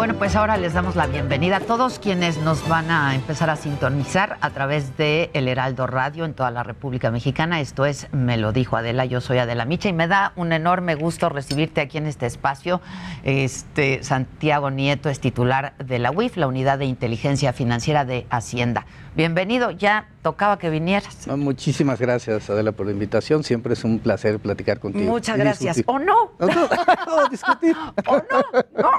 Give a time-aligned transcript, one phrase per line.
[0.00, 3.56] Bueno, pues ahora les damos la bienvenida a todos quienes nos van a empezar a
[3.56, 7.60] sintonizar a través de El Heraldo Radio en toda la República Mexicana.
[7.60, 10.94] Esto es Me lo dijo Adela, yo soy Adela Micha y me da un enorme
[10.94, 12.80] gusto recibirte aquí en este espacio.
[13.24, 18.86] Este Santiago Nieto es titular de la UIF, la Unidad de Inteligencia Financiera de Hacienda.
[19.16, 21.26] Bienvenido, ya tocaba que vinieras.
[21.26, 23.42] muchísimas gracias, Adela, por la invitación.
[23.42, 25.10] Siempre es un placer platicar contigo.
[25.10, 25.82] Muchas gracias.
[25.86, 26.32] ¿O no?
[26.38, 27.28] ¿O no?
[27.28, 27.76] discutir.
[28.06, 28.44] ¿O no?
[28.78, 28.90] no.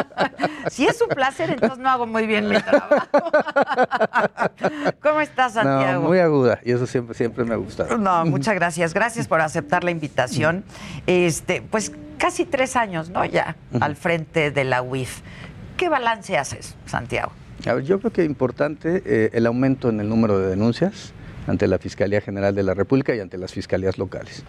[0.70, 3.06] si es un placer, entonces no hago muy bien mi trabajo.
[5.02, 6.02] ¿Cómo estás, Santiago?
[6.02, 7.96] muy aguda, y eso siempre, siempre me ha gustado.
[7.96, 8.92] No, muchas gracias.
[8.92, 10.62] Gracias por aceptar la invitación.
[11.06, 13.24] Este, pues casi tres años, ¿no?
[13.24, 15.20] Ya, al frente de la UIF.
[15.78, 17.32] ¿Qué balance haces, Santiago?
[17.76, 21.12] Yo creo que es importante eh, el aumento en el número de denuncias
[21.46, 24.44] ante la Fiscalía General de la República y ante las fiscalías locales.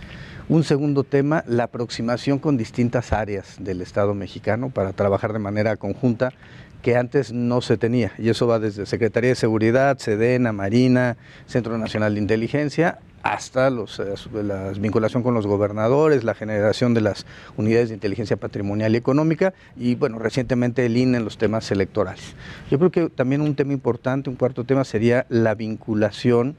[0.48, 5.76] Un segundo tema, la aproximación con distintas áreas del Estado mexicano para trabajar de manera
[5.78, 6.34] conjunta
[6.82, 8.14] que antes no se tenía.
[8.18, 14.00] Y eso va desde Secretaría de Seguridad, Sedena, Marina, Centro Nacional de Inteligencia, hasta los,
[14.00, 17.26] eh, la vinculación con los gobernadores, la generación de las
[17.58, 22.36] unidades de inteligencia patrimonial y económica y, bueno, recientemente el INE en los temas electorales.
[22.70, 26.56] Yo creo que también un tema importante, un cuarto tema, sería la vinculación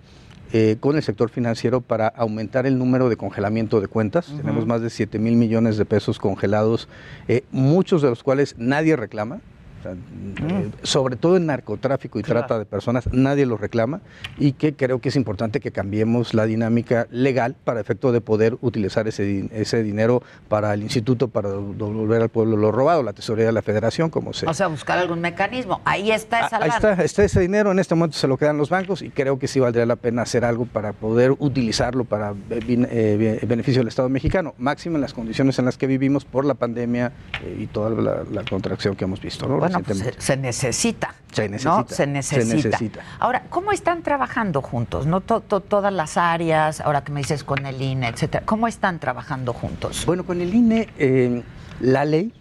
[0.53, 4.35] eh, con el sector financiero para aumentar el número de congelamiento de cuentas.
[4.37, 6.89] Tenemos más de 7 mil millones de pesos congelados,
[7.29, 9.41] eh, muchos de los cuales nadie reclama.
[9.85, 14.01] Eh, sobre todo en narcotráfico y trata de personas, nadie lo reclama
[14.39, 18.59] y que creo que es importante que cambiemos la dinámica legal para efecto de poder
[18.61, 23.47] utilizar ese, ese dinero para el instituto, para devolver al pueblo lo robado, la tesorería
[23.47, 24.51] de la federación, como sea.
[24.51, 25.81] O sea, buscar algún mecanismo.
[25.85, 28.59] Ahí está esa ah, Ahí está, está ese dinero, en este momento se lo quedan
[28.59, 32.33] los bancos y creo que sí valdría la pena hacer algo para poder utilizarlo para
[32.51, 36.45] eh, eh, beneficio del Estado mexicano, máximo en las condiciones en las que vivimos por
[36.45, 37.13] la pandemia
[37.59, 39.47] y toda la, contracción que hemos visto.
[39.47, 39.61] ¿no?
[39.71, 41.15] Bueno, pues se, necesita.
[41.33, 41.95] Se necesita.
[41.95, 43.01] Se necesita.
[43.19, 45.07] Ahora, ¿cómo están trabajando juntos?
[45.07, 45.21] ¿No?
[45.21, 50.05] todas las áreas, ahora que me dices con el INE, etcétera, ¿cómo están trabajando juntos?
[50.07, 51.43] Bueno, con el INE, eh,
[51.81, 52.33] la ley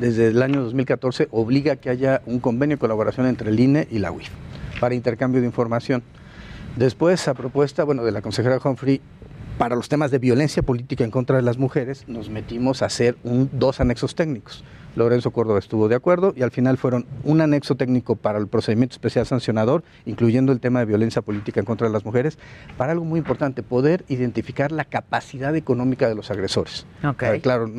[0.00, 3.86] desde el año 2014 obliga a que haya un convenio de colaboración entre el INE
[3.90, 4.30] y la UIF
[4.80, 6.02] para intercambio de información.
[6.76, 9.00] Después, a propuesta bueno, de la consejera Humphrey,
[9.62, 13.16] para los temas de violencia política en contra de las mujeres, nos metimos a hacer
[13.22, 14.64] un, dos anexos técnicos.
[14.96, 18.94] Lorenzo Córdoba estuvo de acuerdo y al final fueron un anexo técnico para el procedimiento
[18.94, 22.38] especial sancionador, incluyendo el tema de violencia política en contra de las mujeres,
[22.76, 26.84] para algo muy importante, poder identificar la capacidad económica de los agresores.
[27.04, 27.40] Okay.
[27.40, 27.70] claro,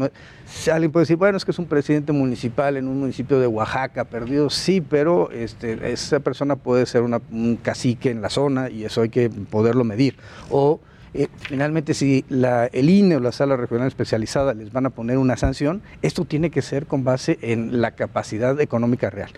[0.72, 4.06] alguien puede decir, bueno, es que es un presidente municipal en un municipio de Oaxaca
[4.06, 9.02] perdido, sí, pero este, esa persona puede ser un cacique en la zona y eso
[9.02, 10.16] hay que poderlo medir.
[10.50, 10.80] O
[11.14, 15.38] eh, finalmente, si el INE o la sala regional especializada les van a poner una
[15.38, 19.30] sanción, esto tiene que ser con base en la capacidad económica real.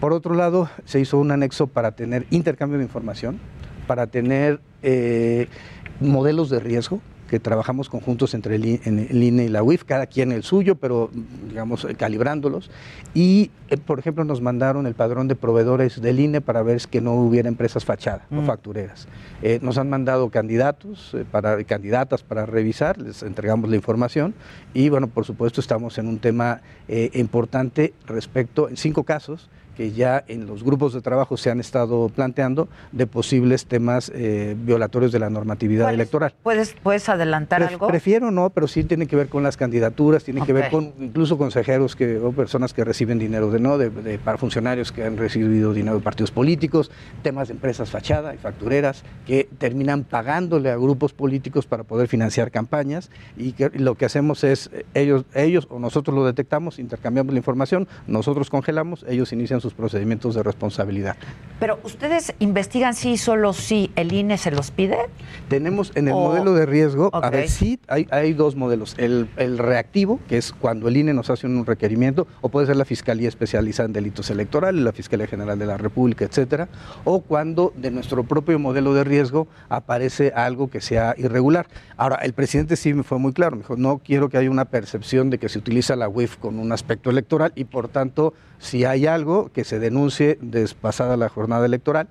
[0.00, 3.38] Por otro lado, se hizo un anexo para tener intercambio de información,
[3.86, 5.48] para tener eh,
[6.00, 10.42] modelos de riesgo, que trabajamos conjuntos entre el, INE y la UIF, cada quien el
[10.42, 11.10] suyo, pero
[11.48, 12.70] digamos calibrándolos.
[13.14, 17.00] Y, eh, por ejemplo, nos mandaron el padrón de proveedores del INE para ver que
[17.00, 18.46] no hubiera empresas fachadas o mm.
[18.46, 19.08] factureras.
[19.42, 24.34] Eh, nos han mandado candidatos, eh, para, candidatas para revisar, les entregamos la información
[24.74, 26.60] y, bueno, por supuesto, estamos en un tema
[27.14, 32.08] importante respecto, en cinco casos, que ya en los grupos de trabajo se han estado
[32.08, 36.32] planteando de posibles temas eh, violatorios de la normatividad electoral.
[36.42, 37.86] ¿Puedes, ¿Puedes adelantar algo?
[37.86, 41.36] Prefiero no, pero sí tiene que ver con las candidaturas, tiene que ver con incluso
[41.36, 45.72] consejeros que, o personas que reciben dinero de no, de, para funcionarios que han recibido
[45.72, 46.90] dinero de partidos políticos,
[47.22, 52.50] temas de empresas fachada y factureras que terminan pagándole a grupos políticos para poder financiar
[52.50, 57.38] campañas y que lo que hacemos es ellos, ellos o nosotros lo detectamos, intercambiamos la
[57.38, 61.16] información, nosotros congelamos, ellos inician su sus procedimientos de responsabilidad.
[61.58, 64.96] Pero ustedes investigan si solo si el INE se los pide.
[65.48, 68.94] Tenemos en el modelo de riesgo, a ver, sí, hay, hay dos modelos.
[68.98, 72.76] El, el, reactivo, que es cuando el INE nos hace un requerimiento, o puede ser
[72.76, 76.68] la Fiscalía Especializada en Delitos Electorales, la Fiscalía General de la República, etcétera,
[77.04, 81.66] o cuando de nuestro propio modelo de riesgo aparece algo que sea irregular.
[81.96, 84.66] Ahora, el presidente sí me fue muy claro, me dijo, no quiero que haya una
[84.66, 88.84] percepción de que se utiliza la UIF con un aspecto electoral y por tanto, si
[88.84, 92.08] hay algo que se denuncie despasada la jornada electoral,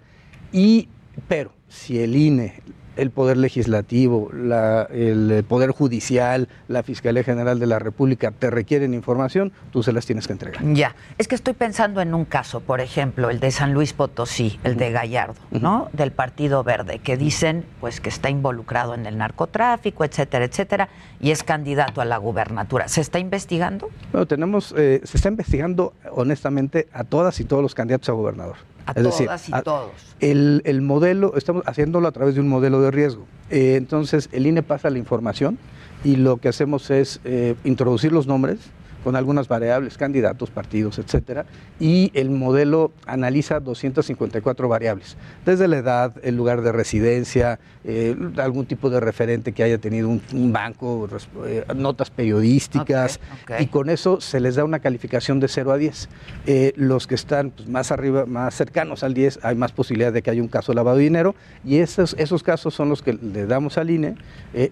[0.51, 0.89] y,
[1.27, 2.61] pero si el INE
[2.95, 9.51] el Poder Legislativo, el Poder Judicial, la Fiscalía General de la República te requieren información,
[9.71, 10.63] tú se las tienes que entregar.
[10.73, 14.59] Ya, es que estoy pensando en un caso, por ejemplo, el de San Luis Potosí,
[14.63, 15.89] el de Gallardo, ¿no?
[15.93, 20.89] Del Partido Verde, que dicen pues que está involucrado en el narcotráfico, etcétera, etcétera,
[21.19, 22.87] y es candidato a la gubernatura.
[22.87, 23.89] ¿Se está investigando?
[24.11, 28.57] Bueno, tenemos, eh, se está investigando honestamente a todas y todos los candidatos a gobernador.
[28.85, 29.91] A es todas decir, y todos.
[30.19, 33.25] El, el, modelo, estamos haciéndolo a través de un modelo de riesgo.
[33.49, 35.57] Eh, entonces, el INE pasa la información
[36.03, 38.59] y lo que hacemos es eh, introducir los nombres,
[39.05, 41.45] con algunas variables, candidatos, partidos, etcétera,
[41.79, 45.15] y el modelo analiza 254 variables,
[45.45, 50.09] desde la edad, el lugar de residencia, eh, algún tipo de referente que haya tenido
[50.09, 51.07] un, banco,
[51.45, 53.19] eh, notas periodísticas,
[53.59, 56.09] y con eso se les da una calificación de 0 a 10.
[56.47, 60.23] Eh, los que están pues, más arriba, más cercanos al 10, hay más posibilidad de
[60.23, 63.13] que haya un caso de lavado de dinero, y esos, esos casos son los que
[63.13, 64.15] le damos al INE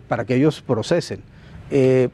[0.07, 1.21] para que ellos procesen.
[1.75, 2.09] Eh,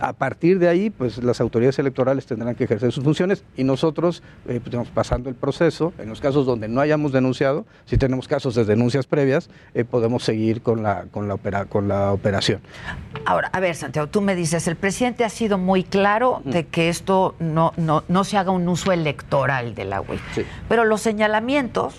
[0.00, 4.24] a partir de ahí, pues las autoridades electorales tendrán que ejercer sus funciones y nosotros,
[4.48, 8.56] eh, pues, pasando el proceso, en los casos donde no hayamos denunciado, si tenemos casos
[8.56, 12.60] de denuncias previas, eh, podemos seguir con la, con, la con la operación.
[13.24, 16.88] Ahora, a ver, Santiago, tú me dices, el presidente ha sido muy claro de que
[16.88, 21.94] esto no, no, no se haga un uso electoral de la UIF, pero los señalamientos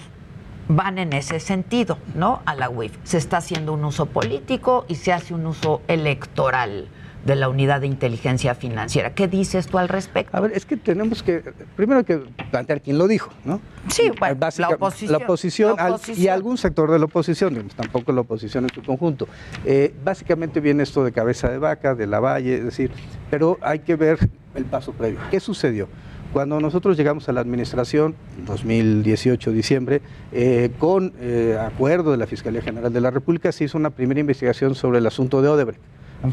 [0.68, 2.42] van en ese sentido, ¿no?
[2.46, 2.98] A la UIF.
[3.06, 6.90] Se está haciendo un uso político y se hace un uso electoral
[7.26, 9.14] de la Unidad de Inteligencia Financiera.
[9.14, 10.38] ¿Qué dices tú al respecto?
[10.38, 11.44] A ver, es que tenemos que,
[11.76, 12.20] primero hay que
[12.52, 13.60] plantear quién lo dijo, ¿no?
[13.90, 15.76] Sí, bueno, la, oposición, la, oposición,
[16.16, 19.28] y algún sector de la oposición, tampoco la oposición en su conjunto.
[19.66, 22.92] Eh, básicamente viene esto de cabeza de vaca, de la valle, es decir,
[23.32, 24.20] pero hay que ver
[24.54, 25.20] el paso previo.
[25.32, 25.88] ¿Qué sucedió?
[26.32, 28.14] Cuando nosotros llegamos a la administración,
[28.46, 30.02] 2018, diciembre,
[30.32, 34.20] eh, con eh, acuerdo de la Fiscalía General de la República, se hizo una primera
[34.20, 35.82] investigación sobre el asunto de Odebrecht.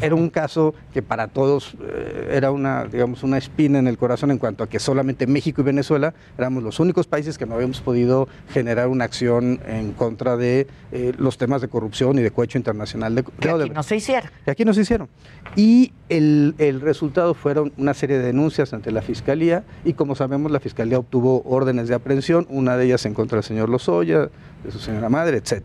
[0.01, 4.31] Era un caso que para todos eh, era una, digamos, una espina en el corazón
[4.31, 7.81] en cuanto a que solamente México y Venezuela éramos los únicos países que no habíamos
[7.81, 12.59] podido generar una acción en contra de eh, los temas de corrupción y de cohecho
[12.59, 14.31] internacional de, que aquí no se hicieron.
[14.45, 15.09] Que aquí no se hicieron.
[15.57, 20.51] Y el, el resultado fueron una serie de denuncias ante la Fiscalía y como sabemos
[20.51, 24.31] la Fiscalía obtuvo órdenes de aprehensión, una de ellas en contra del señor Lozoya,
[24.65, 25.63] de su señora madre, etc.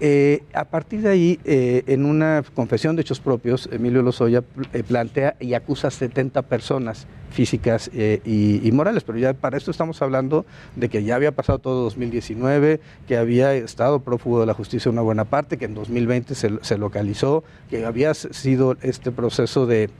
[0.00, 4.42] Eh, a partir de ahí, eh, en una confesión de hechos propios, Emilio Lozoya
[4.72, 10.00] eh, plantea y acusa a 70 personas físicas y, morales, pero ya para esto estamos
[10.00, 14.90] hablando de que ya había pasado todo 2019, que había estado prófugo de la justicia
[14.90, 19.90] una buena parte, que en 2020 se, localizó, que había sido este proceso de,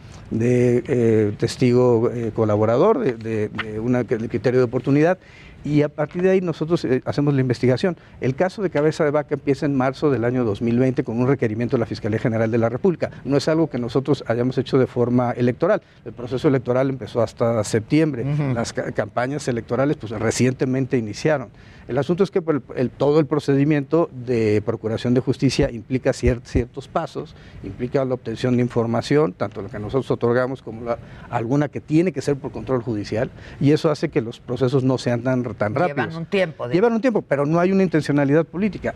[1.38, 5.18] testigo colaborador, de, de un criterio de oportunidad
[5.66, 7.96] y a partir de ahí nosotros eh, hacemos la investigación.
[8.20, 11.76] El caso de Cabeza de Vaca empieza en marzo del año 2020 con un requerimiento
[11.76, 13.10] de la Fiscalía General de la República.
[13.24, 15.82] No es algo que nosotros hayamos hecho de forma electoral.
[16.04, 18.24] El proceso electoral empezó hasta septiembre.
[18.54, 21.48] Las campañas electorales pues recientemente iniciaron.
[21.88, 22.42] El asunto es que
[22.96, 29.32] todo el procedimiento de procuración de justicia implica ciertos pasos, implica la obtención de información,
[29.32, 30.96] tanto lo que nosotros otorgamos como
[31.30, 34.98] alguna que tiene que ser por control judicial, y eso hace que los procesos no
[34.98, 35.96] sean tan, tan rápidos.
[35.96, 36.68] Llevan un tiempo.
[36.68, 38.94] Llevan un tiempo, pero no hay una intencionalidad política.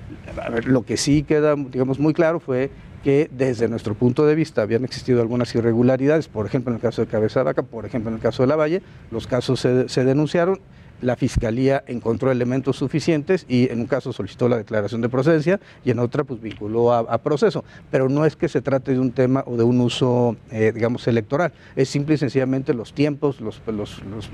[0.64, 2.70] lo que sí queda, digamos, muy claro fue
[3.02, 7.02] que desde nuestro punto de vista habían existido algunas irregularidades, por ejemplo en el caso
[7.02, 9.88] de Cabeza de Vaca, por ejemplo en el caso de La Valle, los casos se,
[9.88, 10.60] se denunciaron
[11.00, 15.90] la Fiscalía encontró elementos suficientes y en un caso solicitó la declaración de procedencia y
[15.90, 17.64] en otra pues vinculó a, proceso.
[17.90, 21.06] Pero no es que se trate de un tema o de un uso, eh, digamos,
[21.06, 21.52] electoral.
[21.76, 23.60] Es simple y sencillamente los tiempos, los,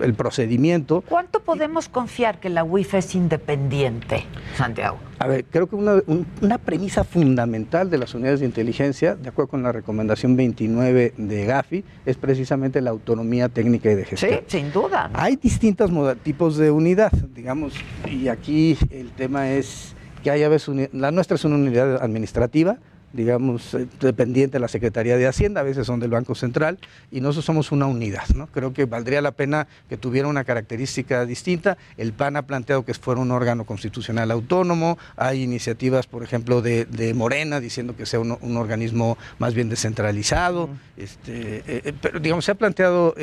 [0.00, 1.02] el procedimiento.
[1.08, 4.24] ¿Cuánto podemos confiar que la UIF es independiente,
[4.56, 4.98] Santiago?
[5.18, 6.02] A ver, creo que una,
[6.42, 11.44] una premisa fundamental de las unidades de inteligencia, de acuerdo con la recomendación 29 de
[11.46, 14.40] Gafi, es precisamente la autonomía técnica y de gestión.
[14.46, 15.10] Sí, sin duda.
[15.14, 15.90] Hay distintos
[16.22, 17.74] tipos de unidad, digamos,
[18.10, 22.78] y aquí el tema es que hay a veces, la nuestra es una unidad administrativa,
[23.16, 26.78] digamos, eh, dependiente de la Secretaría de Hacienda, a veces son del Banco Central,
[27.10, 28.28] y nosotros somos una unidad.
[28.34, 28.46] ¿no?
[28.48, 31.78] Creo que valdría la pena que tuviera una característica distinta.
[31.96, 36.86] El PAN ha planteado que fuera un órgano constitucional autónomo, hay iniciativas, por ejemplo, de,
[37.14, 42.54] Morena diciendo que sea un, organismo más bien descentralizado, este, eh, pero digamos, se ha
[42.54, 43.14] planteado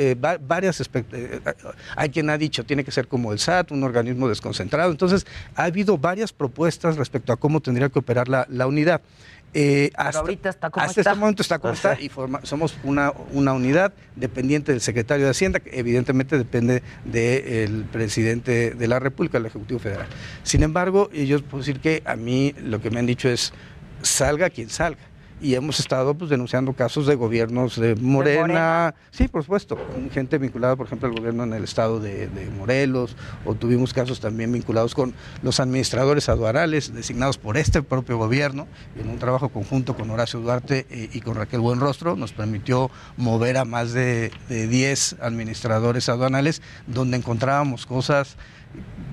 [0.46, 0.82] varias,
[1.96, 5.64] hay quien ha dicho tiene que ser como el SAT, un organismo desconcentrado, entonces ha
[5.64, 9.02] habido varias propuestas respecto a cómo tendría que operar la, unidad.
[9.56, 12.10] Eh, hasta, ahorita está como hasta este momento está como está y
[12.42, 18.88] somos una, una unidad dependiente del secretario de Hacienda, que evidentemente depende del presidente de
[18.88, 20.08] la República, del Ejecutivo Federal.
[20.42, 23.52] Sin embargo, yo puedo decir que a mí lo que me han dicho es,
[24.02, 29.42] salga quien salga y hemos estado pues, denunciando casos de gobiernos de Morena, sí, por
[29.42, 29.78] supuesto,
[30.12, 34.52] gente vinculada, por ejemplo, al gobierno en el estado de, Morelos, o tuvimos casos también
[34.52, 39.96] vinculados con los administradores aduanales designados por este propio gobierno, y en un trabajo conjunto
[39.96, 44.66] con Horacio Duarte eh, y, con Raquel Buenrostro nos permitió mover a más de, de
[44.66, 48.36] 10 administradores aduanales, donde encontrábamos cosas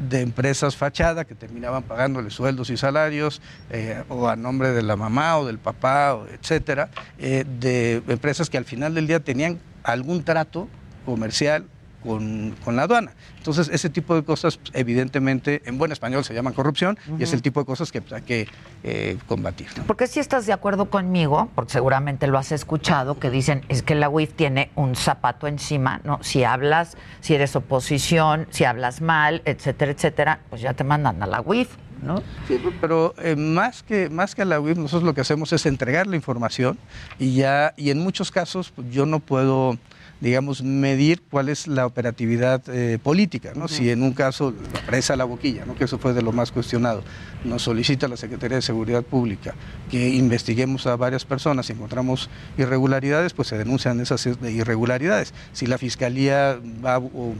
[0.09, 4.95] de empresas fachada que terminaban pagándole sueldos y salarios eh, o a nombre de la
[4.95, 6.89] mamá o del papá, etcétera,
[7.19, 10.67] eh, de empresas que al final del día tenían algún trato
[11.05, 11.65] comercial
[12.03, 13.11] con, la aduana.
[13.37, 17.41] Entonces, ese tipo de cosas, evidentemente, en buen español se llaman corrupción y es el
[17.41, 18.47] tipo de cosas que pues, hay que
[18.83, 19.67] eh, combatir.
[19.87, 23.95] Porque si estás de acuerdo conmigo, porque seguramente lo has escuchado, que dicen es que
[23.95, 26.19] la UIF tiene un zapato encima, ¿no?
[26.21, 31.27] Si hablas, si eres oposición, si hablas mal, etcétera, etcétera, pues ya te mandan a
[31.27, 31.69] la UIF.
[32.01, 32.17] ¿No?
[32.47, 35.67] Sí, pero eh, más que más que a la UIF, nosotros lo que hacemos es
[35.67, 36.79] entregar la información
[37.19, 39.77] y ya y en muchos casos pues, yo no puedo
[40.21, 43.67] digamos, medir cuál es la operatividad eh, política, ¿no?
[43.67, 45.75] Si en un caso la presa la boquilla, ¿no?
[45.75, 47.03] Que eso fue de lo más cuestionado,
[47.43, 49.55] nos solicita la Secretaría de Seguridad Pública
[49.89, 55.33] que investiguemos a varias personas y encontramos irregularidades, pues se denuncian esas irregularidades.
[55.53, 57.33] Si la Fiscalía va o,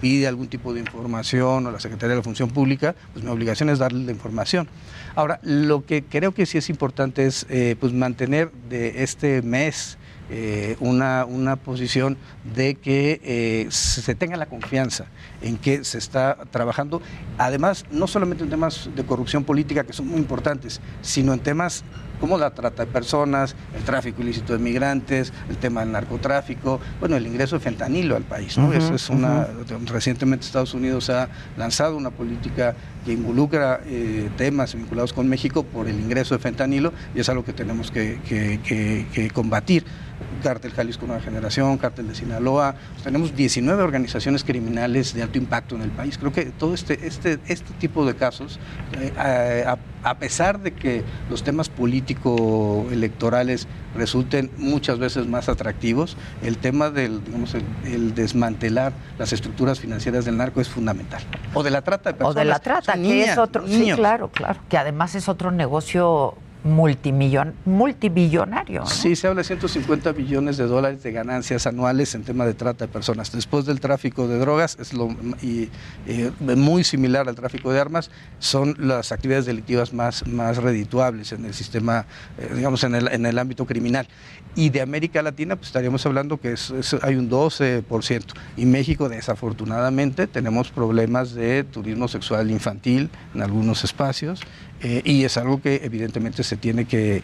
[0.00, 3.68] pide algún tipo de información o la Secretaría de la Función Pública, pues mi obligación
[3.68, 4.68] es darle la información.
[5.16, 9.97] Ahora, lo que creo que sí es importante es eh, pues mantener de este mes
[10.30, 12.18] eh, una, una, posición
[12.54, 15.06] de que eh, se tenga la confianza
[15.40, 17.00] en que se está trabajando,
[17.38, 21.84] además, no solamente en temas de corrupción política, que son muy importantes, sino en temas
[22.20, 27.16] como la trata de personas, el tráfico ilícito de migrantes, el tema del narcotráfico, bueno,
[27.16, 28.58] el ingreso de fentanilo al país.
[28.58, 28.72] ¿no?
[28.72, 29.46] es una,
[29.86, 35.88] Recientemente Estados Unidos ha lanzado una política que involucra eh, temas vinculados con México por
[35.88, 39.84] el ingreso de fentanilo y es algo que tenemos que, que combatir.
[40.42, 42.74] Cártel Jalisco Nueva Generación, Cártel de Sinaloa.
[43.02, 46.18] tenemos 19 organizaciones criminales de alto impacto en el país.
[46.18, 48.58] Creo que todo este, este, este tipo de casos,
[49.00, 49.64] eh,
[50.02, 57.24] a, pesar de que los temas político-electorales resulten muchas veces más atractivos, el tema del
[57.24, 61.22] digamos, el, desmantelar las estructuras financieras del narco es fundamental.
[61.54, 62.36] O de la trata de personas.
[62.36, 63.66] O de la trata, que es otro.
[63.66, 64.60] Sí, claro, claro.
[64.68, 68.86] Que además es otro negocio multimillon, multibillonario.
[68.86, 72.86] Sí, se habla de 150 billones de dólares de ganancias anuales en tema de trata
[72.86, 73.32] de personas.
[73.32, 75.08] Después del tráfico de drogas, es lo
[75.42, 75.70] y,
[76.38, 81.54] muy similar al tráfico de armas, son las actividades delictivas más, más redituables en el
[81.54, 82.06] sistema,
[82.38, 84.08] eh, digamos, en el, en el ámbito criminal.
[84.54, 86.54] Y de América Latina, pues estaríamos hablando que
[87.02, 88.22] hay un 12%.
[88.56, 94.40] Y México, desafortunadamente, tenemos problemas de turismo sexual infantil en algunos espacios.
[94.80, 97.22] Eh, y es algo que evidentemente se tiene que,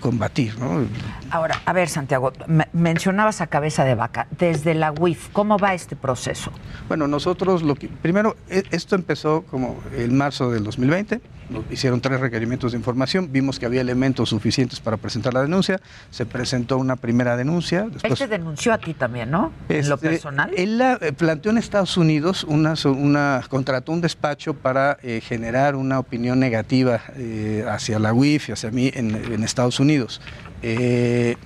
[0.00, 0.58] combatir.
[0.58, 0.86] ¿no?
[1.30, 2.32] Ahora, a ver, Santiago,
[2.72, 4.26] mencionabas a cabeza de vaca.
[4.38, 6.52] Desde la UIF, ¿cómo va este proceso?
[6.88, 12.00] Bueno, nosotros, lo que, primero, e, esto empezó como el marzo del 2020, nos hicieron
[12.00, 15.80] tres requerimientos de información, vimos que había elementos suficientes para presentar la denuncia,
[16.10, 17.86] se presentó una primera denuncia.
[17.90, 19.52] Después, él te denunció a ti también, ¿no?
[19.68, 20.52] en lo este, personal.
[20.56, 25.98] Él eh, planteó en Estados Unidos, una, una contrató un despacho para eh, generar una
[25.98, 30.20] opinión negativa eh, hacia la UIF y hacia mí en, Estados Unidos.
[30.62, 31.36] Eh,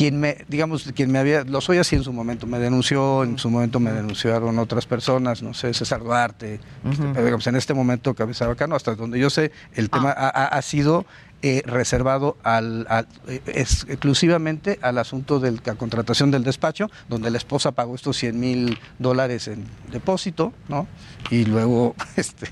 [0.00, 3.36] quien me, digamos, quien me había, lo soy así en su momento, me denunció, en
[3.36, 6.54] su momento me denunciaron otras personas, no sé, César Duarte,
[6.90, 10.46] este, pero digamos, en este momento Cabeza Bacano, hasta donde yo sé, el tema ah.
[10.46, 11.04] ha, sido
[11.42, 12.86] eh, reservado al,
[13.26, 18.38] eh, exclusivamente al asunto de la contratación del despacho, donde la esposa pagó estos 100
[18.38, 20.86] mil dólares en depósito, ¿no?
[21.30, 22.46] Y luego, este,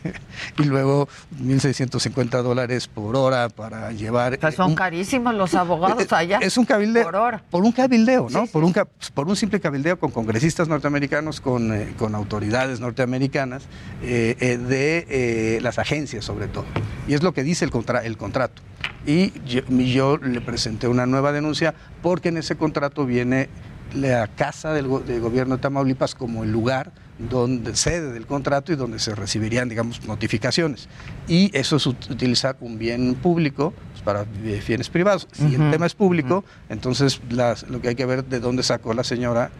[0.58, 1.06] y luego
[1.38, 4.38] 1.650 dólares por hora para llevar.
[4.54, 6.38] son carísimos los abogados allá.
[6.40, 7.04] Es un cabildeo.
[7.04, 7.42] Por hora.
[7.50, 8.46] Por un cabildeo, ¿no?
[8.46, 8.74] por, Un,
[9.12, 13.64] por un simple cabildeo con congresistas norteamericanos, con, eh, con autoridades norteamericanas,
[14.00, 16.64] de las agencias sobre todo.
[17.06, 18.62] Y es lo que dice el, contra, el contrato.
[19.08, 23.48] Y yo, le presenté una nueva denuncia porque en ese contrato viene
[23.94, 28.76] la casa del, del gobierno de Tamaulipas como el lugar donde sede del contrato y
[28.76, 30.88] donde se recibirían, digamos, notificaciones.
[31.26, 35.26] Y eso es utilizar un bien público pues, para bienes privados.
[35.32, 39.04] Si el tema es público, entonces lo que hay que ver de dónde sacó la
[39.04, 39.50] señora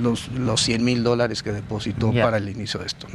[0.00, 3.08] los, los 100 mil dólares que depositó para el inicio de esto.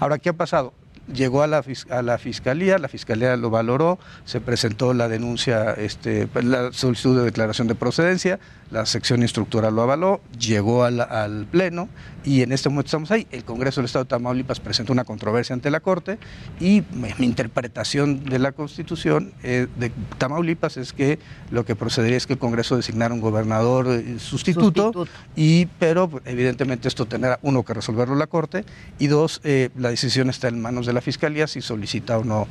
[0.00, 0.72] Ahora, ¿qué ha pasado?
[1.12, 6.28] Llegó a la, a la fiscalía, la fiscalía lo valoró, se presentó la denuncia, este,
[6.42, 8.38] la solicitud de declaración de procedencia,
[8.70, 11.88] la sección instructora lo avaló, llegó al, al, Pleno
[12.24, 13.26] y en este momento estamos ahí.
[13.30, 16.18] El Congreso del Estado de Tamaulipas presentó una controversia ante la Corte
[16.60, 21.18] y mi interpretación de la Constitución eh, de Tamaulipas es que
[21.50, 25.06] lo que procedería es que el Congreso designara un gobernador eh, sustituto,
[25.36, 28.64] y pero pues, evidentemente esto tendrá uno que resolverlo la Corte
[28.98, 32.48] y dos, eh, la decisión está en manos de la Fiscalía si solicita o no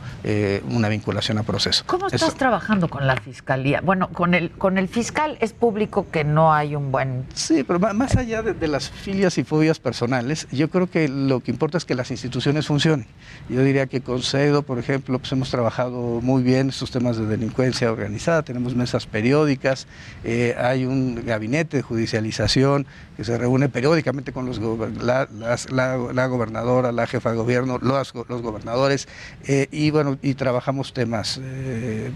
[0.70, 1.84] una vinculación a proceso.
[1.86, 3.82] ¿Cómo estás trabajando con la Fiscalía?
[3.82, 7.26] Bueno, con el, con el fiscal es público que no hay un buen...
[7.34, 11.52] Sí, pero más allá de, las filias y fobias personales, yo creo que lo que
[11.52, 13.08] importa es que las instituciones funcionen.
[13.50, 17.26] Yo diría que con CEDO, por ejemplo, pues hemos trabajado muy bien estos temas de
[17.26, 19.88] delincuencia organizada, tenemos mesas periódicas,
[20.24, 22.86] eh, hay un gabinete de judicialización
[23.18, 24.60] que se reúne periódicamente con los
[25.02, 25.28] la,
[25.72, 29.08] la, gobernadora, la jefa de gobierno, los, los gobernadores,
[29.48, 32.12] eh, y bueno, y trabajamos temas, eh,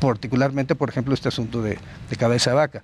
[0.00, 1.78] particularmente, por ejemplo, este asunto de,
[2.10, 2.82] de cabeza vaca.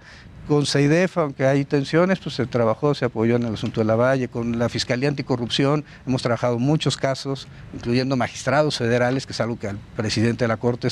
[0.48, 3.94] Con CEIDEF, aunque hay tensiones, pues se trabajó, se apoyó en el asunto de la
[3.94, 4.28] Valle.
[4.28, 9.68] Con la Fiscalía Anticorrupción hemos trabajado muchos casos, incluyendo magistrados federales, que es algo que
[9.68, 10.90] al presidente de la Corte,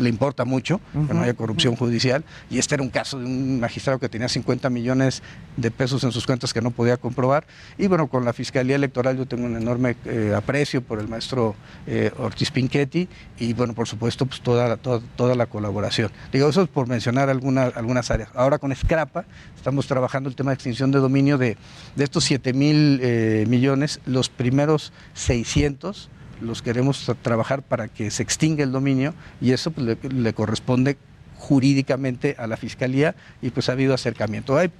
[0.00, 2.24] Le importa mucho que no haya corrupción judicial.
[2.50, 5.22] Y este era un caso de un magistrado que tenía 50 millones
[5.56, 7.46] de pesos en sus cuentas que no podía comprobar.
[7.78, 11.54] Y bueno, con la Fiscalía Electoral yo tengo un enorme eh, aprecio por el maestro
[11.86, 16.10] eh, Ortiz Pinchetti y bueno, por supuesto, pues toda la, toda, la colaboración.
[16.32, 18.30] Digo, eso es por mencionar algunas algunas áreas.
[18.34, 19.24] Ahora con Scrapa
[19.56, 21.56] estamos trabajando el tema de extinción de dominio de,
[21.94, 28.22] de estos 7 mil eh, millones, los primeros 600 los queremos trabajar para que se
[28.22, 30.96] extinga el dominio y eso pues, le, corresponde
[31.38, 34.56] jurídicamente a la Fiscalía y pues ha habido acercamiento.
[34.56, 34.70] Ahí,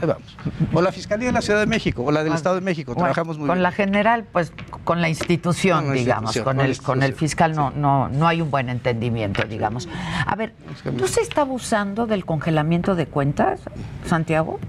[0.00, 0.36] vamos.
[0.72, 2.94] O la Fiscalía de la Ciudad de México o la del ah, Estado de México,
[2.94, 3.56] trabajamos muy con bien.
[3.56, 4.52] Con la general, pues
[4.84, 8.68] con la institución, digamos, con, el, con el fiscal no, no, no hay un buen
[8.68, 9.88] entendimiento, digamos.
[10.26, 10.52] A ver,
[10.92, 13.60] ¿no se está abusando del congelamiento de cuentas,
[14.06, 14.60] Santiago?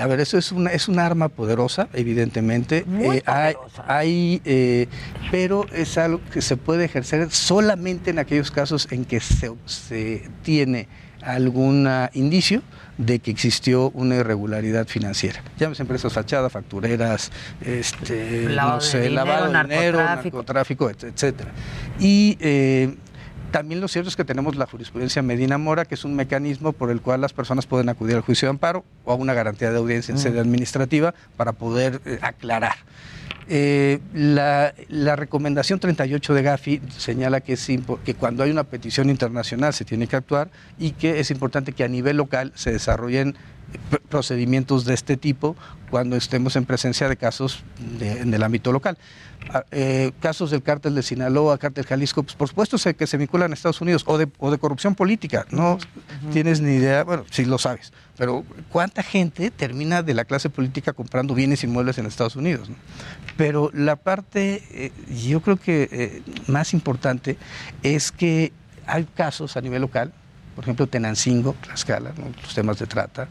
[0.00, 2.84] A ver, eso es una, es un arma poderosa, evidentemente.
[3.00, 3.22] Eh,
[3.86, 4.88] hay, eh,
[5.30, 10.28] pero es algo que se puede ejercer solamente en aquellos casos en que se, se
[10.42, 10.88] tiene
[11.22, 12.62] algún indicio
[12.98, 15.42] de que existió una irregularidad financiera.
[15.58, 17.32] Llámese empresas fachadas, factureras,
[17.64, 21.50] este, lavado no sé, de lavado de dinero, narcotráfico, etcétera.
[21.98, 22.94] Y eh,
[23.54, 26.90] también lo cierto es que tenemos la jurisprudencia Medina Mora, que es un mecanismo por
[26.90, 29.78] el cual las personas pueden acudir al juicio de amparo o a una garantía de
[29.78, 32.74] audiencia en sede administrativa para poder eh, aclarar.
[33.46, 34.72] Eh, la,
[35.14, 37.68] recomendación 38 de Gafi señala que, es
[38.04, 41.84] que cuando hay una petición internacional se tiene que actuar y que es importante que
[41.84, 43.36] a nivel local se desarrollen
[44.08, 45.56] procedimientos de este tipo
[45.90, 47.62] cuando estemos en presencia de casos
[48.00, 48.98] en el ámbito local.
[49.50, 53.50] Ah, eh, casos del cártel de Sinaloa, cártel Jalisco, pues por supuesto que se vinculan
[53.50, 55.78] a Estados Unidos, o de, o de corrupción política, no
[56.32, 60.94] tienes ni idea, bueno, sí lo sabes, pero ¿cuánta gente termina de la clase política
[60.94, 62.70] comprando bienes inmuebles en Estados Unidos?
[63.36, 64.92] Pero la parte, eh,
[65.26, 67.36] yo creo que eh, más importante
[67.82, 68.52] es que
[68.86, 70.12] hay casos a nivel local,
[70.54, 72.12] por ejemplo, Tenancingo, Tlaxcala,
[72.42, 73.28] los temas de trata,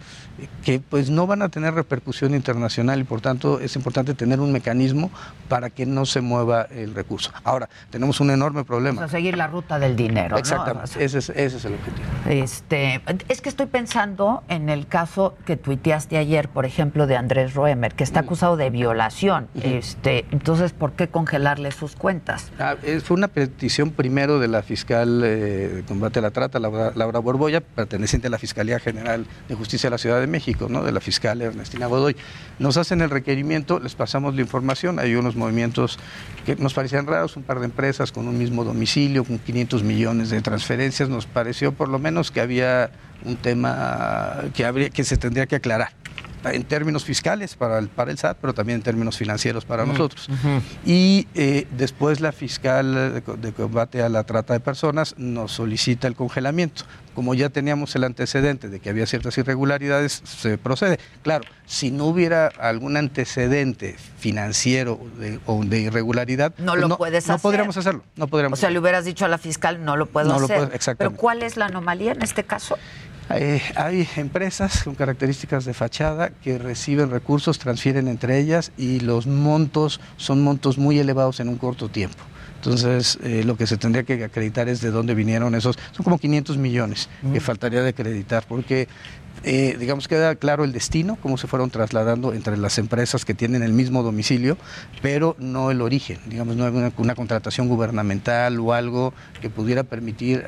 [0.64, 4.52] que pues no van a tener repercusión internacional y por tanto es importante tener un
[4.52, 5.12] mecanismo
[5.48, 7.32] para que no se mueva el recurso.
[7.44, 9.06] Ahora, tenemos un enorme problema.
[9.06, 10.38] O seguir la ruta del dinero.
[10.38, 12.08] Exactamente, ese, es, ese es el objetivo.
[12.30, 17.54] Este, es que estoy pensando en el caso que tuiteaste ayer, por ejemplo, de Andrés
[17.54, 19.48] Roemer, que está acusado de violación.
[19.56, 22.52] este, entonces, ¿por qué congelarle sus cuentas?
[22.60, 25.28] Ah, fue una petición primero de la fiscal eh,
[25.76, 29.92] de combate a la trata, Laura, Borboya, perteneciente a la Fiscalía General de Justicia de
[29.92, 30.84] la Ciudad de México, ¿no?
[30.84, 32.16] de la fiscal Ernestina Godoy.
[32.60, 36.00] Nos hacen el requerimiento, les pasamos la información, hay unos movimientos
[36.46, 40.30] que nos parecían raros, un par de empresas con un mismo domicilio, con 500 millones
[40.30, 42.92] de transferencias, nos pareció por lo menos que había
[43.26, 46.03] un tema que, habría, que se tendría que aclarar.
[46.52, 50.28] En términos fiscales para el, para el SAT, pero también en términos financieros para nosotros.
[50.86, 56.16] Y eh, después la fiscal de, combate a la trata de personas nos solicita el
[56.16, 56.84] congelamiento.
[57.14, 61.00] Como ya teníamos el antecedente de que había ciertas irregularidades, se procede.
[61.22, 65.00] Claro, si no hubiera algún antecedente financiero
[65.46, 67.36] o de irregularidad, no lo puedes hacer.
[67.36, 68.04] No podríamos hacerlo.
[68.16, 70.72] No podríamos o sea, le hubieras dicho a la fiscal, no lo puedo hacer.
[70.98, 72.78] Pero ¿cuál es la anomalía en este caso?
[73.30, 79.28] Eh, hay empresas con características de fachada que reciben recursos, transfieren entre ellas y los
[79.28, 82.24] montos son montos muy elevados en un corto tiempo.
[82.56, 85.78] Entonces, eh, lo que se tendría que acreditar es de dónde vinieron esos.
[85.92, 88.88] Son como 500 millones que faltaría de acreditar, porque
[89.46, 93.62] eh, digamos, queda claro el destino, cómo se fueron trasladando entre las empresas que tienen
[93.62, 94.58] el mismo domicilio,
[95.02, 96.20] pero no el origen.
[96.28, 100.46] Digamos, no hay una, contratación gubernamental o algo que pudiera permitir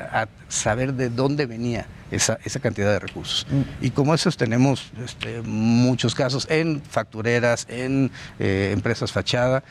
[0.48, 3.46] saber de dónde venía esa, esa cantidad de recursos.
[3.50, 3.84] Mm.
[3.84, 9.62] Y como esos tenemos este, muchos casos en factureras, en eh, empresas fachada.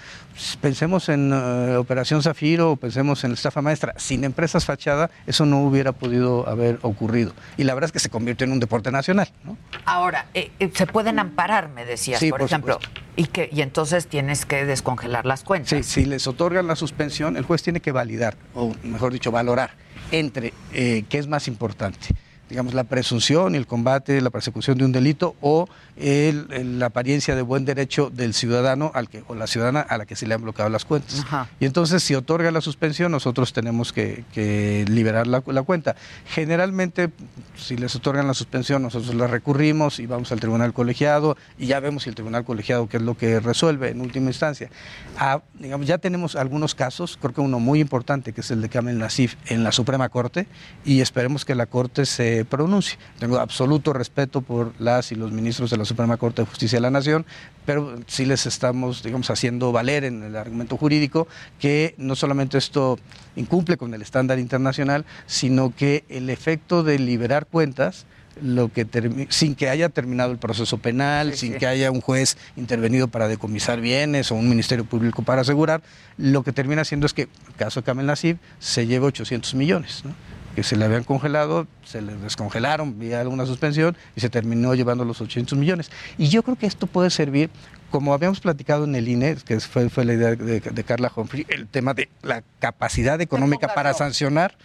[0.60, 3.94] Pensemos en eh, Operación Zafiro o pensemos en la estafa maestra.
[3.98, 7.34] Sin empresas fachada, eso no hubiera podido haber ocurrido.
[7.58, 9.30] Y la verdad es que se convirtió en un deporte nacional.
[9.44, 9.58] ¿no?
[9.86, 12.80] Ahora, eh, se pueden amparar, me decías, por, ejemplo.
[13.16, 15.70] Y, que, y entonces tienes que descongelar las cuentas.
[15.70, 19.72] Sí, si les otorgan la suspensión, el juez tiene que validar, o mejor dicho, valorar
[20.12, 22.10] entre qué es más importante
[22.50, 27.42] digamos, la presunción y el combate, la persecución de un delito o la apariencia de
[27.42, 30.42] buen derecho del ciudadano al que, o la ciudadana a la que se le han
[30.42, 31.26] bloqueado las cuentas.
[31.60, 35.96] Y entonces, si otorga la suspensión, nosotros tenemos que, liberar la, cuenta.
[36.28, 37.10] Generalmente,
[37.56, 41.80] si les otorgan la suspensión, nosotros la recurrimos y vamos al tribunal colegiado y ya
[41.80, 44.70] vemos si el tribunal colegiado qué es lo que resuelve en última instancia.
[45.18, 48.70] Ah, digamos, ya tenemos algunos casos, creo que uno muy importante, que es el de
[48.70, 50.48] Kamel Nasif en la Suprema Corte,
[50.84, 52.98] y esperemos que la Corte se pronuncie.
[53.20, 56.82] Tengo absoluto respeto por las y los ministros de la Suprema Corte de Justicia de
[56.82, 57.26] la Nación,
[57.66, 61.28] pero sí les estamos, digamos, haciendo valer en el argumento jurídico
[61.60, 63.00] que no solamente esto
[63.36, 68.06] incumple con el estándar internacional, sino que el efecto de liberar cuentas
[68.42, 68.86] lo que
[69.30, 73.80] sin que haya terminado el proceso penal, sin que haya un juez intervenido para decomisar
[73.80, 75.82] bienes o un ministerio público para asegurar,
[76.18, 80.02] lo que termina haciendo es que, el caso de Kamel Nasib, se lleva 800 millones.
[80.04, 80.14] ¿no?
[80.56, 85.04] Que se le habían congelado, se le descongelaron vía alguna suspensión y se terminó llevando
[85.04, 85.92] los 800 millones.
[86.18, 87.50] Y yo creo que esto puede servir
[87.92, 91.68] como habíamos platicado en el INE, que fue, fue la idea de, Carla Humphrey, el
[91.68, 94.56] tema de la capacidad económica para sancionar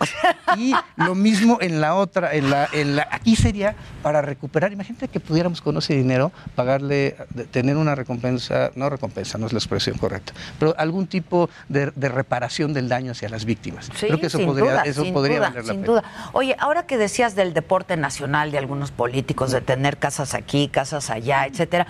[0.57, 5.09] y lo mismo en la otra, en la, en la, aquí sería para recuperar, imagínate
[5.09, 7.17] que pudiéramos con ese dinero pagarle,
[7.51, 12.73] tener una recompensa, no recompensa, no es la expresión correcta, pero algún tipo de, reparación
[12.73, 13.91] del daño hacia las víctimas.
[13.99, 16.03] Creo que eso podría, eso podría valer la sin Duda.
[16.33, 21.11] Oye, ahora que decías del deporte nacional de algunos políticos, de tener casas aquí, casas
[21.11, 21.87] allá, etcétera,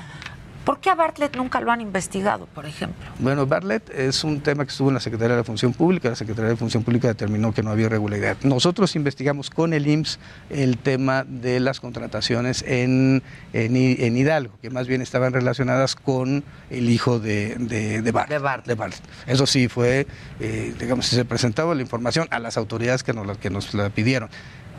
[0.70, 3.04] ¿Por qué a Bartlett nunca lo han investigado, por ejemplo?
[3.18, 6.11] Bueno, Bartlett es un tema que estuvo en la Secretaría de la Función Pública.
[6.11, 8.37] La Secretaría de Función Pública determinó que no había irregularidad.
[8.44, 14.87] Nosotros investigamos con el IMSS el tema de las contrataciones en, en, Hidalgo, que más
[14.87, 19.02] bien estaban relacionadas con el hijo de, de, Bartlett, de, Bartlett.
[19.26, 20.06] Eso sí fue,
[20.38, 24.30] eh, digamos, se presentaba la información a las autoridades que nos, que nos la pidieron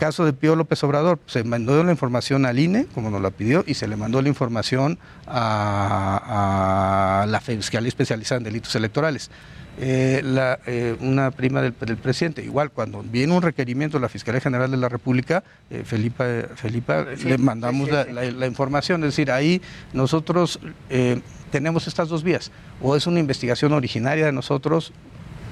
[0.01, 3.63] caso de Pío López Obrador, se mandó la información al INE, como nos la pidió,
[3.67, 9.29] y se le mandó la información a, la Fiscalía Especializada en Delitos Electorales.
[9.79, 10.23] Eh,
[10.65, 12.43] eh, una prima del, presidente.
[12.43, 17.05] Igual, cuando viene un requerimiento de la Fiscalía General de la República, eh, Felipa, Felipa
[17.23, 19.03] le mandamos la, información.
[19.03, 19.61] Es decir, ahí
[19.93, 20.59] nosotros
[21.51, 22.51] tenemos estas dos vías.
[22.81, 24.93] O es una investigación originaria de nosotros,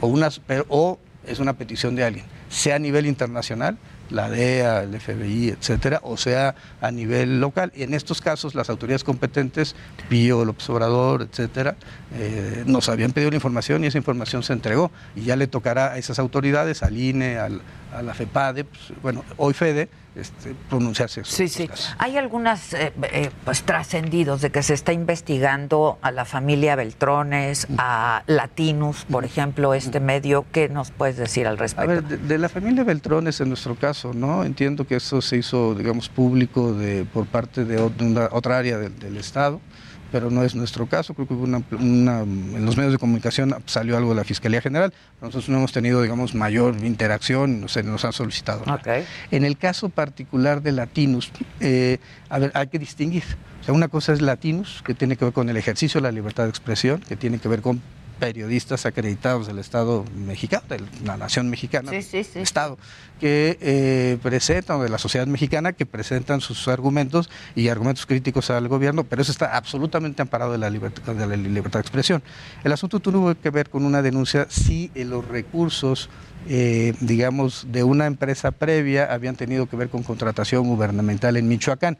[0.01, 3.77] o, unas, o es una petición de alguien, sea a nivel internacional,
[4.09, 7.71] la DEA, el FBI, etcétera, o sea a nivel local.
[7.75, 9.75] Y en estos casos las autoridades competentes,
[10.09, 11.75] Pío, el observador, etcétera,
[12.15, 14.91] eh, nos habían pedido la información y esa información se entregó.
[15.15, 17.61] Y ya le tocará a esas autoridades, al INE, al,
[17.93, 21.23] a la FEPADE, pues, bueno, hoy FEDE, este, pronunciarse.
[21.25, 21.69] Sí, sí.
[21.97, 27.67] Hay algunas eh, eh, pues trascendidos de que se está investigando a la familia Beltrones,
[27.77, 30.45] a Latinus, por ejemplo, este medio.
[30.51, 31.91] ¿Qué nos puedes decir al respecto?
[31.91, 34.43] A ver, de, la familia Beltrones en nuestro caso, ¿no?
[34.43, 39.59] Entiendo que eso se hizo, digamos, público de, por parte de, otra área del Estado
[40.11, 41.13] pero no es nuestro caso.
[41.13, 44.93] Creo que una, en los medios de comunicación salió algo de la Fiscalía General.
[45.21, 48.63] Nosotros no hemos tenido, digamos, mayor interacción, sé, nos han solicitado.
[49.31, 51.97] En el caso particular de Latinus, eh,
[52.29, 53.23] a ver, hay que distinguir.
[53.61, 56.11] O sea, una cosa es Latinus, que tiene que ver con el ejercicio de la
[56.11, 57.81] libertad de expresión, que tiene que ver con
[58.19, 62.77] periodistas acreditados del Estado mexicano, de la nación mexicana, Estado,
[63.19, 68.67] que eh, presentan, de la sociedad mexicana, que presentan sus argumentos y argumentos críticos al
[68.67, 72.21] gobierno, pero eso está absolutamente amparado de la libertad de, la libertad de expresión.
[72.63, 76.09] El asunto tuvo que ver con una denuncia si los recursos
[76.47, 81.97] eh, digamos, de una empresa previa habían tenido que ver con contratación gubernamental en Michoacán.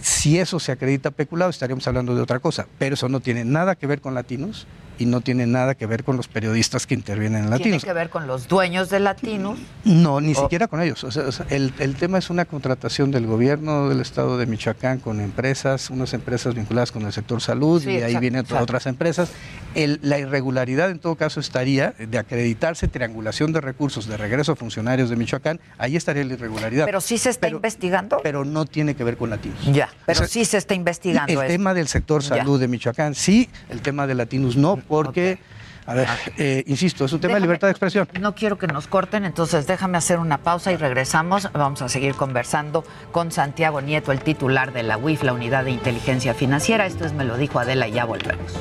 [0.00, 3.74] Si eso se acredita peculado, estaríamos hablando de otra cosa, pero eso no tiene nada
[3.74, 4.66] que ver con latinos
[4.98, 7.82] y no tiene nada que ver con los periodistas que intervienen en Latinos.
[7.82, 9.58] ¿Tiene que ver con los dueños de Latinos?
[9.84, 11.04] No, ni siquiera con ellos.
[11.50, 16.54] el, tema es una contratación del gobierno del estado de Michoacán con empresas, unas empresas
[16.54, 19.30] vinculadas con el sector salud y ahí vienen otras empresas.
[19.74, 25.10] la irregularidad en todo caso estaría de acreditarse triangulación de recursos de regreso a funcionarios
[25.10, 26.86] de Michoacán, ahí estaría la irregularidad.
[26.86, 28.20] Pero sí se está investigando.
[28.22, 29.58] Pero no tiene que ver con Latinos.
[29.72, 31.42] Ya, pero sí se está investigando.
[31.42, 35.38] El tema del sector salud de Michoacán sí, el tema de Latinos no porque,
[35.86, 38.08] a ver, eh, insisto, es un tema de libertad de expresión.
[38.20, 41.50] No quiero que nos corten, entonces déjame hacer una pausa y regresamos.
[41.52, 45.72] Vamos a seguir conversando con Santiago Nieto, el titular de la UIF, la Unidad de
[45.72, 46.86] Inteligencia Financiera.
[46.86, 48.52] Esto es Me lo dijo Adela y ya volvemos.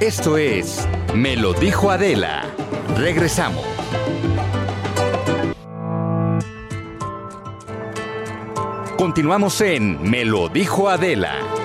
[0.00, 2.44] Esto es Me lo dijo Adela.
[2.96, 3.64] Regresamos.
[8.96, 11.57] Continuamos en Me lo dijo Adela.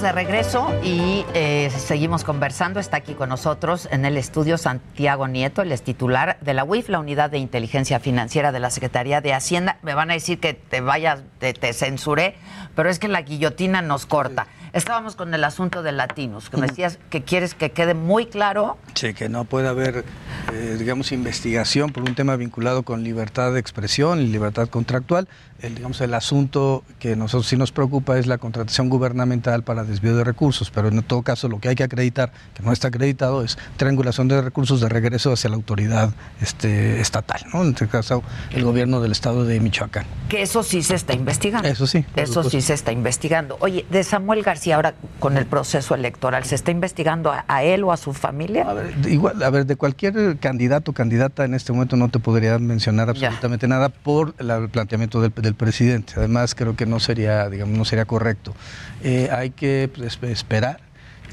[0.00, 2.80] De regreso y eh, seguimos conversando.
[2.80, 6.88] Está aquí con nosotros en el estudio Santiago Nieto, el es titular de la UIF,
[6.88, 9.78] la Unidad de Inteligencia Financiera de la Secretaría de Hacienda.
[9.82, 12.36] Me van a decir que te vayas, te censuré,
[12.74, 14.46] pero es que la guillotina nos corta.
[14.72, 18.78] Estábamos con el asunto de latinos, que me decías que quieres que quede muy claro.
[18.94, 20.04] Sí, que no puede haber,
[20.52, 25.28] eh, digamos, investigación por un tema vinculado con libertad de expresión y libertad contractual.
[25.60, 30.16] El, digamos, el asunto que nosotros sí nos preocupa es la contratación gubernamental para desvío
[30.16, 33.42] de recursos, pero en todo caso lo que hay que acreditar, que no está acreditado,
[33.42, 37.62] es triangulación de recursos de regreso hacia la autoridad este, estatal, ¿no?
[37.62, 40.06] en este caso el gobierno del estado de Michoacán.
[40.30, 41.68] Que eso sí se está investigando.
[41.68, 42.06] Eso sí.
[42.16, 43.58] Eso sí se está investigando.
[43.60, 47.82] Oye, de Samuel García si ahora con el proceso electoral se está investigando a, él
[47.82, 48.68] o a su familia?
[48.68, 52.18] A ver, igual, a ver, de cualquier candidato o candidata en este momento no te
[52.18, 56.12] podría mencionar absolutamente nada por el planteamiento del, presidente.
[56.16, 58.54] Además, creo que no sería, digamos, no sería correcto.
[59.02, 60.80] Eh, hay que pues, esperar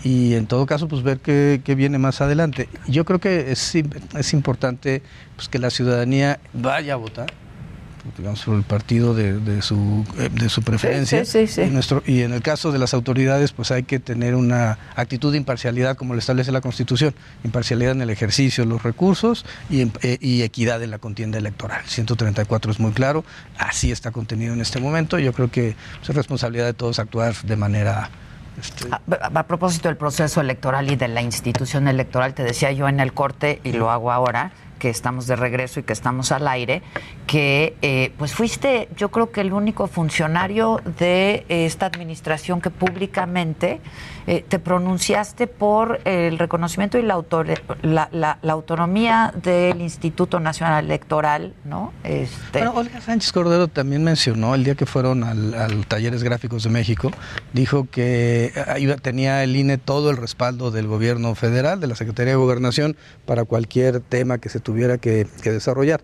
[0.04, 2.70] y en todo caso pues ver qué, viene más adelante.
[2.88, 5.02] Yo creo que es, es importante
[5.36, 7.34] pues, que la ciudadanía vaya a votar
[8.17, 11.24] digamos, por el partido de, su, eh, de su preferencia.
[11.24, 15.32] y, nuestro, y en el caso de las autoridades, pues hay que tener una actitud
[15.32, 19.91] de imparcialidad como lo establece la Constitución, imparcialidad en el ejercicio de los recursos y,
[20.02, 21.82] eh, y equidad en la contienda electoral.
[21.86, 23.24] 134 es muy claro,
[23.58, 25.20] así está contenido en este momento.
[25.20, 28.10] Yo creo que es responsabilidad de todos actuar de manera...
[28.60, 33.00] Este, a, propósito del proceso electoral y de la institución electoral, te decía yo en
[33.00, 36.82] el corte y lo hago ahora, que estamos de regreso y que estamos al aire,
[37.26, 43.80] que eh, pues fuiste yo creo que el único funcionario de esta administración que públicamente
[44.28, 51.94] eh, te pronunciaste por el reconocimiento y la, la, autonomía del Instituto Nacional Electoral, ¿no?
[52.04, 52.60] Este...
[52.60, 57.12] Bueno, Olga Sánchez Cordero también mencionó el día que fueron al Talleres Gráficos de México,
[57.54, 58.52] dijo que
[59.02, 63.46] tenía el INE todo el respaldo del gobierno federal, de la Secretaría de Gobernación, para
[63.46, 66.02] cualquier tema que se tuviera que desarrollar.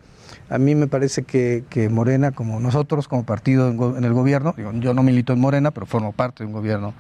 [0.49, 5.03] A mí me parece que, Morena, como nosotros, como partido en, el gobierno, yo no
[5.03, 6.93] milito en Morena, pero formo parte de un gobierno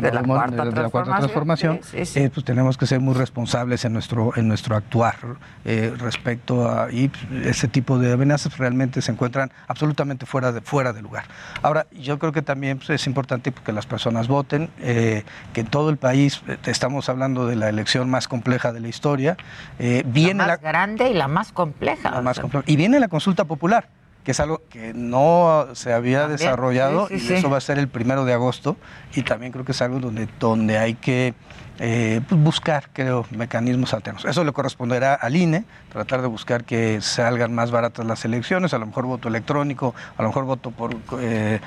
[0.00, 4.76] de, la cuarta transformación, eh, pues tenemos que ser muy responsables en nuestro, en nuestro
[4.76, 5.16] actuar
[5.64, 7.10] eh, respecto a y
[7.44, 11.24] ese tipo de amenazas realmente se encuentran absolutamente fuera de, fuera de lugar.
[11.62, 15.66] Ahora, yo creo que también pues, es importante que las personas voten, eh, que en
[15.66, 19.36] todo el país, estamos hablando de la elección más compleja de la historia,
[19.78, 22.10] viene la más grande y la más compleja.
[22.10, 22.64] La más compleja.
[22.66, 23.88] Y viene la consulta popular,
[24.24, 28.24] que es algo que no se había desarrollado y eso va a ser el primero
[28.24, 28.76] de agosto
[29.14, 31.34] y también creo que es algo donde, donde hay que
[31.82, 34.26] eh, pues, buscar, creo, mecanismos alternos.
[34.26, 38.78] Eso le corresponderá al INE, tratar de buscar que salgan más baratas las elecciones, a
[38.78, 41.58] lo mejor voto electrónico, a lo mejor voto por eh,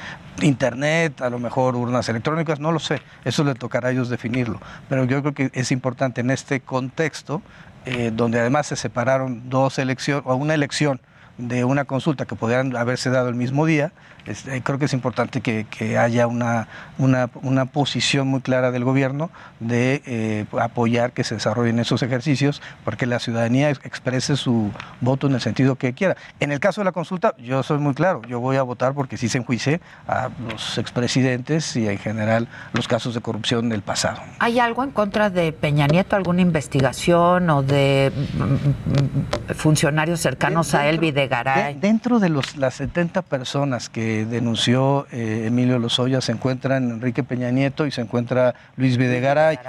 [0.41, 4.59] internet, a lo mejor urnas electrónicas, no lo sé, eso le tocará a ellos definirlo.
[4.87, 7.41] Pero yo creo que es importante en este contexto
[7.85, 11.01] eh, donde además se separaron dos elecciones, o una elección
[11.37, 13.91] de una consulta que podrían haberse dado el mismo día,
[14.25, 16.67] este, creo que es importante que, haya una,
[16.97, 23.05] una, posición muy clara del gobierno de eh, apoyar que se desarrollen esos ejercicios, porque
[23.05, 26.15] la ciudadanía exprese su voto en el sentido que quiera.
[26.39, 29.17] En el caso de la consulta, yo soy muy claro, yo voy a votar porque
[29.17, 34.21] sí se enjuice a los expresidentes y en general los casos de corrupción del pasado.
[34.39, 40.73] ¿Hay algo en contra de Peña Nieto, alguna investigación o de mm, mm, funcionarios cercanos
[40.75, 41.75] a él, Videgaray?
[41.75, 47.51] dentro de los, las 70 personas que denunció eh, Emilio Lozoya se encuentran Enrique Peña
[47.51, 49.59] Nieto y se encuentra Luis Videgaray.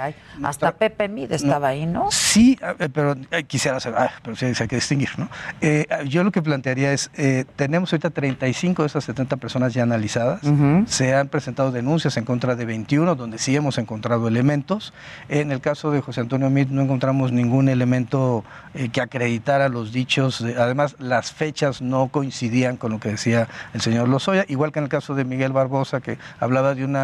[0.43, 2.09] Hasta Pepe Mide estaba ahí, ¿no?
[2.11, 2.57] Sí,
[2.93, 5.29] pero eh, quisiera saber, ah, pero sí hay que distinguir, ¿no?
[5.61, 7.09] Eh, yo lo que plantearía es,
[7.55, 10.41] tenemos ahorita 35 de esas 70 personas ya analizadas,
[10.87, 14.93] se han presentado denuncias en contra de 21, donde sí hemos encontrado elementos.
[15.29, 18.43] En el caso de José Antonio Mit no encontramos ningún elemento
[18.91, 21.44] que acreditara los dichos, además las fechas
[21.81, 25.25] no coincidían con lo que decía el señor Lozoya igual que en el caso de
[25.25, 26.97] Miguel Barbosa, que hablaba de un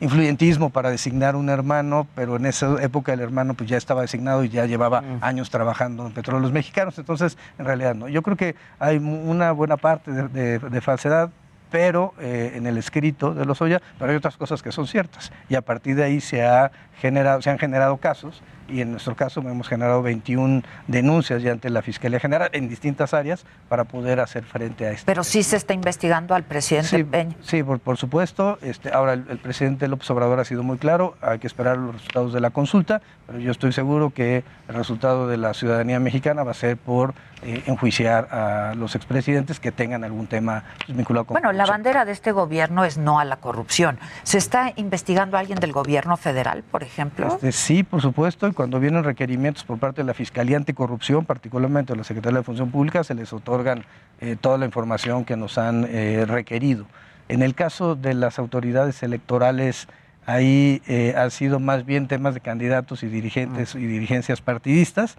[0.00, 4.44] influyentismo para designar un hermano, pero en esa época el hermano pues ya estaba designado
[4.44, 5.18] y ya llevaba mm.
[5.22, 8.08] años trabajando en petróleos mexicanos, entonces en realidad no.
[8.08, 11.30] Yo creo que hay una buena parte de, falsedad,
[11.70, 15.32] pero eh, en el escrito de Lozoya, pero hay otras cosas que son ciertas.
[15.48, 19.16] Y a partir de ahí se, ha generado, se han generado casos y en nuestro
[19.16, 24.20] caso hemos generado 21 denuncias ya ante la Fiscalía General en distintas áreas para poder
[24.20, 25.04] hacer frente a esto.
[25.06, 27.36] Pero sí se está investigando al presidente sí, Peña.
[27.42, 28.58] Sí, por, supuesto.
[28.62, 32.32] Este, ahora el, presidente López Obrador ha sido muy claro, hay que esperar los resultados
[32.32, 36.52] de la consulta, pero yo estoy seguro que el resultado de la ciudadanía mexicana va
[36.52, 41.52] a ser por eh, enjuiciar a los expresidentes que tengan algún tema vinculado con Bueno,
[41.52, 43.98] la bandera de este gobierno es no a la corrupción.
[44.22, 47.28] ¿Se está investigando a alguien del gobierno federal, por ejemplo?
[47.28, 51.98] Este, sí, por supuesto cuando vienen requerimientos por parte de la Fiscalía Anticorrupción, particularmente de
[51.98, 53.84] la Secretaría de Función Pública, se les otorgan
[54.20, 56.86] eh, toda la información que nos han eh, requerido.
[57.28, 59.86] En el caso de las autoridades electorales,
[60.24, 65.18] ahí eh, han sido más bien temas de candidatos y dirigentes y dirigencias partidistas,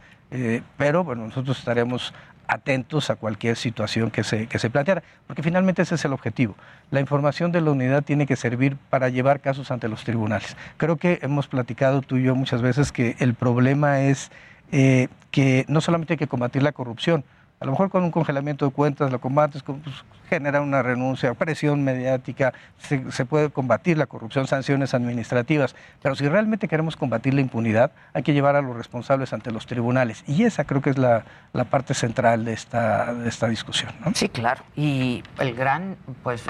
[0.75, 2.13] pero bueno, nosotros estaremos
[2.47, 6.55] atentos a cualquier situación que se, que se planteara, porque finalmente ese es el objetivo.
[6.91, 10.55] La información de la unidad tiene que servir para llevar casos ante los tribunales.
[10.77, 14.31] Creo que hemos platicado tú y yo muchas veces que el problema es
[14.71, 17.23] eh, que no solamente hay que combatir la corrupción,
[17.59, 19.79] a lo mejor con un congelamiento de cuentas lo combates, pues,
[20.29, 26.67] genera una renuncia, presión mediática, se, puede combatir la corrupción, sanciones administrativas, pero si realmente
[26.67, 30.23] queremos combatir la impunidad, hay que llevar a los responsables ante los tribunales.
[30.27, 31.23] Y esa creo que es la,
[31.71, 33.91] parte central de esta, de esta discusión.
[34.13, 34.63] Sí, claro.
[34.75, 36.43] Y el gran, pues,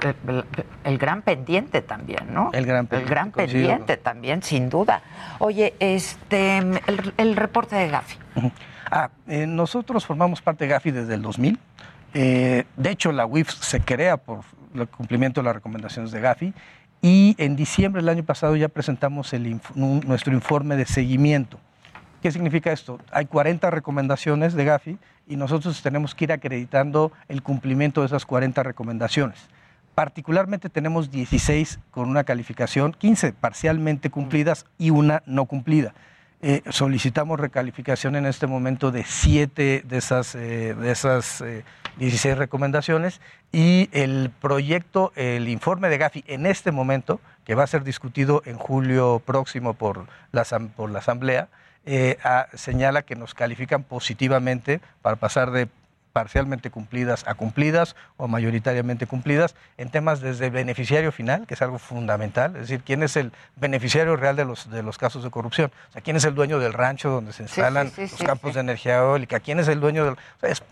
[0.83, 2.49] el, gran pendiente también, ¿no?
[2.53, 2.97] El gran pendiente.
[2.97, 5.01] El gran pendiente también, sin duda.
[5.39, 8.17] Oye, este, el, reporte de Gafi.
[8.89, 11.59] Ah, eh, nosotros formamos parte de Gafi desde el 2000.
[12.13, 14.41] Eh, de hecho, la UIF se crea por
[14.73, 16.53] el cumplimiento de las recomendaciones de Gafi
[17.01, 19.31] y en diciembre del año pasado ya presentamos
[19.75, 21.59] nuestro informe de seguimiento.
[22.21, 22.99] ¿Qué significa esto?
[23.11, 24.97] Hay 40 recomendaciones de Gafi
[25.27, 29.47] y nosotros tenemos que ir acreditando el cumplimiento de esas 40 recomendaciones.
[29.93, 35.93] Particularmente tenemos 16 con una calificación, 15 parcialmente cumplidas y una no cumplida.
[36.39, 41.43] Eh, solicitamos recalificación en este momento de siete de esas, eh, de esas
[41.97, 43.21] 16 eh, recomendaciones
[43.51, 48.43] y el proyecto, el informe de Gafi en este momento, que va a ser discutido
[48.45, 50.45] en julio próximo por la,
[50.75, 51.49] por la Asamblea,
[52.53, 55.67] señala que nos califican positivamente para pasar de
[56.17, 61.77] parcialmente cumplidas a cumplidas o mayoritariamente cumplidas en temas desde beneficiario final, que es algo
[61.77, 65.71] fundamental, es decir, quién es el beneficiario real de los, de los casos de corrupción,
[65.89, 68.97] o sea, quién es el dueño del rancho donde se instalan los campos de energía
[68.97, 70.15] eólica, quién es el dueño del...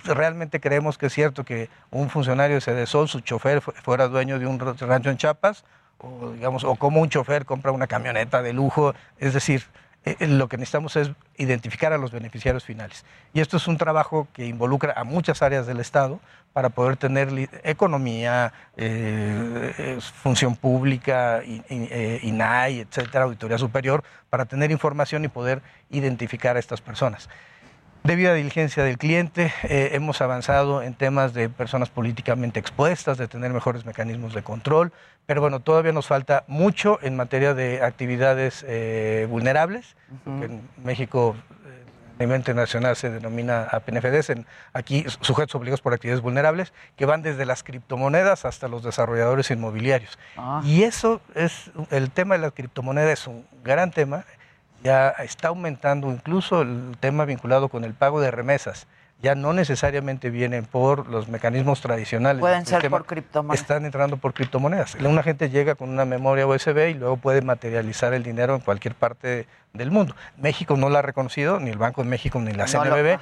[0.04, 4.48] realmente creemos que es cierto que un funcionario de Cedesol, su chofer, fuera dueño de
[4.48, 5.64] un rancho en Chiapas,
[6.00, 9.66] o, digamos, o como un chofer compra una camioneta de lujo, es decir,
[10.06, 13.04] eh, eh, lo que necesitamos es identificar a los beneficiarios finales.
[13.34, 16.20] Y esto es un trabajo que involucra a muchas áreas del Estado
[16.54, 25.28] para poder tener economía, eh, función pública, INAI, etcétera, auditoría superior, para tener información y
[25.28, 27.28] poder identificar a estas personas.
[28.06, 33.52] Debido a diligencia del cliente, hemos avanzado en temas de personas políticamente expuestas, de tener
[33.52, 34.94] mejores mecanismos de control,
[35.26, 41.36] pero bueno, todavía nos falta mucho en materia de actividades eh, vulnerables, que en México
[42.18, 47.08] a nivel internacional se denomina a PNFDs, en, aquí sujetos obligados por actividades vulnerables, que
[47.08, 50.20] van desde las criptomonedas hasta los desarrolladores inmobiliarios.
[50.38, 50.62] Ah.
[50.64, 54.26] Y eso es, el tema de las criptomonedas es un gran tema,
[54.86, 58.88] ya está aumentando incluso el tema vinculado con el pago de remesas
[59.22, 62.42] ya no necesariamente vienen por los mecanismos tradicionales.
[62.42, 63.62] Pueden ser por criptomonedas.
[63.62, 64.96] Están entrando por criptomonedas.
[64.96, 68.94] Una gente llega con una memoria USB y luego puede materializar el dinero en cualquier
[68.94, 70.16] parte del mundo.
[70.38, 73.20] México no la ha reconocido, ni el Banco de México, ni la CNBB.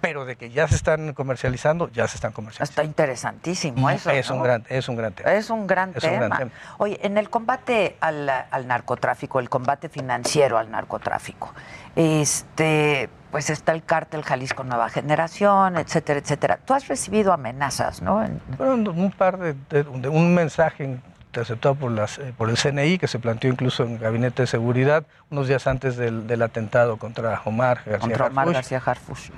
[0.00, 2.70] Pero de que ya se están comercializando, ya se están comercializando.
[2.70, 4.10] Está interesantísimo eso.
[4.10, 5.32] Es, un, gran, es un gran tema.
[5.32, 6.50] Es un gran, tema.
[6.78, 11.52] Oye, en el combate al, al, narcotráfico, el combate financiero al narcotráfico,
[11.96, 16.58] este, pues está el cártel Jalisco Nueva Generación, etcétera, etcétera.
[16.64, 18.24] Tú has recibido amenazas, ¿no?
[18.56, 20.98] Bueno, un par de, un mensaje
[21.28, 24.46] interceptado por, las, eh, por el CNI, que se planteó incluso en el Gabinete de
[24.46, 29.30] Seguridad, unos días antes del, atentado contra Omar García Contra Omar García Harfush.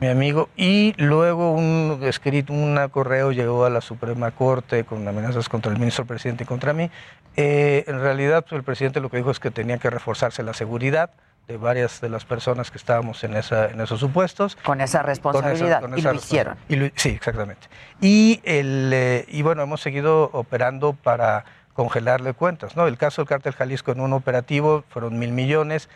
[0.00, 0.48] Mi amigo.
[0.56, 5.78] Y luego un escrito, un correo llegó a la Suprema Corte con amenazas contra el
[5.78, 6.90] ministro presidente y contra mí.
[7.36, 10.54] Eh, en realidad, pues, el presidente lo que dijo es que tenía que reforzarse la
[10.54, 11.10] seguridad
[11.48, 14.56] de varias de las personas que estábamos en, esa, en esos supuestos.
[14.64, 16.56] Con esa responsabilidad, y lo hicieron.
[16.94, 17.68] sí, exactamente.
[18.00, 21.44] Y, el, eh, y bueno, hemos seguido operando para
[21.74, 22.76] congelarle cuentas.
[22.76, 22.86] ¿no?
[22.86, 25.88] El caso del cártel Jalisco en un operativo fueron mil millones.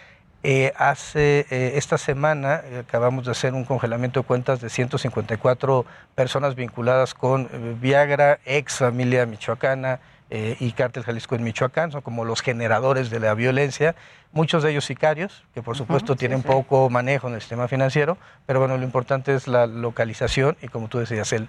[0.47, 6.55] Eh, hace eh, esta semana acabamos de hacer un congelamiento de cuentas de 154 personas
[6.55, 7.49] vinculadas con
[7.81, 13.21] Viagra, ex familia michoacana, eh, y Cártel Jalisco en Michoacán, son como los generadores de
[13.21, 13.95] la violencia,
[14.33, 18.17] muchos de ellos sicarios, que por supuesto tienen poco manejo en el sistema financiero,
[18.47, 21.47] pero bueno, lo importante es la localización y como tú decías, el,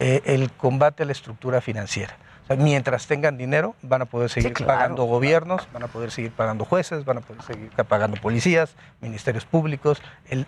[0.00, 2.16] eh, el combate a la estructura financiera.
[2.56, 7.04] Mientras tengan dinero, van a poder seguir pagando gobiernos, van a poder seguir pagando jueces,
[7.04, 10.46] van a poder seguir pagando policías, ministerios públicos, el,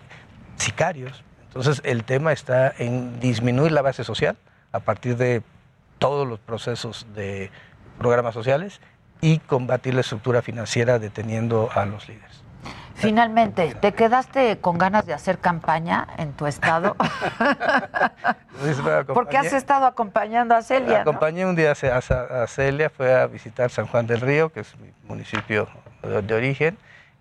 [0.55, 1.23] sicarios.
[1.47, 4.37] Entonces, el tema está en disminuir la base social
[4.71, 5.41] a partir de
[5.97, 7.51] todos los procesos de
[7.97, 8.79] programas sociales
[9.21, 12.43] y combatir la estructura financiera deteniendo a los líderes.
[12.99, 16.95] Finalmente, ¿te quedaste con ganas de hacer campaña en tu estado?
[19.13, 21.01] Porque has estado acompañando a Celia.
[21.01, 24.91] Acompañé un día a, Celia, fue a visitar San Juan del Río, que es mi
[25.07, 25.67] municipio
[26.03, 26.77] de, origen,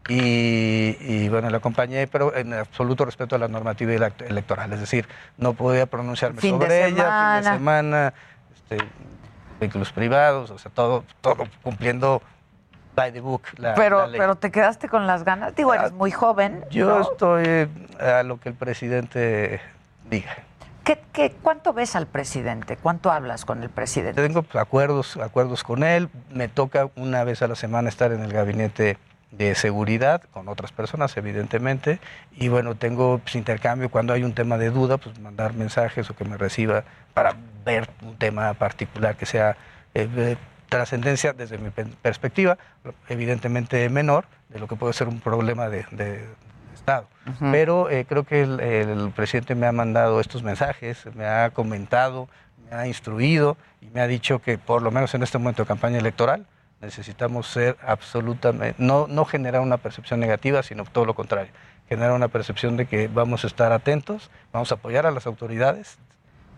[0.09, 5.07] y, bueno, la acompañé, pero en absoluto respeto a la normativa electoral, es decir,
[5.37, 8.15] no podía pronunciarme sobre ella, fin de semana,
[8.55, 8.79] este,
[9.61, 12.23] vehículos privados, o sea, todo, todo cumpliendo
[12.99, 13.43] by the book.
[13.57, 15.55] La, pero, pero te quedaste con las ganas.
[15.55, 16.65] Digo, eres ah, muy joven.
[16.71, 17.69] Yo estoy
[18.01, 19.61] a lo que el presidente
[20.11, 20.37] diga.
[20.85, 22.77] ¿Qué, qué, cuánto ves al presidente?
[22.77, 24.23] ¿Cuánto hablas con el presidente?
[24.23, 26.09] Tengo acuerdos, acuerdos con él.
[26.31, 28.97] Me toca una vez a la semana estar en el gabinete
[29.31, 32.01] de seguridad con otras personas, evidentemente.
[32.33, 36.17] Y bueno, tengo pues, intercambio cuando hay un tema de duda, pues mandar mensajes o
[36.17, 37.35] que me reciba para
[37.65, 39.57] ver un tema particular que sea
[39.95, 40.37] eh,
[40.69, 42.59] trascendencia desde mi perspectiva,
[43.09, 46.27] evidentemente menor de lo que puede ser un problema de,
[46.75, 47.09] Estado.
[47.51, 52.29] Pero eh, creo que el, presidente me ha mandado estos mensajes, me ha comentado,
[52.71, 55.67] me ha instruido y me ha dicho que por lo menos en este momento de
[55.67, 56.47] campaña electoral
[56.81, 61.53] necesitamos ser absolutamente, no, no generar una percepción negativa, sino todo lo contrario,
[61.89, 65.99] generar una percepción de que vamos a estar atentos, vamos a apoyar a las autoridades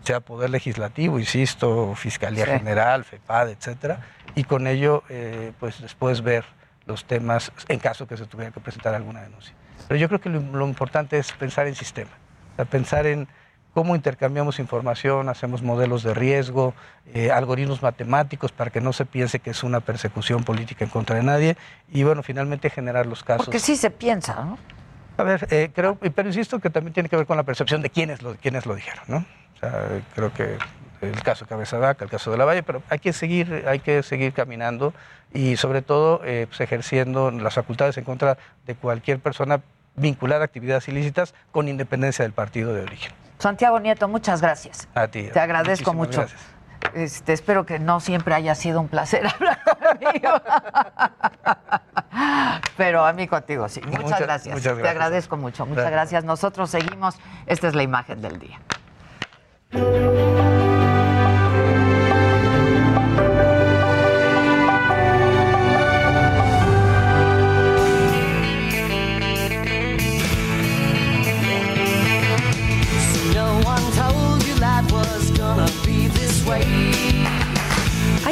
[0.03, 3.99] sea Poder Legislativo, insisto, Fiscalía General, FEPAD, etcétera,
[4.35, 6.45] y con ello, eh, pues después ver
[6.85, 9.53] los temas en caso que se tuviera que presentar alguna denuncia.
[9.87, 12.11] Pero yo creo que lo, importante es pensar en sistema,
[12.69, 13.27] pensar en
[13.73, 16.73] cómo intercambiamos información, hacemos modelos de riesgo,
[17.13, 21.15] eh, algoritmos matemáticos para que no se piense que es una persecución política en contra
[21.15, 21.57] de nadie
[21.91, 23.45] y bueno, finalmente generar los casos.
[23.45, 24.57] Porque sí se piensa, ¿no?
[25.17, 27.89] A ver, eh, creo, pero insisto que también tiene que ver con la percepción de
[27.89, 29.25] quiénes lo, quiénes lo dijeron, ¿no?
[30.15, 30.57] Creo que
[31.01, 33.79] el caso de Cabeza Vaca, el caso de la Valle, pero hay que seguir, hay
[33.79, 34.93] que seguir caminando
[35.33, 39.61] y sobre todo eh, pues, ejerciendo las facultades en contra de cualquier persona
[39.95, 43.11] vinculada a actividades ilícitas con independencia del partido de origen.
[43.39, 44.87] Santiago Nieto, muchas gracias.
[44.93, 45.29] A ti.
[45.33, 46.25] Te agradezco mucho.
[46.93, 50.29] Este, espero que no siempre haya sido un placer hablar conmigo.
[52.77, 53.81] Pero a mí contigo sí.
[53.81, 54.61] Muchas, gracias.
[54.61, 55.65] Te agradezco mucho.
[55.65, 56.23] Muchas gracias.
[56.23, 57.15] Nosotros seguimos.
[57.47, 58.59] Esta es la imagen del día.
[59.73, 59.79] Hay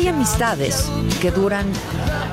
[0.07, 0.89] amistades
[1.21, 1.65] que duran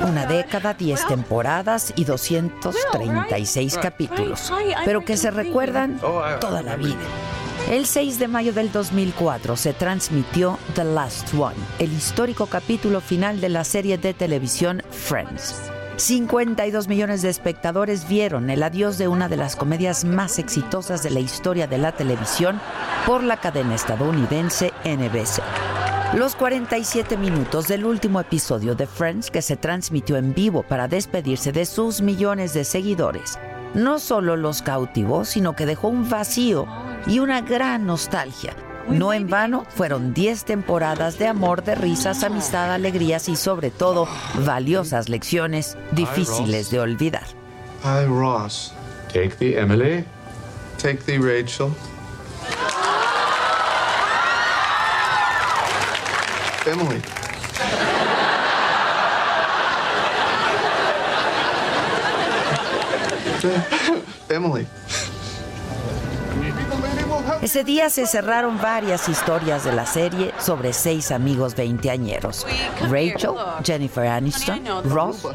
[0.07, 4.51] una década, 10 temporadas y 236 capítulos,
[4.85, 5.99] pero que se recuerdan
[6.39, 6.97] toda la vida.
[7.69, 13.41] El 6 de mayo del 2004 se transmitió The Last One, el histórico capítulo final
[13.41, 15.63] de la serie de televisión Friends.
[15.97, 21.09] 52 millones de espectadores vieron el adiós de una de las comedias más exitosas de
[21.09, 22.61] la historia de la televisión
[23.05, 25.41] por la cadena estadounidense NBC.
[26.13, 31.51] Los 47 minutos del último episodio de Friends que se transmitió en vivo para despedirse
[31.51, 33.37] de sus millones de seguidores
[33.73, 36.67] no solo los cautivó, sino que dejó un vacío
[37.07, 38.55] y una gran nostalgia
[38.89, 44.07] no en vano, fueron 10 temporadas de amor, de risas, amistad, alegrías y sobre todo
[44.45, 47.25] valiosas lecciones difíciles de olvidar.
[47.83, 48.73] Hi, Ross.
[49.07, 50.05] Take the Emily.
[50.81, 51.71] Take the Rachel.
[56.65, 57.01] Emily.
[64.29, 64.67] Emily.
[67.41, 72.45] Ese día se cerraron varias historias de la serie sobre seis amigos veinteañeros.
[72.89, 75.27] Rachel, Jennifer Aniston, Ross,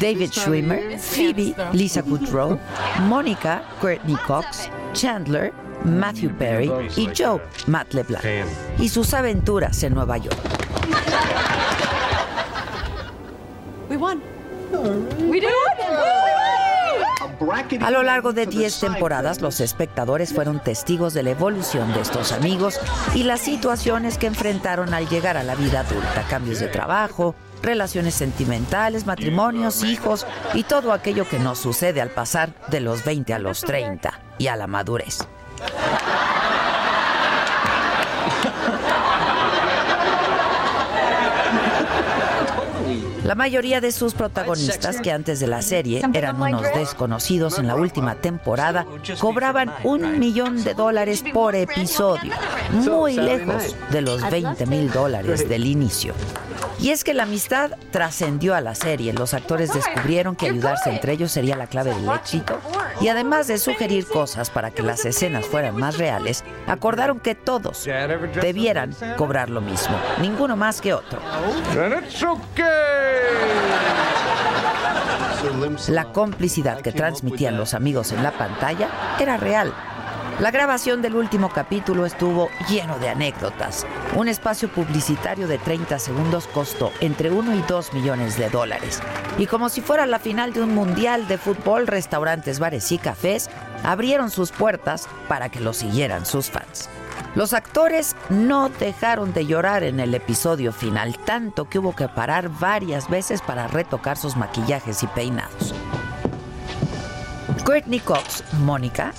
[0.00, 2.58] David Schwimmer, Phoebe, Lisa Kudrow,
[3.02, 5.52] Monica, Courtney Cox, Chandler,
[5.84, 8.24] Matthew Perry y Joe, Matt LeBlanc,
[8.78, 10.38] y sus aventuras en Nueva York.
[13.88, 13.96] We.
[13.96, 15.40] We.
[17.80, 22.32] A lo largo de 10 temporadas, los espectadores fueron testigos de la evolución de estos
[22.32, 22.78] amigos
[23.14, 28.14] y las situaciones que enfrentaron al llegar a la vida adulta, cambios de trabajo, relaciones
[28.14, 33.38] sentimentales, matrimonios, hijos y todo aquello que nos sucede al pasar de los 20 a
[33.38, 35.26] los 30 y a la madurez.
[43.30, 47.76] La mayoría de sus protagonistas, que antes de la serie eran unos desconocidos en la
[47.76, 48.84] última temporada,
[49.20, 52.32] cobraban un millón de dólares por episodio,
[52.72, 56.12] muy lejos de los 20 mil dólares del inicio.
[56.80, 59.12] Y es que la amistad trascendió a la serie.
[59.12, 62.58] Los actores descubrieron que ayudarse entre ellos sería la clave del éxito.
[63.02, 67.86] Y además de sugerir cosas para que las escenas fueran más reales, acordaron que todos
[68.40, 71.20] debieran cobrar lo mismo, ninguno más que otro.
[75.88, 79.72] La complicidad que transmitían los amigos en la pantalla era real
[80.40, 83.86] la grabación del último capítulo estuvo lleno de anécdotas.
[84.16, 89.02] Un espacio publicitario de 30 segundos costó entre 1 y 2 millones de dólares.
[89.36, 93.50] Y como si fuera la final de un mundial de fútbol, restaurantes, bares y cafés
[93.84, 96.88] abrieron sus puertas para que lo siguieran sus fans.
[97.36, 102.48] Los actores no dejaron de llorar en el episodio final, tanto que hubo que parar
[102.48, 105.72] varias veces para retocar sus maquillajes y peinados.
[107.64, 109.12] Courtney Cox, Mónica,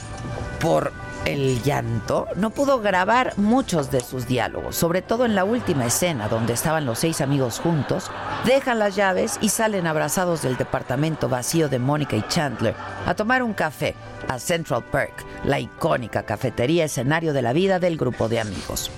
[0.60, 0.92] por
[1.26, 6.28] el llanto, no pudo grabar muchos de sus diálogos, sobre todo en la última escena
[6.28, 8.10] donde estaban los seis amigos juntos,
[8.46, 13.44] dejan las llaves y salen abrazados del departamento vacío de Mónica y Chandler a tomar
[13.44, 13.96] un café
[14.28, 18.92] a Central Park, la icónica cafetería escenario de la vida del grupo de amigos.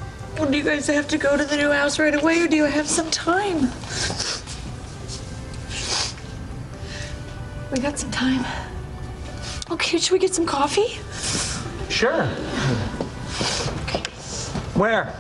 [7.74, 8.46] We got some time.
[9.72, 11.00] Okay, should we get some coffee?
[11.94, 12.26] Sure.
[14.74, 15.14] Where?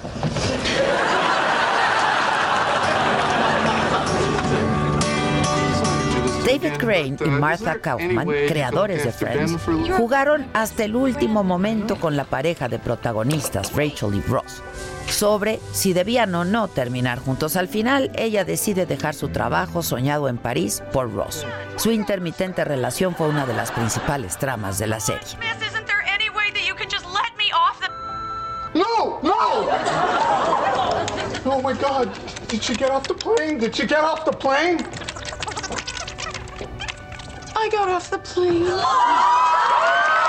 [6.43, 9.55] David Crane y Martha Kaufman, creadores de Friends,
[9.95, 14.63] jugaron hasta el último momento con la pareja de protagonistas, Rachel y Ross,
[15.07, 17.55] sobre si debían o no terminar juntos.
[17.55, 21.45] Al final, ella decide dejar su trabajo soñado en París por Ross.
[21.75, 25.37] Su intermitente relación fue una de las principales tramas de la serie.
[28.75, 29.19] No!
[29.21, 29.69] No!
[31.45, 32.17] Oh my god!
[32.47, 33.59] Did she get off the plane?
[33.59, 34.79] Did she get off the plane?
[37.55, 38.65] I got off the plane.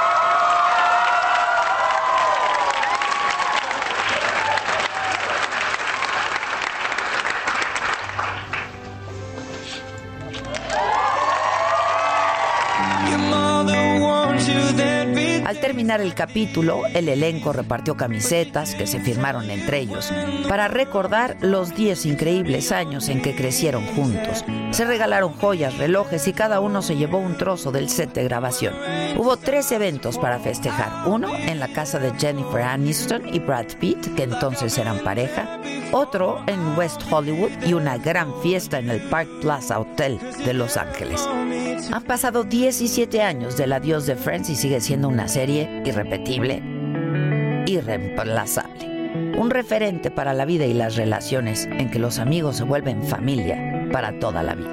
[15.55, 20.13] Al terminar el capítulo, el elenco repartió camisetas que se firmaron entre ellos
[20.49, 24.45] para recordar los 10 increíbles años en que crecieron juntos.
[24.73, 28.75] Se regalaron joyas, relojes y cada uno se llevó un trozo del set de grabación.
[29.17, 31.07] Hubo tres eventos para festejar.
[31.07, 35.61] Uno en la casa de Jennifer Aniston y Brad Pitt, que entonces eran pareja.
[35.93, 40.77] Otro en West Hollywood y una gran fiesta en el Park Plaza Hotel de Los
[40.77, 41.29] Ángeles.
[41.93, 46.63] Han pasado 17 años del adiós de Friends y sigue siendo una serie serie irrepetible,
[47.67, 49.35] irreemplazable.
[49.37, 53.91] Un referente para la vida y las relaciones en que los amigos se vuelven familia
[53.93, 54.71] para toda la vida.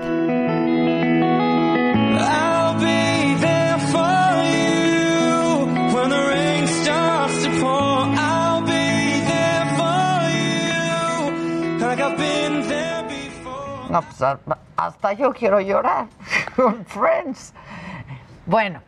[13.90, 14.24] No, pues
[14.78, 16.08] hasta yo quiero llorar
[16.56, 17.54] con Friends.
[18.46, 18.82] Bueno,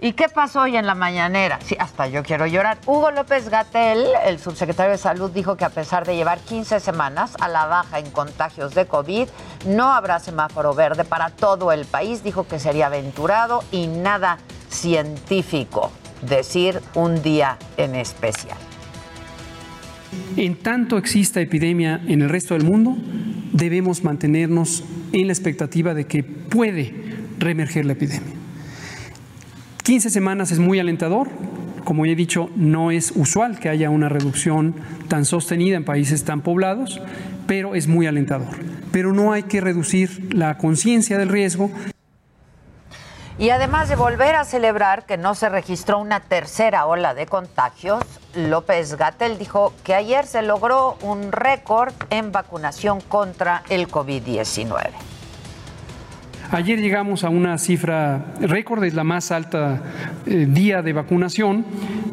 [0.00, 1.58] ¿y qué pasó hoy en la mañanera?
[1.64, 2.78] Sí, hasta yo quiero llorar.
[2.86, 7.36] Hugo López Gatel, el subsecretario de Salud, dijo que a pesar de llevar 15 semanas
[7.40, 9.28] a la baja en contagios de COVID,
[9.66, 12.22] no habrá semáforo verde para todo el país.
[12.22, 14.38] Dijo que sería aventurado y nada
[14.68, 15.92] científico
[16.22, 18.56] decir un día en especial.
[20.36, 22.96] En tanto exista epidemia en el resto del mundo,
[23.52, 26.94] debemos mantenernos en la expectativa de que puede
[27.38, 28.45] reemerger la epidemia.
[29.86, 31.28] 15 semanas es muy alentador.
[31.84, 34.74] Como he dicho, no es usual que haya una reducción
[35.06, 37.00] tan sostenida en países tan poblados,
[37.46, 38.48] pero es muy alentador.
[38.90, 41.70] Pero no hay que reducir la conciencia del riesgo
[43.38, 48.02] y además de volver a celebrar que no se registró una tercera ola de contagios,
[48.34, 55.15] López Gatel dijo que ayer se logró un récord en vacunación contra el COVID-19.
[56.50, 59.82] Ayer llegamos a una cifra récord, es la más alta
[60.26, 61.64] eh, día de vacunación,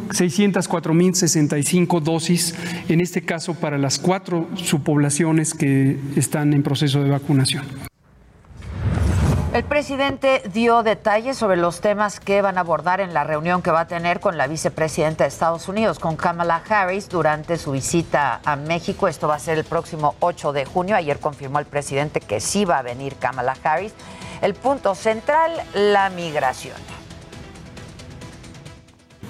[0.10, 2.56] 604.065 dosis,
[2.90, 7.64] en este caso para las cuatro subpoblaciones que están en proceso de vacunación.
[9.54, 13.70] El presidente dio detalles sobre los temas que van a abordar en la reunión que
[13.70, 18.42] va a tener con la vicepresidenta de Estados Unidos, con Kamala Harris, durante su visita
[18.44, 19.08] a México.
[19.08, 20.96] Esto va a ser el próximo 8 de junio.
[20.96, 23.94] Ayer confirmó el presidente que sí va a venir Kamala Harris.
[24.44, 26.76] El punto central, la migración.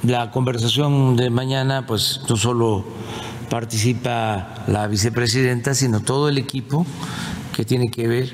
[0.01, 2.83] La conversación de mañana, pues no solo
[3.47, 6.83] participa la vicepresidenta, sino todo el equipo
[7.55, 8.33] que tiene que ver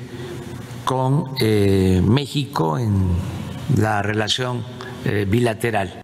[0.86, 3.08] con eh, México en
[3.76, 4.64] la relación
[5.04, 6.02] eh, bilateral.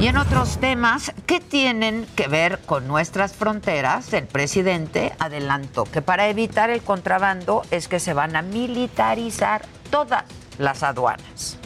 [0.00, 6.02] Y en otros temas que tienen que ver con nuestras fronteras, el presidente adelantó que
[6.02, 10.24] para evitar el contrabando es que se van a militarizar todas
[10.58, 11.58] las aduanas.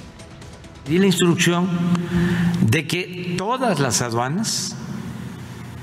[0.86, 1.68] Di la instrucción
[2.60, 4.76] de que todas las aduanas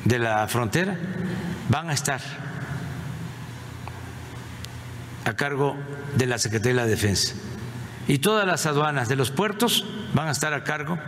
[0.04, 0.98] de la frontera
[1.70, 2.22] van a estar
[5.26, 5.76] a cargo
[6.16, 7.34] de la Secretaría de la Defensa.
[8.08, 9.84] Y todas las aduanas de los puertos
[10.14, 11.00] van a estar a cargo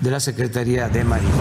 [0.00, 1.32] de la Secretaría de Marina.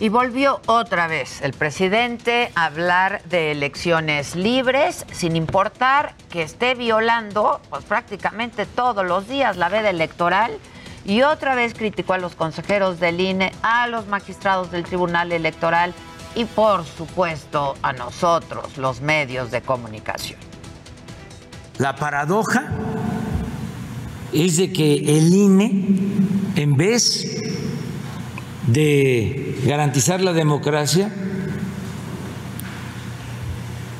[0.00, 6.74] Y volvió otra vez el presidente a hablar de elecciones libres, sin importar que esté
[6.74, 10.58] violando pues, prácticamente todos los días la veda electoral.
[11.04, 15.94] Y otra vez criticó a los consejeros del INE, a los magistrados del Tribunal Electoral
[16.34, 20.40] y por supuesto a nosotros, los medios de comunicación.
[21.78, 22.68] La paradoja
[24.34, 25.84] es de que el INE,
[26.56, 27.40] en vez
[28.66, 31.10] de garantizar la democracia,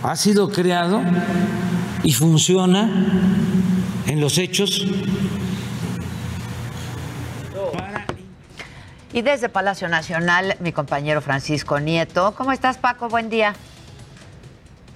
[0.03, 1.03] ha sido creado
[2.03, 2.91] y funciona
[4.07, 4.87] en los hechos
[9.14, 12.35] Y desde Palacio Nacional, mi compañero Francisco Nieto.
[12.37, 13.09] ¿Cómo estás, Paco?
[13.09, 13.55] Buen día.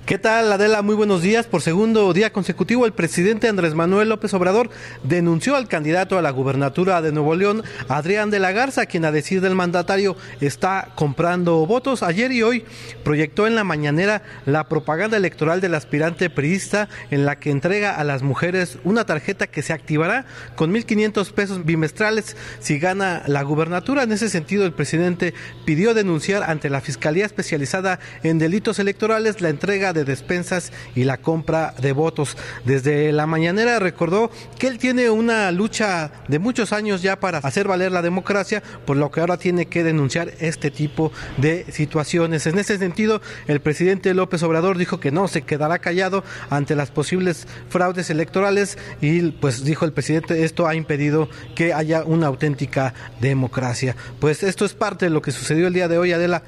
[0.09, 0.81] ¿Qué tal, Adela?
[0.81, 1.47] Muy buenos días.
[1.47, 4.71] Por segundo día consecutivo, el presidente Andrés Manuel López Obrador
[5.03, 9.13] denunció al candidato a la gubernatura de Nuevo León, Adrián de la Garza, quien a
[9.13, 12.03] decir del mandatario está comprando votos.
[12.03, 12.65] Ayer y hoy
[13.05, 18.03] proyectó en la mañanera la propaganda electoral del aspirante priista en la que entrega a
[18.03, 20.25] las mujeres una tarjeta que se activará
[20.57, 24.05] con 1.500 pesos bimestrales si gana la gubernatura.
[24.05, 25.35] En ese sentido, el presidente
[25.67, 31.05] pidió denunciar ante la Fiscalía Especializada en Delitos Electorales la entrega de de despensas y
[31.05, 32.37] la compra de votos.
[32.65, 37.69] Desde la mañanera recordó que él tiene una lucha de muchos años ya para hacer
[37.69, 42.47] valer la democracia, por lo que ahora tiene que denunciar este tipo de situaciones.
[42.47, 46.91] En ese sentido, el presidente López Obrador dijo que no se quedará callado ante las
[46.91, 52.95] posibles fraudes electorales y pues dijo el presidente esto ha impedido que haya una auténtica
[53.21, 53.97] democracia.
[54.21, 56.43] Pues esto es parte de lo que sucedió el día de hoy, Adela.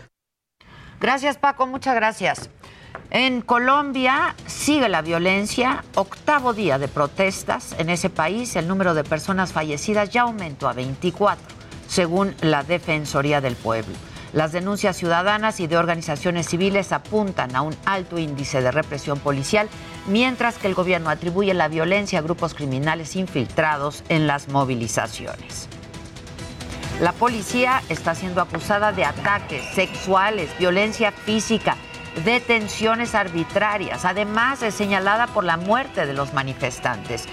[1.00, 2.50] Gracias Paco, muchas gracias.
[3.12, 9.02] En Colombia sigue la violencia, octavo día de protestas en ese país, el número de
[9.02, 11.44] personas fallecidas ya aumentó a 24,
[11.88, 13.96] según la Defensoría del Pueblo.
[14.32, 19.68] Las denuncias ciudadanas y de organizaciones civiles apuntan a un alto índice de represión policial,
[20.06, 25.68] mientras que el gobierno atribuye la violencia a grupos criminales infiltrados en las movilizaciones.
[27.00, 31.76] La policía está siendo acusada de ataques sexuales, violencia física,
[32.24, 34.04] detenciones arbitrarias.
[34.04, 37.26] Además, es señalada por la muerte de los manifestantes.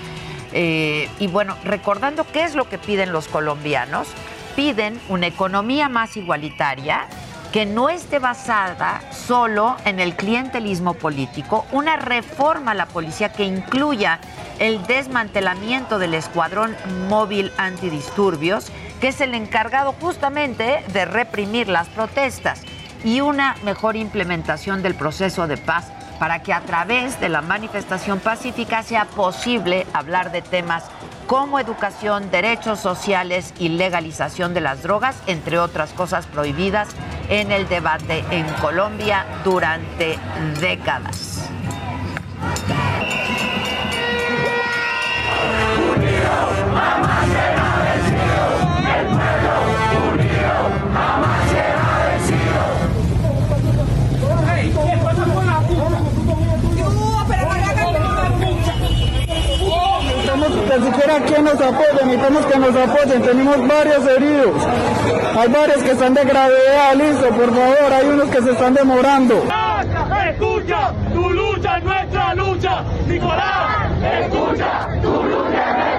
[0.53, 4.07] Eh, y bueno, recordando qué es lo que piden los colombianos,
[4.55, 7.07] piden una economía más igualitaria,
[7.51, 13.45] que no esté basada solo en el clientelismo político, una reforma a la policía que
[13.45, 14.19] incluya
[14.59, 16.75] el desmantelamiento del escuadrón
[17.07, 22.63] móvil antidisturbios, que es el encargado justamente de reprimir las protestas,
[23.03, 28.19] y una mejor implementación del proceso de paz para que a través de la manifestación
[28.19, 30.83] pacífica sea posible hablar de temas
[31.27, 36.87] como educación, derechos sociales y legalización de las drogas, entre otras cosas prohibidas
[37.29, 40.17] en el debate en Colombia durante
[40.61, 41.49] décadas.
[61.08, 64.64] Siquiera quien nos apoya, necesitamos que nos apoyen, tenemos varios heridos,
[65.38, 69.43] hay varios que están de gravedad, listo, por favor, hay unos que se están demorando.
[70.30, 73.91] Escucha, tu lucha es nuestra lucha, Nicolás.
[74.22, 75.96] Escucha, tu lucha.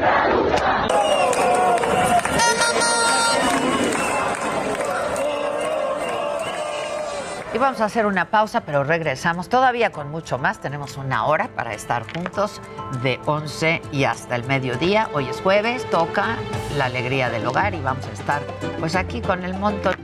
[7.61, 10.61] Vamos a hacer una pausa, pero regresamos todavía con mucho más.
[10.61, 12.63] Tenemos una hora para estar juntos
[13.03, 15.11] de 11 y hasta el mediodía.
[15.13, 16.37] Hoy es jueves, toca
[16.77, 18.43] la alegría del hogar y vamos a estar
[18.79, 19.97] pues aquí con el montón,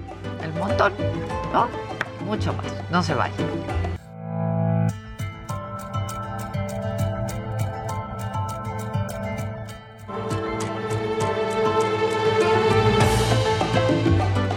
[0.42, 0.92] el montón,
[1.52, 1.68] ¿no?
[2.26, 2.66] Mucho más.
[2.90, 3.34] No se vayan.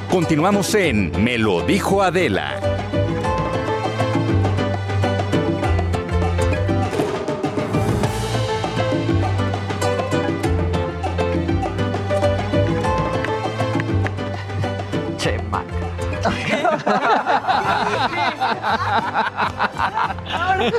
[0.10, 2.67] Continuamos en Me lo dijo Adela.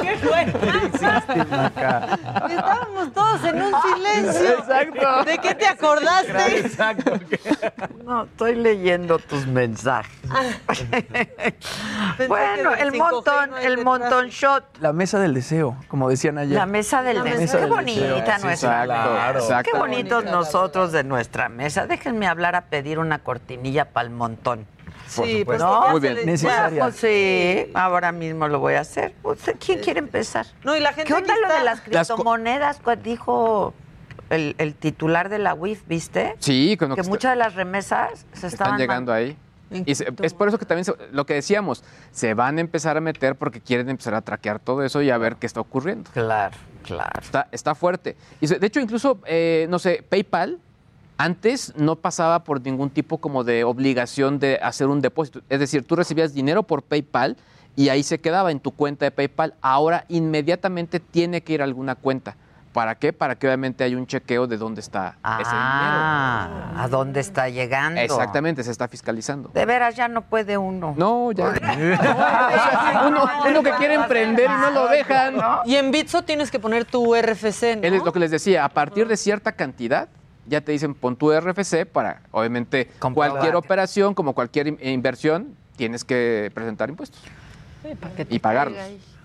[0.03, 0.43] ¿Qué fue?
[2.51, 4.59] Estábamos todos en un silencio.
[4.59, 5.25] Exacto.
[5.25, 6.59] ¿De qué te acordaste?
[6.61, 7.13] Exacto.
[8.05, 10.13] No, estoy leyendo tus mensajes.
[12.29, 14.65] bueno, el montón, el montón shot.
[14.81, 16.57] La mesa del deseo, como decían ayer.
[16.57, 17.41] La mesa del La deseo.
[17.41, 18.09] mesa Qué del deseo.
[18.09, 18.85] bonita nuestra.
[18.85, 19.71] claro, exacto.
[19.73, 21.87] Qué bonitos nosotros de nuestra mesa.
[21.87, 24.67] Déjenme hablar a pedir una cortinilla para el montón.
[25.15, 25.89] Por Sí, pues, ¿No?
[25.91, 26.19] Muy bien.
[26.27, 26.83] Necesaria.
[26.85, 29.15] Pues sí, ahora mismo lo voy a hacer.
[29.23, 30.47] Pues, ¿Quién quiere empezar?
[30.65, 32.81] No, y la gente ¿Qué onda lo de las criptomonedas?
[33.03, 33.75] Dijo
[34.31, 36.35] el, el titular de la UIF, ¿viste?
[36.39, 39.37] Sí, con lo que que muchas de las remesas se estaban están llegando ahí.
[39.71, 42.97] Y se- es por eso que también se- lo que decíamos, se van a empezar
[42.97, 46.11] a meter porque quieren empezar a traquear todo eso y a ver qué está ocurriendo.
[46.13, 47.21] Claro, claro.
[47.21, 48.17] Está, está fuerte.
[48.41, 50.59] Y se- de hecho, incluso, eh, no sé, PayPal
[51.19, 55.41] antes no pasaba por ningún tipo como de obligación de hacer un depósito.
[55.49, 57.37] Es decir, tú recibías dinero por PayPal
[57.75, 59.55] y ahí se quedaba en tu cuenta de PayPal.
[59.61, 62.37] Ahora inmediatamente tiene que ir a alguna cuenta.
[62.73, 63.13] ¿Para qué?
[63.13, 67.99] Para que obviamente haya un chequeo de dónde está ese Ah, ¿a dónde está llegando?
[68.01, 68.15] dinero.
[68.15, 69.51] Exactamente, se está fiscalizando.
[69.53, 70.95] De veras, ya no puede uno.
[70.97, 71.47] No, ya.
[73.09, 75.37] uno, uno que quiere emprender y no lo dejan.
[75.65, 77.83] Y en Bitso tienes que poner tu RFC, ¿no?
[77.83, 80.09] Él es lo que les decía, a partir de cierta cantidad,
[80.49, 86.05] ya te dicen pon tu RFC para, obviamente, cualquier operación, como cualquier in- inversión, tienes
[86.05, 87.21] que presentar impuestos
[88.31, 88.79] y pagarlos.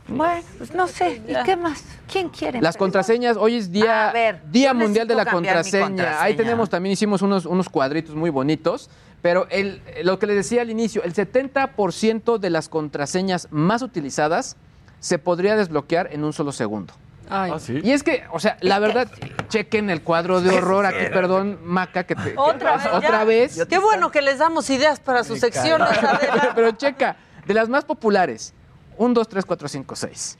[0.07, 1.21] Bueno, pues no sé.
[1.27, 1.83] ¿Y qué más?
[2.11, 2.61] ¿Quién quiere?
[2.61, 5.81] Las contraseñas, hoy es día, ver, día Mundial de la mi contraseña.
[5.85, 6.37] Ahí contraseña.
[6.37, 8.89] tenemos, también hicimos unos, unos cuadritos muy bonitos,
[9.21, 14.57] pero el, lo que les decía al inicio, el 70% de las contraseñas más utilizadas
[14.99, 16.93] se podría desbloquear en un solo segundo.
[17.29, 17.51] Ay.
[17.83, 19.07] Y es que, o sea, la verdad,
[19.49, 22.33] chequen el cuadro de horror aquí, perdón, Maca, que te...
[22.37, 22.85] Otra vez.
[22.91, 23.65] Otra vez.
[23.69, 25.87] Qué bueno que les damos ideas para sus secciones.
[26.55, 27.15] Pero checa,
[27.45, 28.53] de las más populares,
[28.97, 30.37] 1, 2, 3, 4, 5, 6.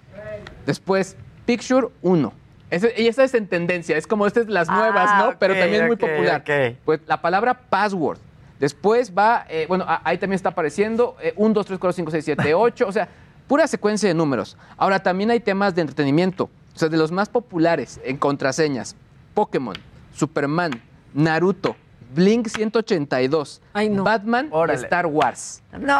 [0.66, 1.16] Después,
[1.46, 2.34] Picture 1.
[2.70, 5.30] Ese- y esa es en tendencia, es como estas las nuevas, Ah, ¿no?
[5.30, 6.42] ok, Pero también muy ok, popular.
[6.42, 6.78] ok.
[6.86, 8.18] Pues la palabra password.
[8.60, 12.26] Después va, eh, bueno, a- ahí también está apareciendo 1, 2, 3, 4, 5, 6,
[12.26, 12.88] 7, 8.
[12.88, 13.08] O sea,
[13.48, 14.58] pura secuencia de números.
[14.78, 16.50] Ahora, también hay temas de entretenimiento.
[16.76, 18.96] O sea, de los más populares en contraseñas:
[19.34, 19.76] Pokémon,
[20.14, 20.72] Superman,
[21.14, 21.76] Naruto,
[22.16, 23.62] Blink 182,
[24.04, 25.62] Batman y Star Wars.
[25.80, 25.94] No.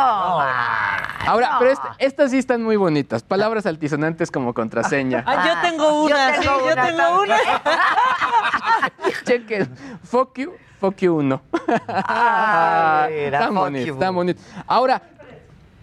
[1.26, 1.60] Ahora, no.
[1.60, 3.24] pero est- estas sí están muy bonitas.
[3.24, 5.24] Palabras altisonantes como contraseña.
[5.26, 7.38] Ah, yo tengo una, Yo sí, tengo yo una tengo una.
[9.26, 9.70] Chequen.
[10.04, 11.42] Fuck you, fuck you uno.
[11.88, 14.42] Ay, tan fuck bonito, tan bonito.
[14.68, 15.02] Ahora,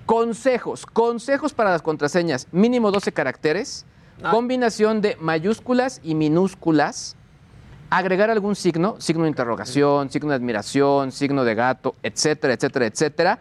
[0.06, 0.86] consejos.
[0.86, 2.46] Consejos para las contraseñas.
[2.52, 3.86] Mínimo 12 caracteres.
[4.30, 7.16] Combinación de mayúsculas y minúsculas.
[7.90, 13.38] Agregar algún signo, signo de interrogación, signo de admiración, signo de gato, etcétera, etcétera, etcétera.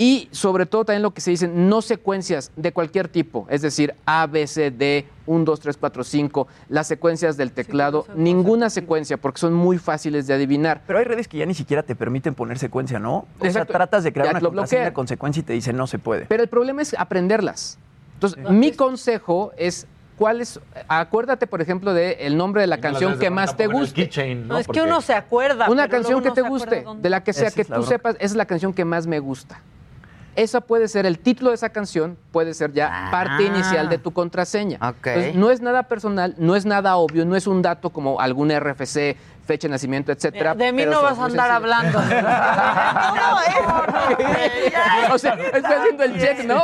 [0.00, 3.96] Y sobre todo también lo que se dicen, no secuencias de cualquier tipo, es decir,
[4.06, 9.16] A, B, C, D, 1, 2, 3, 4, 5, las secuencias del teclado, ninguna secuencia,
[9.16, 10.82] porque son muy fáciles de adivinar.
[10.86, 13.26] Pero hay redes que ya ni siquiera te permiten poner secuencia, ¿no?
[13.40, 13.52] O Exacto.
[13.52, 16.26] sea, tratas de crear Ya una contraseña con secuencia y te dice no se puede.
[16.26, 17.76] Pero el problema es aprenderlas.
[18.14, 20.60] Entonces, mi consejo es, ¿cuál es?
[20.88, 24.34] Acuérdate, por ejemplo, del nombre de la canción que más te guste.
[24.34, 25.70] No, es que uno se acuerda.
[25.70, 27.88] Una canción que te guste, de la que sea, Esa que tú bronca.
[27.88, 29.60] sepas, esa es la canción que más me gusta.
[30.36, 34.12] Esa puede ser el título de esa canción, puede ser ya parte inicial de tu
[34.12, 34.78] contraseña.
[34.80, 34.90] Ah.
[34.90, 35.06] Ok.
[35.06, 38.50] Entonces, no es nada personal, no es nada obvio, no es un dato como algún
[38.56, 39.16] RFC,
[39.48, 40.54] fecha de nacimiento, etcétera.
[40.54, 41.98] De mí no vas a andar hablando.
[45.10, 46.62] O sea, estoy haciendo el check, ¿no?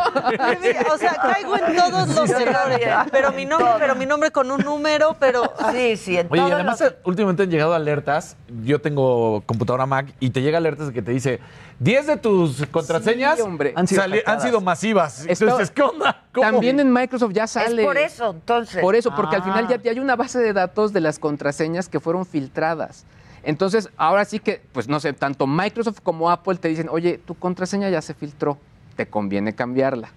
[0.93, 2.80] O sea, caigo en todos los errores.
[3.11, 5.53] Pero mi nombre, pero mi nombre con un número, pero.
[5.72, 8.37] Sí, sí, en Oye, y además los- eh, últimamente han llegado alertas.
[8.62, 11.41] Yo tengo computadora Mac y te llega alertas que te dice
[11.78, 13.72] 10 de tus contraseñas Sí, hombre.
[13.76, 15.24] han, sido sali- han sido masivas.
[15.26, 16.24] Entonces, ¿qué onda?
[16.35, 16.51] ¿Cómo?
[16.51, 17.82] También en Microsoft ya sale.
[17.82, 18.80] Es por eso, entonces.
[18.82, 19.78] Por eso, porque al final Ah.
[19.82, 23.07] ya hay una base de datos de las contraseñas que fueron filtradas.
[23.45, 27.35] Entonces, ahora sí que, pues no sé, tanto Microsoft como Apple te dicen, oye, tu
[27.35, 28.59] contraseña ya se filtró,
[28.97, 30.09] te conviene cambiarla.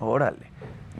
[0.00, 0.50] Órale.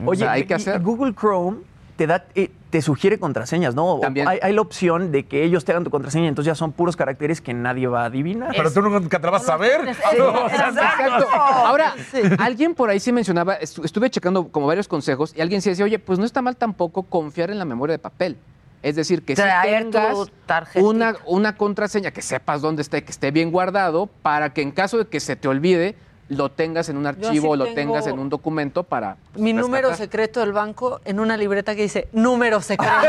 [0.03, 0.81] O Oye, sea, hay que hacer.
[0.81, 1.59] Google Chrome
[1.95, 3.99] te da, eh, te sugiere contraseñas, ¿no?
[4.01, 4.27] También.
[4.27, 6.95] Hay, hay la opción de que ellos te hagan tu contraseña, entonces ya son puros
[6.97, 8.53] caracteres que nadie va a adivinar.
[8.55, 9.87] Pero tú nunca te la vas a saber.
[9.87, 11.27] Exacto.
[11.33, 11.93] Ahora,
[12.39, 15.85] alguien por ahí sí mencionaba, estu- estuve checando como varios consejos y alguien sí decía,
[15.85, 18.37] oye, pues no está mal tampoco confiar en la memoria de papel.
[18.83, 20.29] Es decir, que si Traer tu tengas
[20.75, 24.71] una, una contraseña, que sepas dónde está y que esté bien guardado, para que en
[24.71, 25.95] caso de que se te olvide,
[26.29, 29.17] lo tengas en un archivo o lo tengas en un documento para...
[29.31, 32.93] pues, Mi número secreto del banco en una libreta que dice número secreto.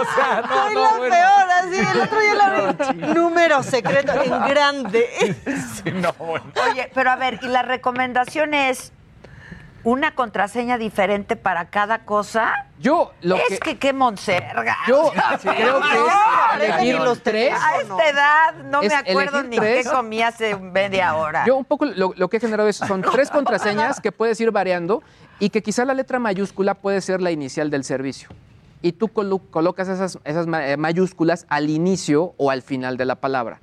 [0.00, 1.14] o sea, no, Soy no, la bueno.
[1.14, 1.78] peor, así.
[1.78, 2.50] El otro día la
[2.92, 3.14] vi.
[3.14, 5.36] Número secreto en grande.
[5.82, 6.46] Sí, no, bueno.
[6.70, 8.92] Oye, pero a ver, y la recomendación es
[9.84, 12.66] una contraseña diferente para cada cosa.
[12.78, 14.76] Yo lo es que, qué monserga.
[14.88, 17.52] Yo sea, creo que es no, elegir los tres.
[17.54, 19.86] A esta edad no Es me acuerdo ni tres.
[19.86, 21.44] qué comí hace media hora.
[21.46, 24.50] Yo un poco lo, lo que he generado es, son tres contraseñas que puedes ir
[24.50, 25.02] variando
[25.38, 28.28] y que quizá la letra mayúscula puede ser la inicial del servicio.
[28.82, 33.16] Y tú colo- colocas esas, esas eh, mayúsculas al inicio o al final de la
[33.16, 33.60] palabra.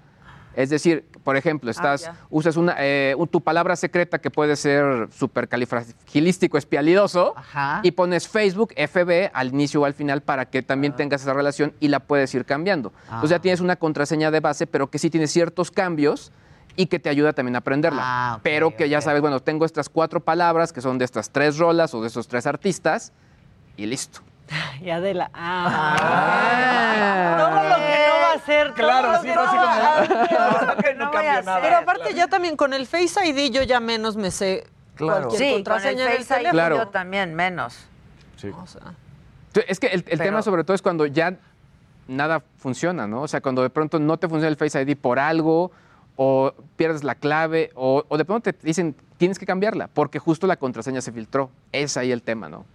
[0.55, 2.15] Es decir, por ejemplo, estás, ya.
[2.29, 7.79] usas una, eh, un- tu palabra secreta que puede ser supercalifragilístico espialidoso Ajá.
[7.83, 11.73] y pones Facebook, FB al inicio o al final para que también tengas esa relación
[11.79, 12.91] y la puedes ir cambiando.
[13.05, 13.41] Entonces ya Ah.
[13.41, 16.31] tienes una contraseña de base, pero que sí tiene ciertos cambios
[16.75, 18.01] y que te ayuda también a aprenderla.
[18.03, 21.57] Ah, pero que ya sabes, bueno, tengo estas cuatro palabras que son de estas tres
[21.57, 23.11] rolas o de estos tres artistas
[23.77, 24.21] y listo.
[24.81, 25.29] Y Adela.
[25.33, 27.35] Ah.
[27.37, 28.73] Todo lo que no va a hacer.
[28.73, 31.53] Claro, sí, no, así no va a como- que no voy a hacer.
[31.61, 35.27] Pero aparte ya también con el Face ID yo ya menos me sé Claro.
[35.29, 36.49] cualquier Sí, con el contraseña Face ID.
[36.51, 36.77] Claro.
[36.77, 37.85] yo también menos.
[38.55, 38.81] O sea,
[39.67, 41.35] Es que el, el Pero- tema sobre todo es cuando ya
[42.07, 43.21] nada funciona, ¿no?
[43.21, 45.71] O sea, cuando de pronto no te funciona el Face ID por algo
[46.15, 50.47] o pierdes la clave o, o de pronto te dicen tienes que cambiarla porque justo
[50.47, 51.51] la contraseña se filtró.
[51.71, 52.65] Es ahí el tema, ¿no?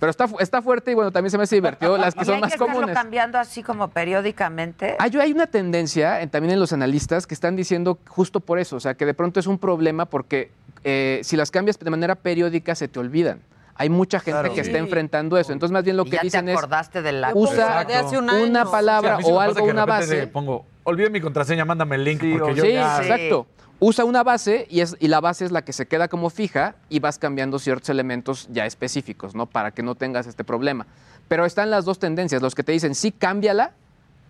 [0.00, 2.24] Pero está, fu- está fuerte y bueno, también se me hace divertido las que ¿Y
[2.24, 2.94] son hay más que comunes.
[2.94, 4.96] cambiando así como periódicamente?
[4.98, 8.76] Hay, hay una tendencia en- también en los analistas que están diciendo justo por eso,
[8.76, 10.50] o sea, que de pronto es un problema porque
[10.84, 13.40] eh, si las cambias de manera periódica se te olvidan.
[13.80, 14.54] Hay mucha gente Claro.
[14.54, 14.70] que Sí.
[14.70, 15.52] está enfrentando eso.
[15.52, 17.94] Entonces, más bien lo Y que ya dicen te es acordaste de la usa de
[17.94, 18.46] hace un una año.
[18.46, 20.26] Sí, a palabra mí sí me o pasa algo, una base.
[20.26, 22.98] pongo, olvide mi contraseña, mándame el link Sí, porque o- yo Sí, ya...
[23.02, 23.46] exacto.
[23.80, 26.74] Usa una base y, es, y la base es la que se queda como fija
[26.88, 29.46] y vas cambiando ciertos elementos ya específicos, ¿no?
[29.46, 30.86] Para que no tengas este problema.
[31.28, 33.72] Pero están las dos tendencias, los que te dicen sí, cámbiala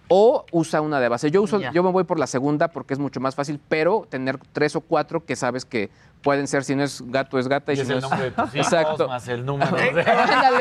[0.08, 1.30] o usa una de base.
[1.30, 4.38] Yo, uso, yo me voy por la segunda porque es mucho más fácil, pero tener
[4.52, 5.90] tres o cuatro que sabes que
[6.22, 7.72] pueden ser, si no es gato, es gata.
[7.72, 9.08] Y, Y si es no el es- nombre de tus hijos Exacto.
[9.08, 9.76] más el número.
[9.76, 10.00] Ándale,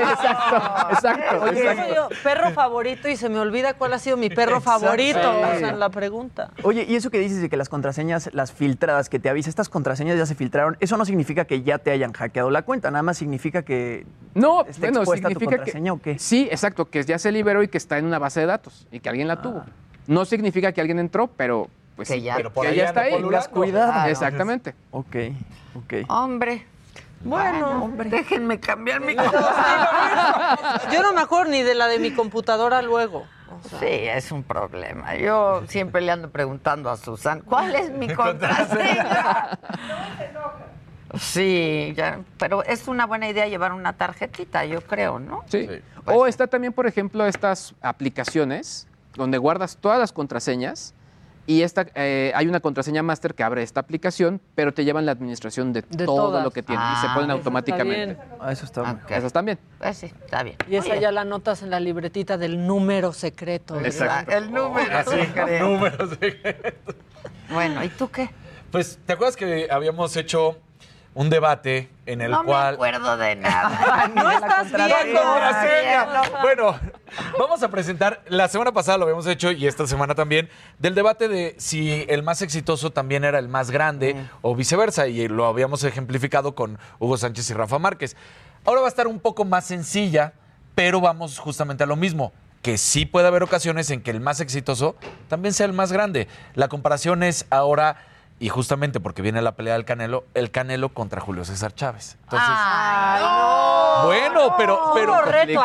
[0.01, 1.95] exacto, exacto, Oye, exacto.
[1.95, 5.20] yo, perro favorito y se me olvida cuál ha sido mi perro favorito.
[5.22, 5.55] Sí.
[5.55, 6.51] O sea, la pregunta.
[6.64, 9.70] Oye, y eso que dices de que las contraseñas, las filtradas, que te avisa, estas
[9.70, 13.03] contraseñas ya se filtraron, eso no significa que ya te hayan hackeado la cuenta, nada
[13.03, 14.05] más significa que
[14.36, 16.20] No, ¿Está bueno, expuesta tu significa que contraseña o qué?
[16.20, 18.99] sí, exacto, que ya se liberó y que está en una base de datos y
[18.99, 19.64] que alguien la tuvo.
[20.08, 21.68] No significa que alguien entró, pero
[21.98, 23.12] pues Que ya- Pero por que ahí ya está ahí.
[23.12, 23.50] polulando.
[23.50, 24.08] cuidado.
[24.10, 24.74] Exactamente.
[24.91, 25.16] Ok,
[25.76, 25.93] ok.
[26.10, 26.66] Hombre.
[27.22, 29.16] Bueno, déjenme cambiar mi
[30.93, 33.26] Yo no me acuerdo ni de la de mi computadora luego.
[33.50, 35.16] O sea, Sí, es un problema.
[35.16, 39.58] Yo siempre le ando preguntando a Susan, ¿cuál es mi contraseña?
[41.20, 45.43] Sí, ya, pero es una buena idea llevar una tarjetita, yo creo, ¿no?
[45.48, 45.68] Sí.
[46.06, 50.93] O está también, por ejemplo, estas aplicaciones donde guardas todas las contraseñas
[51.48, 55.14] Y esta, eh, hay una contraseña master que abre esta aplicación, pero te llevan la
[55.14, 56.43] administración de, De todo todas.
[56.43, 58.18] lo que tiene y se Ah, ponen eso automáticamente.
[58.39, 59.10] Ah, eso está Ok.
[59.12, 59.58] Esas también.
[59.80, 60.58] Pues sí, está bien.
[60.70, 63.80] Y esa Oye, ya la notas en la libretita del número secreto.
[63.80, 64.36] Exacto.
[64.36, 64.98] El número.
[64.98, 65.66] Así, secreto.
[65.66, 66.10] números.
[66.22, 66.28] sí.
[67.50, 68.30] Bueno, ¿y tú qué?
[68.72, 70.58] Pues, ¿te acuerdas que habíamos hecho
[71.14, 72.76] un debate en el no me cual...
[72.76, 74.12] acuerdo de nada.
[74.16, 76.41] No estás ¡No hay viendo.
[76.41, 76.80] Bueno,
[77.39, 80.49] vamos a presentar, la semana pasada lo habíamos hecho y esta semana también,
[80.80, 85.28] del debate de si el más exitoso también era el más grande o viceversa, y
[85.28, 88.16] lo habíamos ejemplificado con Hugo Sánchez y Rafa Márquez.
[88.66, 90.34] Ahora va a estar un poco más sencilla,
[90.76, 92.32] pero vamos justamente a lo mismo,
[92.62, 94.95] que sí puede haber ocasiones en que el más exitoso
[95.30, 96.28] también sea el más grande.
[96.53, 97.97] La comparación es ahora...
[98.39, 102.17] Y justamente porque viene la pelea del Canelo, el Canelo contra Julio César Chávez.
[102.23, 104.05] Entonces, Ay, no.
[104.05, 105.59] bueno, pero, pero, reto.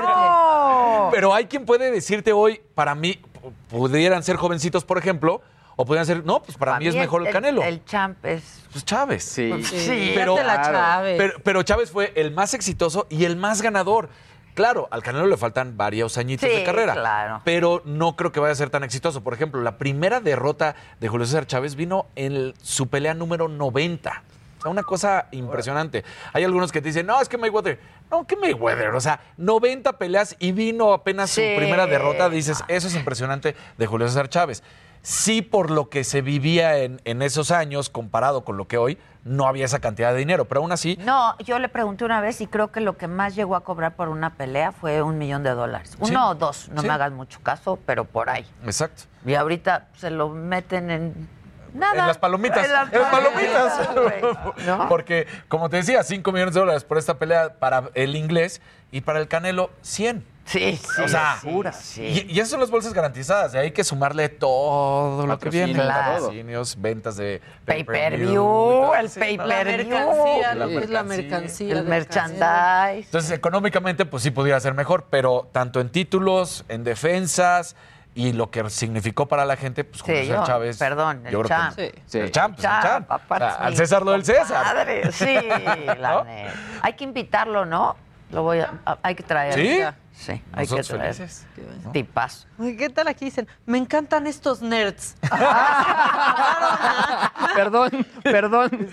[0.00, 1.10] No.
[1.12, 3.20] pero hay quien puede decirte hoy, para mí,
[3.68, 5.42] pudieran ser jovencitos, por ejemplo,
[5.76, 7.62] o pudieran ser, no, pues para, mí es mejor el, Canelo.
[7.62, 8.62] El, champ es.
[8.72, 9.22] Pues Chávez.
[9.22, 9.62] Sí.
[9.62, 11.16] Sí, pero, Chávez.
[11.18, 14.08] pero, pero Chávez fue el más exitoso y el más ganador.
[14.54, 16.92] Claro, al Canelo le faltan varios añitos Sí, de carrera.
[16.94, 17.40] claro.
[17.44, 19.22] Pero no creo que vaya a ser tan exitoso.
[19.22, 23.48] Por ejemplo, la primera derrota de Julio César Chávez vino en el- su pelea número
[23.48, 24.22] 90.
[24.58, 26.04] O sea, una cosa impresionante.
[26.34, 27.80] Hay algunos que te dicen, no, es que Mayweather.
[28.10, 28.90] No, que Mayweather.
[28.94, 31.40] O sea, 90 peleas y vino apenas Sí.
[31.52, 32.28] su primera derrota.
[32.28, 34.62] Dices, eso es impresionante de Julio César Chávez.
[35.02, 38.98] Sí, por lo que se vivía en, en esos años, comparado con lo que hoy,
[39.24, 40.44] no había esa cantidad de dinero.
[40.46, 43.34] Pero aún así, No, yo le pregunté una vez y creo que lo que más
[43.34, 45.90] llegó a cobrar por una pelea fue un millón de dólares.
[45.90, 46.10] Sí.
[46.10, 46.86] Uno o dos, no Sí.
[46.88, 48.46] me hagas mucho caso, pero por ahí.
[48.64, 49.04] exacto.
[49.24, 51.28] Y ahorita se lo meten en
[51.74, 52.00] nada.
[52.00, 52.64] En las palomitas.
[52.64, 54.86] En las En las palomitas.
[54.88, 58.60] Porque, como te decía, 5 millones de dólares por esta pelea para el inglés
[58.92, 60.24] y para el Canelo, 100.
[60.50, 61.02] Sí, sí.
[61.02, 61.48] o sea, sí,
[61.80, 62.26] sí.
[62.28, 63.52] Y, y esas son las bolsas garantizadas.
[63.52, 65.78] De ahí hay que sumarle todo lo que viene.
[65.78, 69.20] Patrocinios, ventas de Pay-per-view, el Sí.
[69.20, 69.88] Pay-per-view.
[69.88, 71.72] mercancía, La lo que es la mercancía.
[71.78, 73.06] El merchandise.
[73.06, 77.76] Entonces, económicamente, pues sí pudiera ser mejor, pero tanto en títulos, en defensas
[78.14, 80.78] y lo que significó para la gente, pues Sí, César yo- Chávez.
[80.78, 81.76] perdón, el yo creo champ.
[81.76, 82.02] que- Sí.
[82.06, 82.18] Sí.
[82.18, 83.12] El champ, pues, el Champ, champ.
[83.12, 84.64] aparte O sea, es al César lo del César.
[84.64, 85.26] compadre, Sí,
[85.98, 86.24] la ¿No?
[86.24, 86.52] neta.
[86.82, 87.96] Hay que invitarlo, ¿no?
[88.32, 89.54] Lo voy a, a- hay que traer.
[89.54, 89.80] ¿Sí?
[90.20, 91.14] Sí, hay que traer.
[91.14, 91.46] felices.
[91.94, 92.46] Tipazo.
[92.58, 93.48] Ay, ¿Qué tal aquí dicen?
[93.64, 95.16] Me encantan estos nerds.
[97.54, 98.88] Perdón, perdón.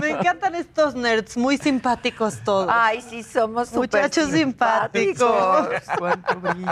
[0.00, 2.68] Me encantan estos nerds, muy simpáticos todos.
[2.70, 5.24] Ay, sí, somos Muchachos simpáticos.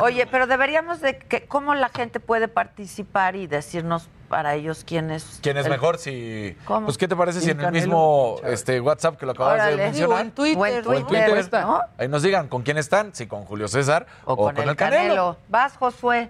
[0.03, 5.11] Oye, pero deberíamos de que cómo la gente puede participar y decirnos para ellos quién
[5.11, 5.39] es.
[5.43, 5.99] ¿Quién es el- mejor?
[5.99, 6.87] Si, ¿Cómo?
[6.87, 9.77] Pues, ¿qué te parece si en el Canelo, mismo este, WhatsApp que lo acabas Órale.
[9.77, 10.21] de o mencionar?
[10.21, 10.59] en Twitter.
[10.87, 11.51] O en Twitter.
[11.99, 15.37] Ahí nos digan con quién están, si con Julio César O, con, el, Canelo.
[15.49, 16.29] Vas, Josué.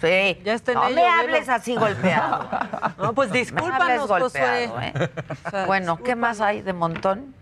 [0.00, 0.40] Sí.
[0.44, 1.14] Ya está en no ello, me velo.
[1.20, 2.48] hables así golpeado.
[2.98, 4.64] No, pues discúlpanos, Josué.
[4.64, 5.08] ¿eh?
[5.46, 7.34] O sea, Bueno, ¿qué más hay de montón?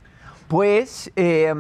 [0.48, 1.54] Pues eh,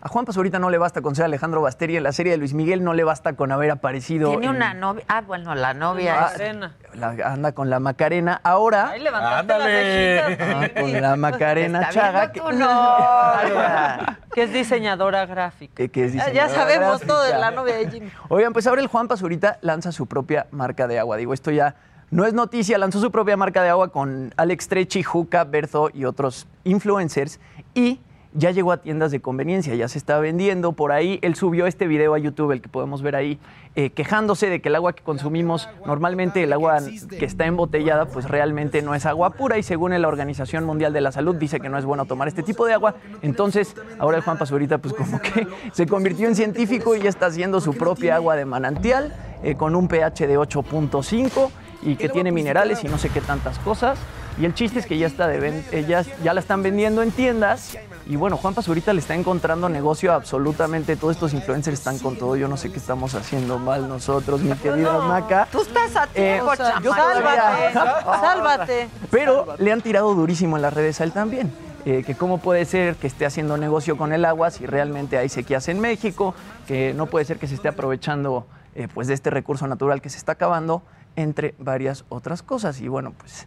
[0.00, 2.54] a Juan Pazurita no le basta con ser Alejandro Basteri en la serie de Luis
[2.54, 4.30] Miguel, no le basta con haber aparecido.
[4.30, 5.04] Tiene en- una novia.
[5.08, 6.20] Ah, bueno, la novia es.
[6.32, 6.76] Macarena.
[6.94, 8.40] la- anda con la Macarena.
[8.44, 10.38] Ahora, levantaste Ándale.
[10.76, 12.32] ah, con la Macarena Está Chaga.
[12.32, 14.18] tu novia.
[14.34, 15.74] Que es diseñadora gráfica.
[15.74, 18.10] que- que es Ya- ya diseñadora sabemos todo de la novia de Jimmy.
[18.28, 21.16] Oigan, pues ahora el Juan Pazurita lanza su propia marca de agua.
[21.16, 21.74] Digo, esto ya
[22.10, 26.04] no es noticia, lanzó su propia marca de agua con Alex Trechi, Juca, Berzo y
[26.04, 27.40] otros influencers
[27.74, 28.00] y
[28.34, 31.18] ya llegó a tiendas de conveniencia, ya se está vendiendo por ahí.
[31.22, 33.38] Él subió este video a YouTube, el que podemos ver ahí,
[33.74, 36.78] eh, quejándose de que el agua que consumimos, normalmente el agua
[37.18, 41.00] que está embotellada, pues realmente no es agua pura y según la Organización Mundial de
[41.00, 42.96] la Salud dice que no es bueno tomar este tipo de agua.
[43.22, 47.26] Entonces, ahora el Juan Pazurita pues como que se convirtió en científico y ya está
[47.26, 51.50] haciendo su propia agua de manantial eh, con un pH de 8.5
[51.82, 53.98] y que tiene minerales y no sé qué tantas cosas.
[54.40, 57.10] Y el chiste es que ya está de eh, ya, ya la están vendiendo en
[57.10, 57.76] tiendas.
[58.08, 60.96] Y bueno, Juan Pazurita le está encontrando negocio a absolutamente.
[60.96, 62.36] Todos estos influencers están con todo.
[62.36, 65.46] Yo no sé qué estamos haciendo mal nosotros, mi querida Maca.
[65.52, 67.74] Tú estás a tiempo, Eh, todavía- Sálvate,
[68.20, 68.88] sálvate.
[69.10, 71.52] Pero le han tirado durísimo en las redes a él también.
[71.84, 75.28] Eh, que cómo puede ser que esté haciendo negocio con el agua si realmente hay
[75.28, 76.34] sequías en México,
[76.66, 80.08] que no puede ser que se esté aprovechando eh, pues de este recurso natural que
[80.08, 80.82] se está acabando,
[81.14, 82.80] entre varias otras cosas.
[82.80, 83.46] Y bueno, pues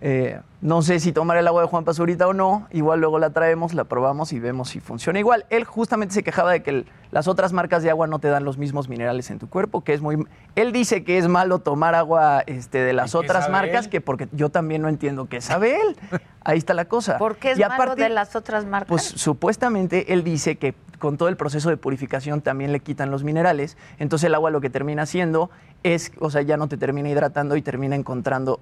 [0.00, 3.30] eh, no sé si tomar el agua de Juan Pazurita o no, igual luego la
[3.30, 5.46] traemos, la probamos y vemos si funciona igual.
[5.50, 8.44] Él justamente se quejaba de que el- las otras marcas de agua no te dan
[8.44, 10.26] los mismos minerales en tu cuerpo, que es muy...
[10.56, 13.90] Él dice que es malo tomar agua este, de las ¿Y qué otras marcas, él?
[13.90, 15.96] que porque yo también no entiendo qué sabe él.
[16.44, 17.16] Ahí está la cosa.
[17.18, 18.88] ¿Por qué es Y malo de las otras marcas?
[18.88, 23.24] Pues supuestamente él dice que con todo el proceso de purificación también le quitan los
[23.24, 23.76] minerales.
[23.98, 25.50] Entonces el agua lo que termina haciendo
[25.82, 28.60] es, o sea, ya no te termina hidratando y termina encontrando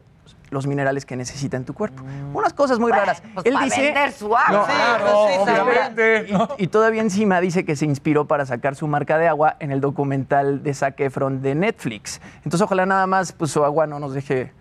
[0.50, 2.02] los minerales que necesita en tu cuerpo.
[2.34, 3.22] Unas cosas muy raras.
[3.34, 4.50] pues Él para dice, vender su agua.
[4.52, 6.24] No, Sí, claro, pues sí, obviamente.
[6.24, 6.48] también.
[6.58, 9.72] Y, y todavía encima dice que se inspiró para sacar su marca de agua en
[9.72, 12.20] el documental de Zac Efron de Netflix.
[12.44, 14.52] Entonces ojalá nada más pues su agua no nos deje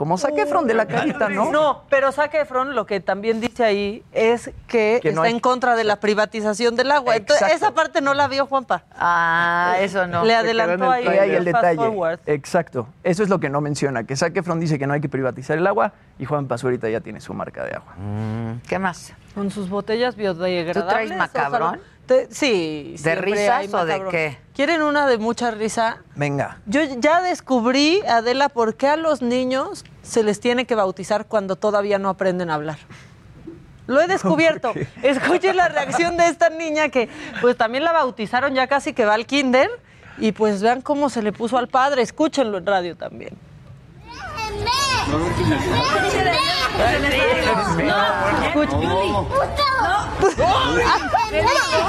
[0.00, 1.52] como Zac Efron de la carita, ¿no?
[1.52, 5.34] No, pero Zac Efron lo que también dice ahí es que, Que no está hay-
[5.34, 7.16] en contra de la privatización del agua.
[7.16, 7.66] Entonces, Exacto.
[7.66, 8.82] esa parte no la vio Juanpa.
[8.96, 10.24] Ah, eso no.
[10.24, 11.06] Le adelantó ahí.
[11.06, 11.76] el, detalle.
[11.76, 12.18] forward.
[12.24, 12.88] Exacto.
[13.04, 15.58] Eso es lo que no menciona, que Zac Efron dice que no hay que privatizar
[15.58, 17.94] el agua y Juan Pazurita ya tiene su marca de agua.
[18.66, 19.12] ¿Qué más?
[19.34, 20.82] Con sus botellas biodegradables.
[20.82, 21.80] ¿Tú traes macabrón?
[22.30, 22.96] sí.
[23.02, 24.38] ¿De risas o de qué?
[24.54, 25.98] ¿Quieren una de mucha risa?
[26.16, 26.58] Venga.
[26.66, 31.56] Yo ya descubrí, Adela, por qué a los niños se les tiene que bautizar cuando
[31.56, 32.78] todavía no aprenden a hablar.
[33.86, 34.72] Lo he descubierto.
[35.02, 37.08] Escuchen la reacción de esta niña que
[37.40, 39.68] pues también la bautizaron ya casi que va al kinder
[40.18, 42.02] y pues vean cómo se le puso al padre.
[42.02, 43.36] Escúchenlo en radio también.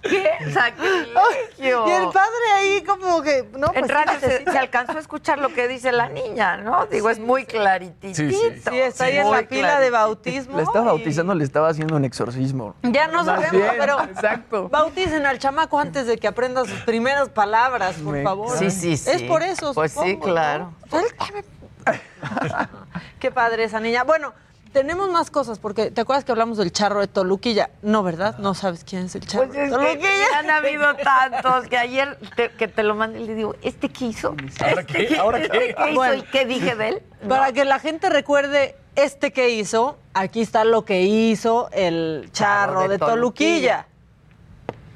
[0.01, 1.87] ¡Qué sacrilegio!
[1.87, 5.39] Y el padre ahí como que, no, en pues radio sí se, alcanzó a escuchar
[5.39, 6.85] lo que dice la niña, ¿no?
[6.87, 8.15] Digo, es muy claritito.
[8.15, 8.61] Sí, sí.
[8.69, 10.57] Sí, está ahí en la pila de bautismo.
[10.57, 12.75] Le estaba y- bautizando, le estaba haciendo un exorcismo.
[12.83, 14.69] Ya no sabemos, bien, pero Exacto.
[14.69, 18.57] bauticen al chamaco antes de que aprenda sus primeras palabras, por Me- favor.
[18.57, 19.09] Sí, sí, sí.
[19.11, 20.33] Es por eso, Pues sí, supongo, ¿no?
[20.33, 20.73] claro.
[20.89, 21.43] Suéltame.
[23.19, 24.03] Qué padre esa niña.
[24.03, 24.33] Bueno,
[24.73, 27.69] tenemos más cosas, porque ¿te acuerdas que hablamos del charro de Toluquilla?
[27.81, 28.37] No, ¿verdad?
[28.39, 30.39] No sabes quién es el charro Pues de es que Toluquilla.
[30.39, 34.05] han habido tantos que ayer te- que te lo mandé y le digo, ¿este qué
[34.05, 34.35] hizo?
[34.59, 35.17] ¿Ahora ¿Este qué?
[35.17, 35.75] ¿Ahora este qué?
[35.87, 36.13] hizo Bueno.
[36.15, 37.03] y qué dije de él?
[37.27, 42.81] Para que la gente recuerde este que hizo, aquí está lo que hizo el charro
[42.83, 43.87] de de Toluquilla.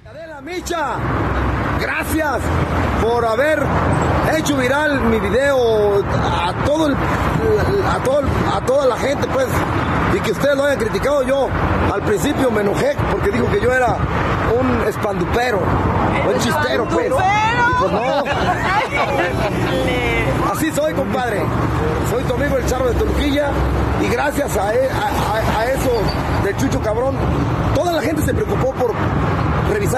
[0.05, 0.97] Adela Micha,
[1.79, 2.39] gracias
[3.01, 3.61] por haber
[4.37, 9.47] hecho viral mi video a todo el, a todo el- a toda la gente pues
[10.15, 11.23] y que ustedes lo hayan criticado.
[11.23, 11.47] Yo
[11.93, 13.97] al principio me enojé porque dijo que yo era
[14.59, 15.59] un espandupero
[16.27, 17.07] un chistero pues.
[17.07, 18.23] y pues no.
[20.51, 21.43] Así soy compadre.
[22.09, 23.49] Soy tu amigo el charro de Toluquilla
[24.01, 25.91] y gracias a, e- a- a- a eso
[26.43, 27.15] del chucho cabrón
[27.73, 28.93] toda la gente se preocupó por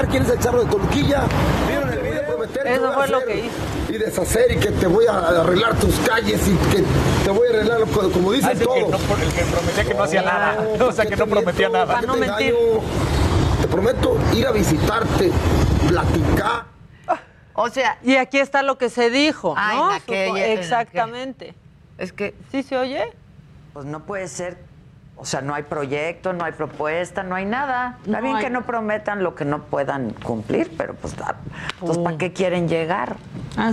[0.08, 1.24] revisar quién es el charro de Toluquilla
[1.68, 3.56] vieron el video prometer que Eso voy a fue lo hacer que hizo.
[3.94, 6.84] y deshacer y que te voy a arreglar tus calles y que
[7.24, 9.94] te voy a arreglar como como Ah, dicen que, todos no, el que prometía que
[9.94, 10.58] no hacía nada.
[10.88, 11.86] O sea, que no prometía nada.
[11.86, 12.54] Para no te mentir.
[12.56, 12.82] engaño.
[13.62, 15.32] te prometo ir a visitarte
[15.88, 16.66] platicar
[17.54, 19.90] O sea, Y aquí está lo que se dijo, Ah, ¿no?
[19.92, 20.62] en aquella- Supo- en aquella.
[20.62, 21.54] Exactamente.
[21.98, 23.04] es que ¿Sí se oye?
[23.74, 24.58] pues no puede ser,
[25.18, 27.98] o sea, no hay proyecto, no hay propuesta, no hay nada.
[28.06, 31.36] Está No bien hay- que no prometan lo que no puedan cumplir, pero pues, ah,
[31.80, 33.16] pues ¿para qué quieren llegar?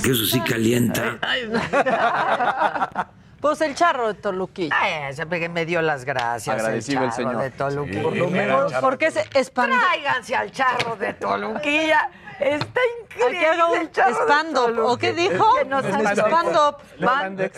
[0.03, 1.19] Que eso sí calienta.
[3.45, 4.75] Pues el charro de Toluquilla.
[4.75, 6.57] Ay, ese que me dio las gracias.
[6.57, 7.43] Agradecido el charro señor.
[7.43, 8.01] de Toluquilla.
[8.01, 8.81] Sí, Por, Era charro.
[8.81, 9.77] ¿Por qué se espantó?
[9.79, 12.09] Tráiganse al charro de Toluquilla.
[12.41, 13.37] Está increíble.
[13.37, 14.79] Aquí haga un el stand-up.
[14.87, 15.45] ¿O qué dijo?
[15.59, 16.77] Que nos Stand-up.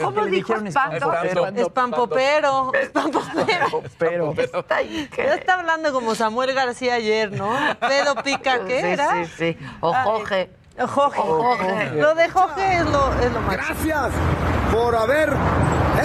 [0.02, 1.56] ¿Cómo dijo dijeron stand-up?
[1.56, 2.72] Espampopero.
[2.74, 3.84] Espampopero.
[3.96, 5.34] Pero Está Ya increíble.
[5.36, 7.56] está hablando como Samuel García ayer, ¿no?
[7.78, 9.24] Pedo pica, ¿qué Sí, era?
[9.24, 9.58] Sí, sí.
[9.78, 10.50] O Ay, Jorge.
[10.78, 11.20] Jorge.
[11.20, 11.90] Jorge.
[11.94, 13.56] Lo de Jorge es lo, es lo más.
[13.56, 14.10] Gracias
[14.72, 15.32] por haber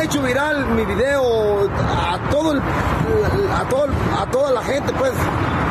[0.01, 5.11] hecho viral mi video a todo el, a todo a toda la gente pues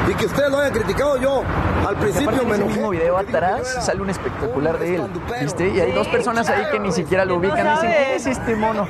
[0.09, 1.43] y que ustedes lo hayan criticado yo
[1.87, 5.03] al principio me en ese enojé mismo video atrás sale un espectacular de él.
[5.41, 5.69] ¿viste?
[5.69, 7.91] Y hay dos Sí, personas ahí que ni siquiera lo ubican y dicen.
[7.93, 8.87] ¿quién es este mono?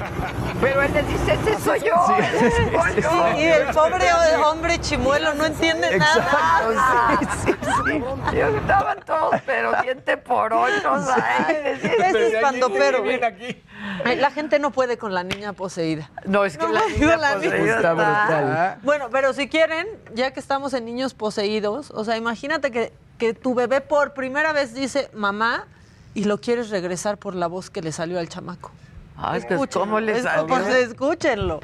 [0.61, 1.95] Pero él le dice, ese soy yo.
[2.19, 3.39] ese soy yo.
[3.39, 4.07] Y el pobre
[4.45, 6.15] hombre chimuelo no entiende nada.
[6.15, 8.37] Exacto, sí, sí, sí.
[8.37, 11.85] Y estaban todos, pero diente por ocho, ¿sabes?
[11.85, 13.03] Es espandopero.
[13.03, 13.63] Bien aquí.
[14.05, 16.11] Ay, La gente no puede con la niña poseída.
[16.25, 18.79] No, es que No, la niña la niña está- brutal.
[18.83, 23.35] Bueno, pero si quieren, ya que estamos en niños poseídos, o sea, imagínate que, que
[23.35, 25.67] tu bebé por primera vez dice mamá
[26.15, 28.71] y lo quieres regresar por la voz que le salió al chamaco.
[29.17, 30.47] Ay, pues, Escúchenlo, ¿cómo le es- salió?
[30.47, 31.61] Pues escúchenlo.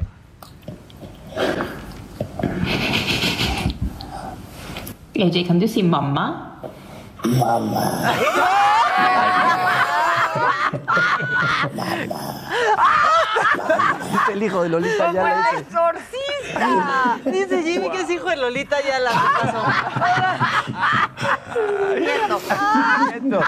[5.15, 6.61] AJ, kan du si mamma?
[14.23, 17.19] Es el hijo de Lolita ¡Como ya el exorcista!
[17.25, 19.63] Dice Jimmy que es hijo de Lolita ya la pasó.
[21.99, 22.41] Nieto.
[23.21, 23.41] Nieto.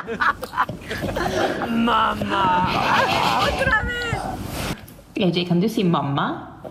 [1.70, 2.68] Mamá.
[3.42, 4.20] Otra vez.
[5.20, 6.62] AJ, kan du si mamma?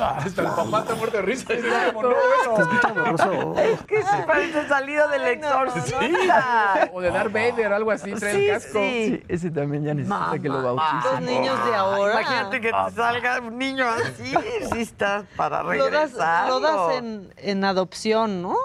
[0.00, 1.52] Hasta el papá está muerto de risa.
[1.52, 2.14] y dice, como, no,
[2.50, 3.54] bueno.
[3.58, 6.90] Es que se parece salido del exorcista.
[6.92, 8.78] O de Darth Vader, algo así, trae Sí, el casco.
[8.78, 9.22] sí.
[9.28, 11.24] Ese también ya necesita que lo Los bauticen.
[11.26, 12.20] niños de ahora.
[12.20, 14.32] Imagínate que te salga un niño así,
[14.72, 16.48] sí estás para Lo das, regresar.
[16.48, 18.56] lo das en, en adopción, ¿no?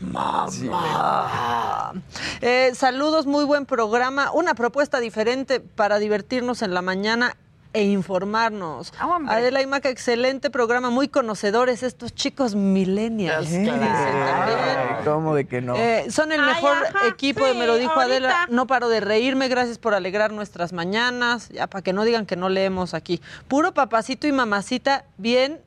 [0.00, 1.92] Mamá.
[2.40, 4.30] Eh, saludos, muy buen programa.
[4.32, 7.36] Una propuesta diferente para divertirnos en la mañana
[7.74, 8.94] e informarnos.
[9.28, 13.50] Adela y Maca, excelente programa, muy conocedores estos chicos millennials.
[13.52, 15.04] Eh, dicen también.
[15.04, 15.74] ¿Cómo de que no?
[15.76, 18.46] Eh, son el Ay, mejor ajá, equipo, de me lo sí, dijo Adela.
[18.48, 21.48] No paro de reírme, gracias por alegrar nuestras mañanas.
[21.50, 23.20] Ya, para que no digan que no leemos aquí.
[23.48, 25.60] Puro papacito y mamacita, bien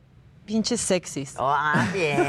[0.47, 1.35] pinches sexys.
[1.37, 2.19] Ah, bien.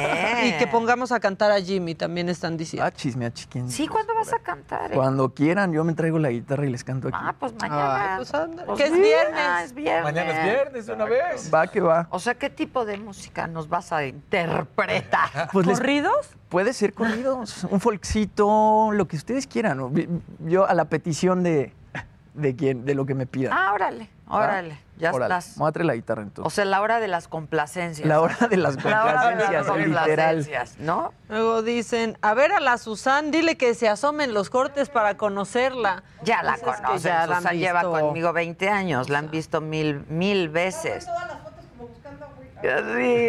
[0.47, 2.85] Y que pongamos a cantar a Jimmy, también están diciendo.
[2.85, 3.71] Ah, chisme a chiquín.
[3.71, 4.93] Sí, ¿cuándo vas a cantar?
[4.93, 4.95] eh?
[4.95, 7.17] Cuando quieran, yo me traigo la guitarra y les canto aquí.
[7.19, 8.15] Ah, pues mañana.
[8.19, 8.67] pues ándale.
[8.67, 9.41] Pues Que es viernes.
[9.41, 10.05] ah, es viernes.
[10.05, 11.51] Mañana es viernes de una vez.
[11.55, 12.09] Va que va.
[12.11, 15.49] O sea, ¿qué tipo de música nos vas a interpretar?
[15.53, 16.31] Pues ¿Corridos?
[16.49, 19.81] Puede ser corridos, un folkcito, lo que ustedes quieran.
[20.41, 21.73] Yo a la petición de,
[22.35, 23.53] de quien, de lo que me pidan.
[23.55, 24.79] Ah, órale, órale.
[24.99, 25.61] Ya Órale, estás.
[25.61, 26.55] A traer la guitarra O entonces.
[26.55, 28.07] sea, la hora de las complacencias.
[28.09, 30.37] La hora de las La hora de las complacencias, literal.
[30.37, 31.13] complacencias, ¿no?
[31.29, 36.03] Luego dicen, a ver a la Susan, dile que se asomen los cortes para conocerla.
[36.23, 36.99] Ya la es que conocen.
[37.11, 38.01] ya la Susan lleva visto.
[38.01, 39.09] conmigo 20 años.
[39.09, 41.07] La han visto mil, mil veces.
[42.61, 42.65] Sí.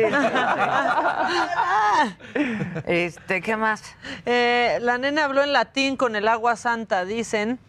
[2.86, 3.84] este, ¿qué más?
[4.26, 7.60] Eh, la nena habló en latín con el agua santa, dicen.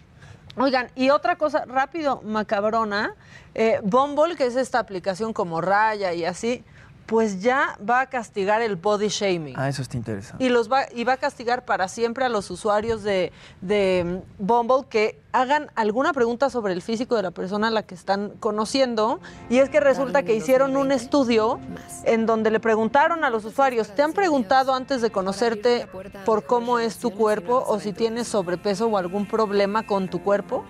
[0.62, 3.14] Oigan, y otra cosa rápido, macabrona,
[3.54, 6.62] eh, Bumble, que es esta aplicación como Raya y así,
[7.10, 9.54] pues ya va a castigar el body shaming.
[9.58, 10.44] Ah, eso está interesante.
[10.44, 14.44] Y los va, y va a castigar para siempre a los usuarios de, de mm,
[14.46, 18.30] Bumble que hagan alguna pregunta sobre el físico de la persona a la que están
[18.38, 19.18] conociendo.
[19.48, 21.58] Y es que resulta que hicieron un estudio
[22.04, 25.88] en donde le preguntaron a los usuarios, ¿te han preguntado antes de conocerte
[26.24, 30.64] por cómo es tu cuerpo o si tienes sobrepeso o algún problema con tu cuerpo?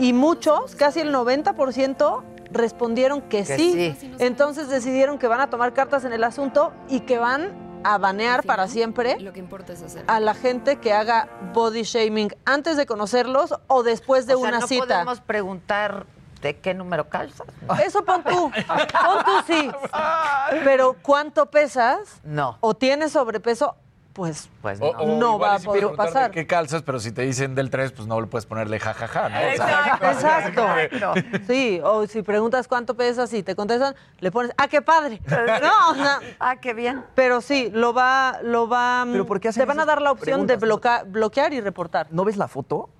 [0.00, 3.96] Y muchos, casi el 90%, respondieron que, Que sí.
[3.98, 4.14] sí.
[4.18, 8.42] Entonces decidieron que van a tomar cartas en el asunto y que van a banear
[8.44, 10.04] para siempre Lo que importa es hacer.
[10.06, 14.48] a la gente que haga body shaming antes de conocerlos o después de o sea,
[14.48, 14.86] una no cita.
[14.86, 16.04] podemos preguntar
[16.42, 17.46] de qué número calzas.
[17.86, 18.50] Eso pon tú.
[18.50, 19.70] Pon tú sí.
[20.64, 22.20] Pero ¿cuánto pesas?
[22.24, 22.56] No.
[22.60, 23.76] ¿O tienes sobrepeso?
[24.12, 24.86] Pues, Pues no.
[24.88, 26.30] o No va a sí poder pasar.
[26.32, 26.82] ¿Qué calzas?
[26.82, 29.36] Pero si te dicen del 3, pues no le puedes ponerle jajaja, ¿no?
[29.36, 31.14] O sea, Exacto, exacto.
[31.46, 35.20] Sí, o si preguntas cuánto pesas y te contestan, le pones, ¡ah, qué padre!
[35.28, 37.04] No, o sea, Ah, qué bien.
[37.14, 40.10] pero sí, lo va, lo va, ¿Pero por qué hacen te van a dar la
[40.12, 42.08] opción de bloca- bloquear y reportar.
[42.10, 42.90] ¿No ves la foto?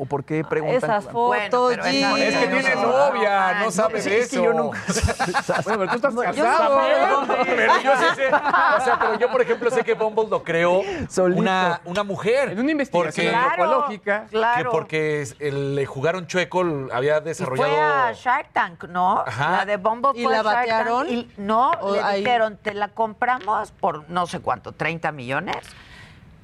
[0.00, 0.76] ¿O por qué preguntan?
[0.76, 1.88] Esas Bueno, fotos, pero G.
[1.98, 4.44] esa- Es que tiene novia, no sabe sí, de es que eso.
[4.44, 4.78] yo nunca-
[5.64, 6.80] Bueno, pero tú estás Yo casado.
[7.26, 7.44] no.
[7.44, 10.82] Pero yo sí sé, o sea, pero yo por ejemplo sé que Bumble lo creó
[11.34, 12.50] una, una mujer.
[12.50, 14.22] En una investigación Porque, antropológica.
[14.24, 14.70] que Claro.
[14.70, 17.68] porque le jugaron chueco, había Y desarrollado.
[17.70, 19.24] fue a Shark Tank, ¿no?
[19.26, 19.50] Ajá.
[19.58, 21.08] La de Bumble ¿Y fue la a Shark Tank batearon?
[21.08, 22.20] y no, ¿O le ahí?
[22.20, 25.56] dijeron, te la compramos por no sé cuánto, 30 millones,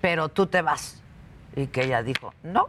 [0.00, 1.00] pero tú te vas.
[1.56, 2.68] Y que ella dijo, no,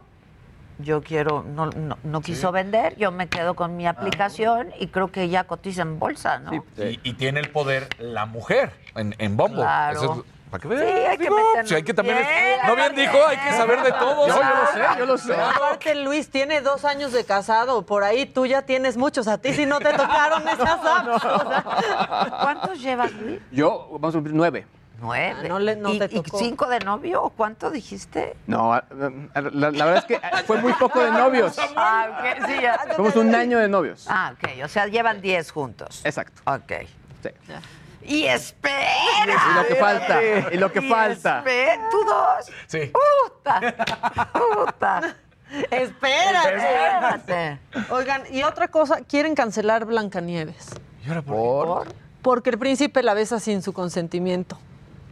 [0.78, 5.08] yo quiero, no, no, no quiso vender, yo me quedo con mi aplicación y creo
[5.10, 6.54] que ya cotiza en bolsa, ¿no?
[6.54, 6.60] Y,
[7.02, 9.62] y tiene el poder la mujer en, en Bumble.
[9.62, 9.96] Claro.
[10.02, 11.10] Eso es- ¿Para qué Sí, veas?
[11.10, 11.72] hay que Digo, meternos.
[11.72, 12.18] hay que también.
[12.18, 12.28] Bien,
[12.68, 14.28] no bien dijo, hay que saber de todo.
[14.28, 15.34] Yo, yo lo sé, yo lo sé.
[15.34, 17.84] Aparte, Luis tiene dos años de casado.
[17.84, 19.26] Por ahí tú ya tienes muchos.
[19.26, 21.24] A ti si no te tocaron esas apps.
[21.24, 23.40] O sea, ¿Cuántos llevas, Luis?
[23.50, 24.66] Yo, vamos a cumplir nueve.
[24.98, 25.36] Nueve.
[25.44, 26.38] Ah, no le- no ¿Y, te y tocó.
[26.38, 28.36] cinco de novio o cuánto dijiste?
[28.46, 28.78] No, a-
[29.34, 31.56] a- la, la verdad es que fue muy poco de novios.
[31.76, 32.06] Ah,
[32.38, 32.78] ok, sí, ya.
[32.96, 34.06] Fuimos un año de novios.
[34.08, 36.00] Ah, ok, o sea, llevan diez juntos.
[36.04, 36.40] Exacto.
[36.46, 36.72] Ok.
[37.22, 37.30] Sí.
[38.02, 38.86] Y espera.
[39.26, 41.38] Y lo que falta, y lo que Y falta.
[41.38, 42.50] espera, ¿Tú dos?
[42.68, 42.92] Sí.
[42.92, 44.30] Puta.
[44.32, 45.16] Puta.
[45.70, 46.54] Espérate.
[46.56, 47.58] Espérate.
[47.90, 50.68] Oigan, y otra cosa, quieren cancelar Blancanieves.
[51.04, 51.88] ¿Y ahora por, ¿Por?
[52.22, 54.58] Porque el príncipe la besa sin su consentimiento.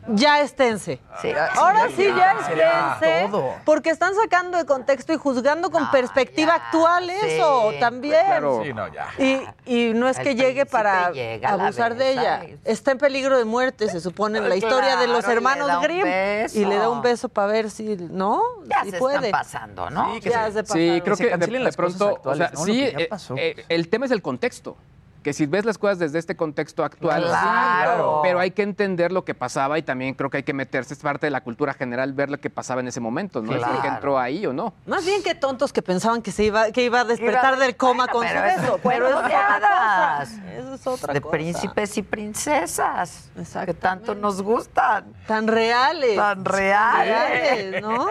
[0.08, 1.00] Ya esténse.
[1.22, 1.32] Sí.
[1.56, 2.98] Ahora sí, ya
[3.30, 3.54] todo.
[3.64, 8.24] Porque están sacando de contexto y juzgando con No, perspectiva ya, actual eso sí, también.
[8.26, 8.60] claro.
[8.62, 9.08] Sí, no, ya.
[9.18, 12.42] Y, y no es El que llegue para llega, abusar de ella.
[12.64, 16.04] Está en peligro de muerte, se supone, en la historia de los hermanos Grimm.
[16.04, 16.58] beso.
[16.58, 18.42] Y le da un beso para ver si, ¿no?
[18.66, 19.16] Ya si se puede.
[19.16, 20.18] están pasando, ¿no?
[20.18, 21.00] ya se Sí, pasaron.
[21.00, 22.60] creo se que de, pronto, o actuales, sea, ¿no?
[22.60, 24.76] Lo sí, eh, eh, el tema es el contexto.
[25.24, 28.20] Que si ves las cosas desde este contexto actual, sí, Claro.
[28.22, 31.00] pero hay que entender lo que pasaba y también creo que hay que meterse, es
[31.00, 33.52] parte de la cultura general, ver lo que pasaba en ese momento, ¿no?
[33.52, 33.74] Claro.
[33.74, 34.74] Es que entró ahí o no.
[34.86, 38.06] Más bien que tontos que pensaban que se iba, que iba a despertar del coma
[38.06, 38.80] con su pero eso beso.
[38.82, 40.22] Pero es otra.
[40.58, 41.32] Eso es otra de cosa.
[41.32, 43.30] príncipes y princesas
[43.64, 45.06] que tanto nos gustan.
[45.26, 46.16] Tan reales.
[46.16, 47.08] Tan reales.
[47.08, 48.06] reales, ¿no?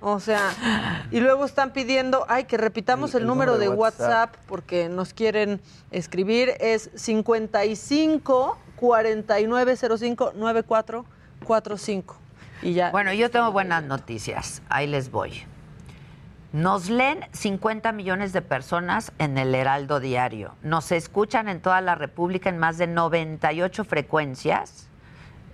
[0.00, 0.50] O sea,
[1.10, 4.34] y luego están pidiendo, ay, que repitamos el, número, de WhatsApp.
[4.46, 5.60] porque nos quieren
[5.90, 6.47] escribir.
[6.60, 12.16] Es 55 4905 9445.
[12.62, 12.90] Y ya.
[12.90, 14.62] Bueno, yo tengo buenas noticias.
[14.68, 15.44] Ahí les voy.
[16.52, 20.54] Nos leen 50 millones de personas en el Heraldo Diario.
[20.62, 24.88] Nos escuchan en toda la República en más de 98 frecuencias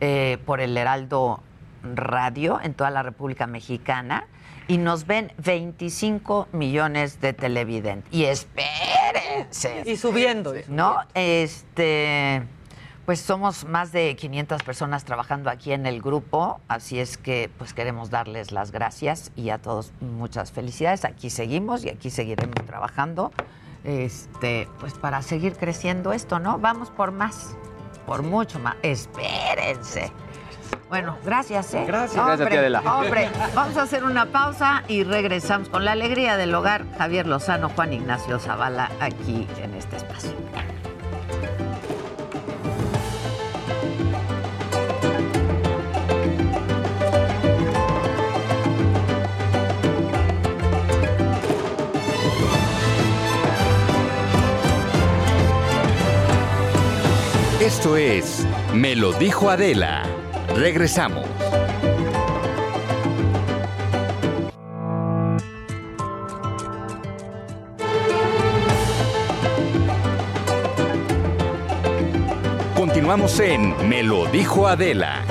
[0.01, 1.43] eh, por el Heraldo
[1.83, 4.29] Radio en toda la República Mexicana.
[4.67, 8.13] Y nos ven 25 millones de televidentes.
[8.13, 9.83] Y espérense.
[9.85, 10.55] Y subiendo.
[10.69, 10.97] ¿No?
[11.15, 12.43] Este.
[13.05, 17.75] Pues somos más de 500 personas trabajando aquí en el grupo, así es que pues
[17.75, 21.05] queremos darles las gracias y a todos muchas felicidades.
[21.05, 23.31] Aquí seguimos y aquí seguiremos trabajando,
[23.85, 26.59] este, pues para seguir creciendo esto, ¿no?
[26.59, 27.55] Vamos por más,
[28.07, 28.77] por mucho más.
[28.83, 30.11] Espérense.
[30.89, 31.85] Bueno, gracias, ¿eh?
[31.87, 32.15] Gracias.
[32.15, 32.81] Gracias a ti, Adela.
[32.81, 36.85] Hombre, vamos a hacer una pausa y regresamos con la alegría del hogar.
[36.99, 40.33] Javier Lozano, Juan Ignacio Zavala, aquí en este espacio.
[57.61, 60.24] Esto es Me lo dijo Adela.
[60.55, 61.27] Regresamos.
[72.77, 75.23] Continuamos en Me lo dijo Adela.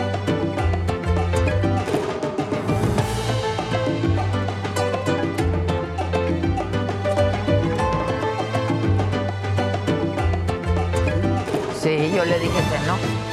[11.82, 13.33] Sí, yo le dije que no.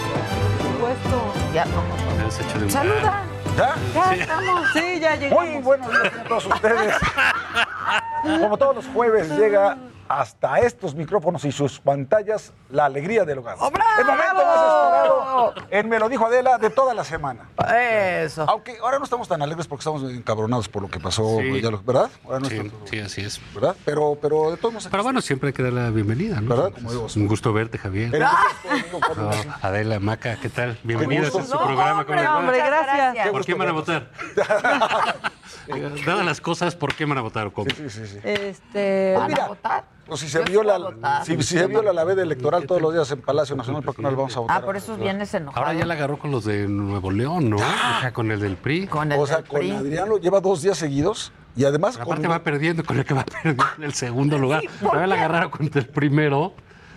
[1.55, 2.73] Ya vamos.
[2.73, 3.23] Saluda.
[3.57, 3.75] ¿Ya?
[3.95, 4.21] Ya Sí.
[4.21, 4.69] estamos.
[4.73, 5.45] Sí, ya llegamos.
[5.47, 6.95] Muy buenos días a todos ustedes.
[8.41, 9.77] Como todos los jueves llega
[10.15, 13.55] hasta estos micrófonos y sus pantallas la alegría del hogar.
[13.55, 17.49] El momento más esperado en Me lo dijo Adela de toda la semana.
[17.73, 18.45] Eso.
[18.49, 21.61] Aunque ahora no estamos tan alegres porque estamos encabronados por lo que pasó, Sí.
[21.63, 22.11] ya lo- ¿verdad?
[22.25, 23.41] Ahora no Sí, está- sí, así es.
[23.55, 23.77] ¿verdad?
[23.85, 24.89] Pero, pero de todos modos...
[24.91, 26.57] Pero bueno, siempre hay que dar la bienvenida, ¿no?
[26.57, 26.73] ¿Verdad?
[26.73, 28.13] Como digo, un gusto verte, Javier.
[28.13, 28.29] Eres
[29.17, 29.31] No,
[29.63, 30.77] Adela, Maca, ¿qué tal?
[30.83, 31.39] Bienvenidas gusto.
[31.39, 32.05] a su No, programa.
[32.05, 32.39] ¿cómo les va?
[32.39, 33.29] Hombre, gracias.
[33.29, 34.11] ¿Por qué van a votar?
[35.69, 37.69] Eh, Dadas las cosas, ¿por qué van a votar o cómo?
[37.71, 38.19] Sí, sí, sí.
[38.25, 39.13] Este.
[39.17, 39.49] Pues mira,
[40.11, 40.79] pues si se viola,
[41.25, 44.03] si, si se viola la veda electoral todos los días en Palacio Nacional, ¿por qué
[44.03, 44.57] no le vamos a votar?
[44.63, 45.65] Ah, por eso vienes enojado.
[45.65, 47.57] Ahora ya la agarró con los de Nuevo León, ¿no?
[47.57, 48.87] O sea, con el del PRI.
[48.89, 52.85] Con O sea, con Adriano lleva dos días seguidos y además Aparte con- va perdiendo
[52.85, 54.63] con el que va perdiendo en el segundo lugar.
[54.83, 56.53] Ahora la agarraron contra el primero.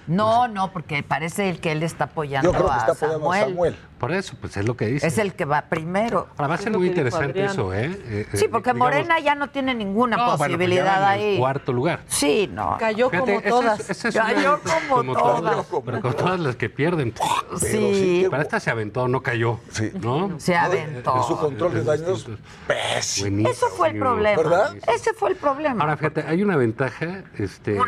[0.06, 3.32] No, no, porque parece el que él está apoyando Yo creo que a está apoyando
[3.32, 3.50] a Samuel.
[3.50, 3.76] Samuel.
[4.04, 5.08] Por eso, pues es lo que dice.
[5.08, 6.28] Es el que va primero.
[6.36, 7.86] Ahora va a ser muy interesante eso, ¿eh?
[8.06, 11.16] Eh, Sí, eh, porque digamos- Morena ya no tiene ninguna No, bueno, pues posibilidad va
[11.16, 11.38] en ahí.
[11.38, 12.02] cuarto lugar.
[12.08, 12.76] Sí, no.
[12.78, 13.90] Cayó Fíjate, como esa es- todas.
[13.90, 15.66] esa es Cayó una- como todas.
[15.86, 17.14] Pero con todas las que pierden.
[17.62, 18.28] Sí.
[18.30, 19.62] Para esta se aventó, no cayó.
[20.02, 20.38] ¿No?
[20.38, 21.16] Se aventó.
[21.16, 22.28] en su control de daños,
[22.68, 23.48] pésimo.
[23.48, 24.36] Eso fue el problema.
[24.36, 24.76] ¿Verdad?
[24.94, 25.82] Ese fue el problema.
[25.82, 27.24] Ahora, fíjate, hay una ventaja.
[27.38, 27.80] Este, eh,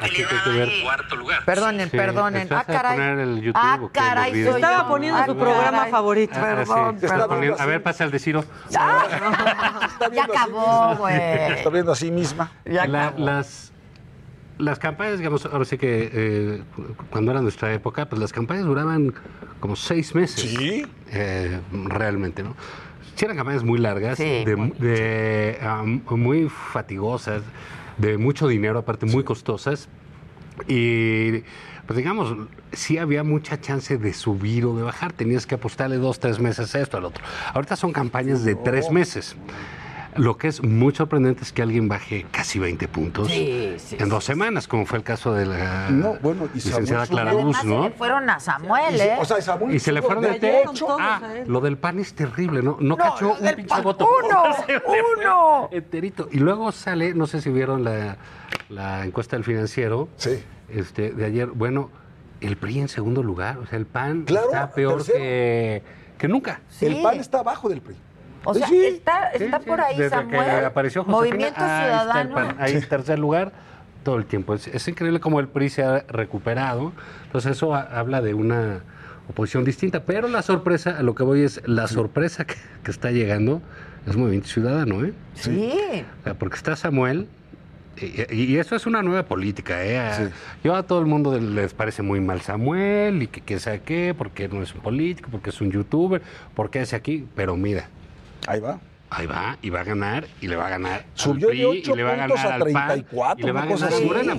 [0.00, 0.68] aquí hay que ver.
[1.44, 2.42] Perdonen, Sí, perdonen.
[2.42, 2.96] ¿estás Ah, caray.
[2.96, 5.90] poner el YouTube ah, caray, Estaba poniendo Ah, su programa caray.
[5.90, 6.34] favorito.
[6.36, 7.06] Ah, Perdón, sí.
[7.06, 7.28] perdón.
[7.28, 8.44] Poniendo- A ver, pasa el de Ciro.
[8.70, 9.06] Ya
[10.24, 11.14] acabó, güey.
[11.56, 12.52] Está viendo a sí misma.
[12.64, 13.72] La- las,
[14.58, 16.62] las campañas, digamos, ahora sí que eh,
[17.10, 19.14] cuando era nuestra época, pues las campañas duraban
[19.60, 20.40] como seis meses.
[20.50, 20.86] Sí.
[21.10, 22.54] Eh, realmente, ¿no?
[23.14, 27.42] Sí eran campañas muy largas, Sí, de, muy- de, am, muy fatigosas,
[27.96, 29.88] de mucho dinero, aparte muy costosas.
[30.68, 31.42] Y,
[31.88, 32.36] pues digamos,
[32.72, 35.14] sí había mucha chance de subir o de bajar.
[35.14, 37.24] Tenías que apostarle dos, tres meses a esto, al otro.
[37.54, 39.36] Ahorita son campañas de tres meses.
[40.16, 44.08] Lo que es muy sorprendente es que alguien baje casi 20 puntos Sí, sí, en
[44.08, 47.32] dos semanas, como fue el caso de la No, bueno, y licenciada Samuel Clara.
[47.32, 47.82] Luz, Además, se ¿no?
[47.84, 49.16] le fueron a Samuel, Y se- ¿eh?
[49.20, 50.96] o sea, Samuel Y se le fueron de techo.
[51.00, 52.76] Ah, lo del PAN es terrible, ¿no?
[52.80, 54.08] No, No, cachó un pinche PAN, voto.
[54.24, 54.42] uno,
[55.20, 55.68] uno.
[55.72, 56.28] Enterito.
[56.32, 58.16] Y luego sale, no sé si vieron la,
[58.68, 60.42] la encuesta del financiero Sí.
[60.68, 61.46] este, de ayer.
[61.48, 61.90] Bueno,
[62.40, 63.58] el PRI en segundo lugar.
[63.58, 65.82] O sea, el PAN Claro, está peor que,
[66.18, 66.60] que nunca.
[66.80, 67.96] El PAN está abajo del PRI.
[68.44, 68.80] O sea, Sí.
[68.84, 70.44] está, está sí, por ahí desde Samuel.
[70.44, 72.34] que apareció Josefina, Movimiento ahí está el Ciudadano.
[72.34, 73.52] PAN, ahí tercer lugar,
[74.04, 74.54] todo el tiempo.
[74.54, 76.92] Es, es increíble cómo el PRI se ha recuperado.
[77.24, 78.80] Entonces eso ha- habla de una
[79.28, 80.04] oposición distinta.
[80.04, 82.54] Pero la sorpresa, a lo que voy es, la sorpresa que,
[82.84, 83.60] que está llegando
[84.06, 85.12] es Movimiento Ciudadano, ¿eh?
[85.34, 85.72] Sí.
[86.20, 87.28] O sea, porque está Samuel,
[88.00, 89.98] y, eso es una nueva política, ¿eh?
[89.98, 90.30] A-
[90.64, 94.14] Yo a todo el mundo les parece muy mal Samuel, y que quién sabe qué,
[94.16, 96.22] porque no es un político, porque es un youtuber,
[96.54, 97.88] porque es aquí, pero mira.
[98.46, 98.80] Ahí va.
[99.10, 100.92] Ahí va, y va a ganar, y le va a ganar.
[101.00, 103.42] al Subió de PRI, ocho y le va a puntos ganar a al PAN, 34,
[103.42, 104.00] y le va a ganar a.
[104.00, 104.36] Morena.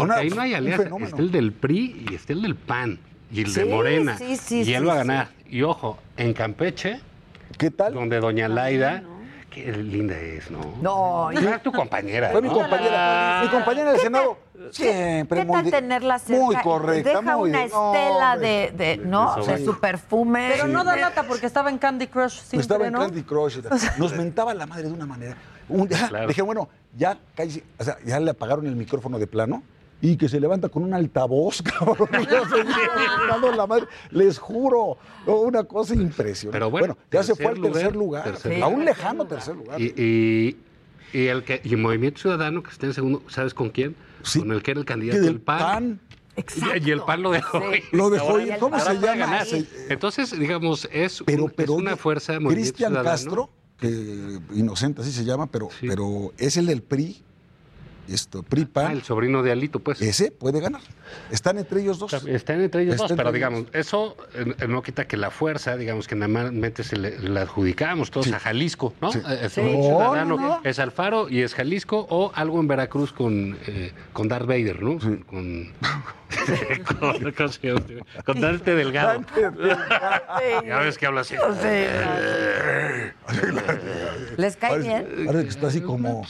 [0.00, 0.88] Una- ahí no hay alianza.
[1.02, 2.98] Está el del PRI y está el del PAN.
[3.30, 4.18] Y el de Morena.
[4.18, 5.06] sí, sí, y sí, él va a sí.
[5.06, 5.28] ganar.
[5.48, 7.00] Y ojo, en Campeche.
[7.58, 7.94] ¿Qué tal?
[7.94, 9.02] Donde Doña Laida.
[9.50, 10.60] Qué linda es, ¿no?
[10.82, 12.30] No, Era tu compañera.
[12.30, 14.38] Fue mi compañera, mi compañera del Senado.
[14.70, 16.42] Siempre ¿Qué muy, tal tenerla cerca?
[16.42, 19.36] muy correcta, Deja muy una no, estela de, de, ¿no?
[19.36, 20.50] de de su perfume.
[20.52, 22.98] Pero no da lata porque estaba en Candy Crush siempre, Estaba en ¿no?
[23.00, 23.58] Candy Crush.
[23.98, 25.36] Nos mentaba la madre de una manera.
[25.68, 27.64] Un día dije, bueno, ya cállese.
[27.78, 29.62] O sea, ya le apagaron el micrófono de plano
[30.00, 32.08] y que se levanta con un altavoz, cabrón.
[33.56, 33.86] la madre.
[34.10, 34.96] Les juro,
[35.26, 36.52] una cosa impresionante.
[36.52, 38.24] Pero bueno, ya se fue tercer al tercer lugar.
[38.24, 39.80] tercer a un lejano tercer lugar.
[39.80, 40.56] Y, y,
[41.18, 43.96] y el que, y Movimiento Ciudadano, que está en segundo, ¿sabes con quién?
[44.36, 46.00] Con el que era el candidato del del PAN.
[46.36, 47.82] Y, y el PAN lo dejó ir.
[47.92, 48.58] Lo dejó Ahora-.
[48.58, 49.44] ¿Cómo ahora se llama?
[49.44, 52.94] Se- Entonces, digamos, es, un- es una fuerza Cristian.
[53.02, 57.22] Castro, que inocente así se llama, pero, pero es el del PRI,
[58.08, 58.86] esto, PRI PAN.
[58.88, 60.00] Ah, el sobrino de Alito, pues.
[60.00, 60.80] Ese puede ganar.
[61.30, 62.12] Están entre ellos dos.
[62.26, 65.76] Están entre ellos dos, entre pero ellos digamos, eso eh, no quita que la fuerza,
[65.76, 69.12] digamos que normalmente se le, la adjudicamos todos a Jalisco, ¿no?
[69.12, 69.20] Sí.
[69.26, 69.60] Eh, Sí.
[69.62, 70.60] Movimiento No, Ciudadano no, no.
[70.64, 74.98] es Alfaro y es Jalisco, o algo en Veracruz con, eh, con Darth Vader, ¿no?
[75.30, 75.72] Con,
[76.84, 77.80] con, ¿cómo se llama?
[78.22, 79.22] Con Dante Delgado.
[80.66, 81.36] ya ves que habla así.
[84.36, 85.06] ¿Les cae bien?
[85.26, 86.24] parece que está así como,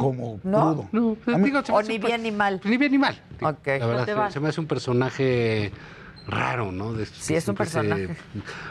[0.00, 0.74] como ¿No?
[0.76, 0.88] crudo.
[0.92, 2.60] No, digo, O ni un bien ni mal.
[2.64, 3.20] Ni bien ni mal.
[3.40, 3.66] Ok.
[3.66, 5.72] La verdad, se, me hace un personaje
[6.26, 6.92] raro, ¿no?
[6.92, 8.08] De Sí, que es un personaje.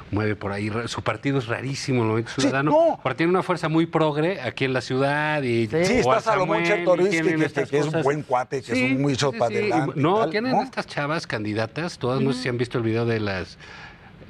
[0.10, 0.72] mueve por ahí.
[0.86, 2.72] Su partido es rarísimo, el Movimiento Sí, Ciudadano.
[2.72, 3.00] no.
[3.04, 5.42] Porque tiene una fuerza muy progre aquí en la ciudad.
[5.44, 6.84] Y, Sí, está Salomón que-
[7.44, 10.20] estas que es un buen cuate, que es un muy echado para adelante y No,
[10.20, 10.64] tal, tienen ¿no?
[10.64, 13.58] estas chavas candidatas, todas, no sé si han visto el video de las...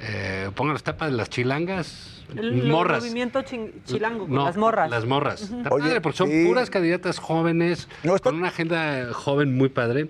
[0.04, 2.11] Eh, pongan las tapas de las chilangas.
[2.36, 3.02] El, morras.
[3.02, 4.90] movimiento chilango, No, las morras.
[4.90, 5.50] Las morras.
[5.70, 6.44] Oye, padre, porque son sí.
[6.46, 7.88] puras candidatas jóvenes,
[8.22, 10.08] con una agenda joven muy padre.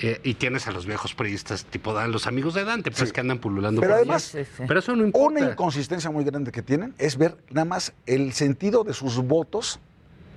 [0.00, 3.18] eh, y tienes a los viejos periodistas tipo Dan, los amigos de Dante, pues que
[3.20, 4.02] andan pululando Pero por ahí.
[4.04, 4.36] además,
[4.68, 5.06] Pero eso no una
[5.40, 5.50] importa.
[5.52, 9.80] inconsistencia muy grande que tienen es ver nada más el sentido de sus votos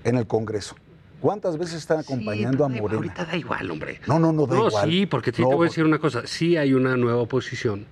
[0.03, 0.75] en el Congreso.
[1.19, 2.95] ¿Cuántas veces están acompañando a Morena?
[2.95, 4.01] Ahorita da igual, hombre.
[4.07, 4.89] No, no, no da No, igual.
[4.89, 6.23] sí, porque sí No, te voy a decir una cosa.
[6.25, 7.85] Sí hay una nueva oposición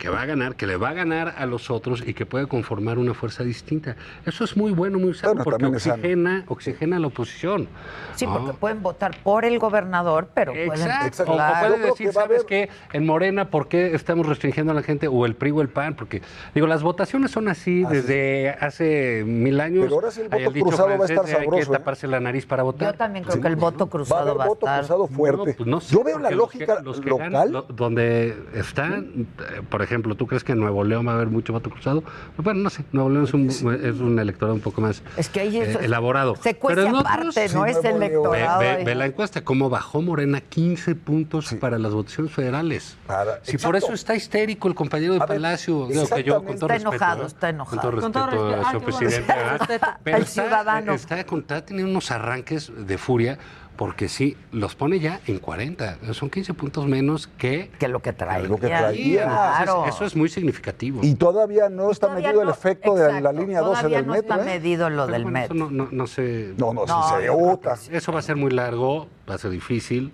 [0.00, 2.46] que va a ganar, que le va a ganar a los otros y que puede
[2.46, 3.96] conformar una fuerza distinta.
[4.24, 7.68] Eso es muy bueno, muy sano, Bueno, porque oxigena, oxigena a la oposición.
[8.16, 10.70] Sí, porque pueden votar por el gobernador, pero pueden...
[10.72, 11.24] Exacto.
[11.24, 11.66] O- Claro.
[11.66, 12.70] O, puede decir, ¿sabes qué?
[12.94, 15.06] En Morena, ¿por qué estamos restringiendo a la gente?
[15.06, 16.22] O el PRI o el PAN, porque,
[16.54, 19.84] digo, las votaciones son así desde hace mil años.
[19.84, 21.74] Pero ahora sí el Hay voto dicho cruzado va a estar de Hay sabroso, que
[21.74, 21.78] ¿eh?
[21.78, 22.92] taparse la nariz para votar.
[22.92, 24.78] Yo también creo que el voto Va a cruzado haber va a, voto estar...
[24.80, 25.36] cruzado fuerte.
[25.50, 27.30] No, pues no sé, Yo veo la porque los que- lógica los que local.
[27.32, 31.14] ganan, lo- donde están, eh, por ejemplo, ¿tú crees que en Nuevo León va a
[31.16, 32.02] haber mucho voto cruzado?
[32.36, 35.40] Bueno, no sé, Nuevo León es un, es un electorado un poco más Es que
[35.40, 36.36] ahí eh, elaborado.
[36.36, 38.60] Se Pero aparte, sí, no es electorado.
[38.60, 38.76] Ve, ahí.
[38.78, 42.96] ve- ve la encuesta, cómo bajó Morena 15 puntos para las votaciones federales.
[43.42, 46.56] si por eso está histérico el compañero de A ver, Palacio, digo que yo con
[46.58, 47.26] todo Está respeto, enojado, ¿eh?
[47.26, 47.80] está enojado.
[47.82, 48.66] Con todo Con todo respeto respeto.
[48.68, 49.42] a su qué presidente, bueno.
[49.42, 49.58] ¿verdad?
[49.68, 49.86] Respeto.
[50.04, 50.92] Pero El está, ciudadano.
[50.92, 53.38] Está, está teniendo unos arranques de furia
[53.80, 56.12] porque sí, los pone ya en 40.
[56.12, 57.70] Son 15 puntos menos que...
[57.78, 58.46] Que lo que trae.
[58.46, 59.62] Lo que traía.
[59.62, 61.00] Eso, es, eso es muy significativo.
[61.02, 64.06] Y todavía no está Todavía medido el no, efecto de la línea 12 todavía del
[64.06, 64.34] no metro.
[64.34, 64.58] está ¿eh?
[64.58, 65.70] medido lo Pero del bueno, eso metro.
[65.70, 66.52] no, no, no se...
[66.58, 67.96] No, no, No, se.
[67.96, 70.12] Eso va a ser muy largo, va a ser difícil.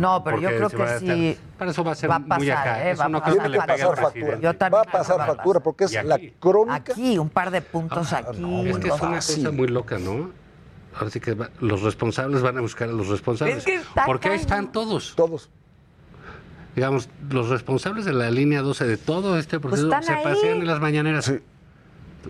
[0.00, 2.50] No, pero yo creo que sí Para eso va a ser va a muy pasar,
[2.50, 2.88] acá.
[2.88, 2.90] ¿eh?
[2.92, 3.76] Eso Va a no pasar creo que le factura.
[3.76, 4.12] pegue al Pasar factura.
[4.12, 4.42] presidente.
[4.46, 6.92] Yo también Va a pasar factura porque es la crónica.
[6.92, 8.68] Aquí, un par de puntos aquí.
[8.68, 10.39] Es que es una cosa muy loca, ¿no?
[10.94, 13.58] Ahora sí que va- los responsables van a buscar a los responsables.
[13.58, 15.14] Es que está Porque ahí están todos.
[15.16, 15.48] Todos.
[16.74, 20.34] Digamos, los responsables de la línea 12 de todo este proceso Pues están se ahí.
[20.34, 21.24] pasean en las mañaneras.
[21.24, 21.38] Sí.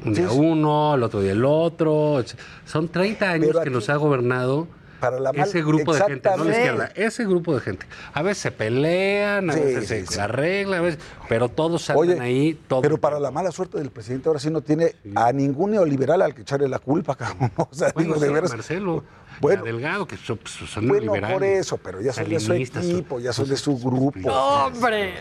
[0.04, 0.40] Un día Sí, sí.
[0.40, 2.22] uno, el otro día el otro.
[2.64, 4.68] Son 30 años Pero que aquí- nos ha gobernado
[5.00, 7.86] Para la mal- ese grupo de gente, no la izquierda, ese grupo de gente.
[8.12, 10.20] A veces se pelean, a Sí, veces sí, se sí.
[10.20, 12.60] arreglan, a veces, pero todos salen Oye, ahí.
[12.68, 16.20] Todo Pero para la mala suerte del presidente, ahora sí no tiene a ningún neoliberal
[16.22, 17.50] al que echarle la culpa, cabrón.
[17.56, 18.50] O sea, Bueno, digo, de veras.
[18.50, 19.02] Marcelo,
[19.40, 19.64] Bueno.
[19.64, 21.34] Delgado, que son, pues, son Bueno, liberales.
[21.34, 24.30] por eso, pero ya son de su equipo, ya son de su grupo.
[24.30, 25.14] ¡Hombre!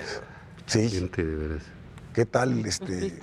[0.66, 1.64] Sí, Gente, de veras.
[2.14, 3.18] ¿qué tal este?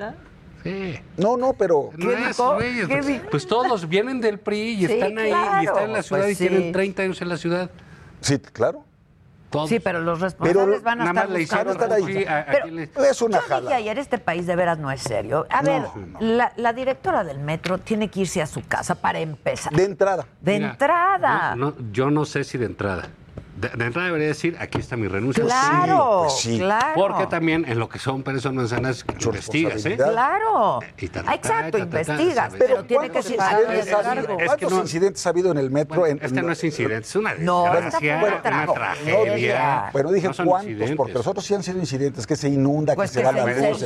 [0.67, 1.01] Sí.
[1.17, 1.91] No, no, pero.
[1.97, 5.67] No es, güey, pues, pues todos vienen del PRI y Sí, están ahí claro, y
[5.67, 6.73] están en la ciudad pues y tienen sí.
[6.73, 7.71] 30 años en la ciudad.
[8.21, 8.85] Sí, claro.
[9.49, 9.69] Todos.
[9.69, 12.03] Sí, pero los responsables van a nada estar le buscando hicieron cosas.
[12.03, 14.91] así, a- a Pero le- Es una yo dije ayer, este país de veras no
[14.91, 15.47] es serio.
[15.51, 16.19] A No, ver, no.
[16.21, 19.73] La, la directora del metro tiene que irse a su casa para empezar.
[19.73, 20.27] De entrada.
[20.41, 21.55] De Mira, entrada.
[21.55, 23.05] No, no, yo no sé si de entrada.
[23.57, 25.43] De, de entrada debería decir, aquí está mi renuncia.
[25.43, 26.59] Claro, pues sí.
[26.59, 26.93] claro.
[26.95, 29.97] Porque también en lo que son peras son manzanas, investigas, ¿eh?
[29.97, 30.81] Claro.
[30.99, 34.27] Y ta, ta, Exacto, investigas, pero tiene que ¿Cuántos ser incidentes ha de habido?
[34.29, 34.33] largo.
[34.35, 36.07] Es que ¿Cuántos no- incidentes ha habido en el metro?
[36.07, 39.91] En, Este no es incidente, es una No, desgracia, esta fue una tragedia.
[39.93, 40.97] Bueno, dije No cuántos, incidentes.
[40.97, 43.33] porque los otros sí han sido incidentes, que se inunda, Pues que se que va
[43.33, 43.83] se la luz.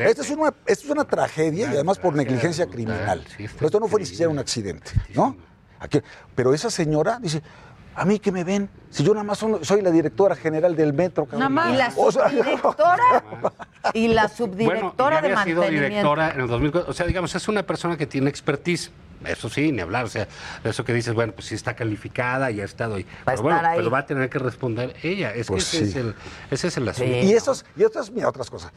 [0.00, 3.22] Esta es una, esto es una tragedia y además por negligencia criminal.
[3.36, 5.36] Pero esto no fue ni siquiera un accidente, ¿no?
[5.78, 6.00] Aquí-
[6.34, 7.42] pero esa señora dice,
[7.96, 10.92] a mí que me ven, si yo nada más son- soy la directora general del
[10.92, 11.24] metro.
[11.24, 11.40] cabrón".
[11.40, 11.72] Nada más.
[11.72, 13.24] Y la O sea, subdirectora.
[13.94, 15.88] y la Bueno, subdirectora ya de había sido mantenimiento.
[15.96, 16.90] directora en el 2004.
[16.90, 18.90] O sea, digamos, es una persona que tiene expertise.
[19.24, 20.04] Eso sí, ni hablar.
[20.04, 20.28] O sea,
[20.62, 23.04] de eso que dices, bueno, pues sí está calificada y ha estado ahí.
[23.04, 23.78] Va a Pero bueno, estar ahí.
[23.78, 25.32] pero va a tener que responder ella.
[25.34, 25.90] Es Pues que ese, sí.
[25.92, 26.14] es el,
[26.50, 27.10] ese es el asunto.
[27.10, 28.72] Y estos, y estas, mira, otras cosas.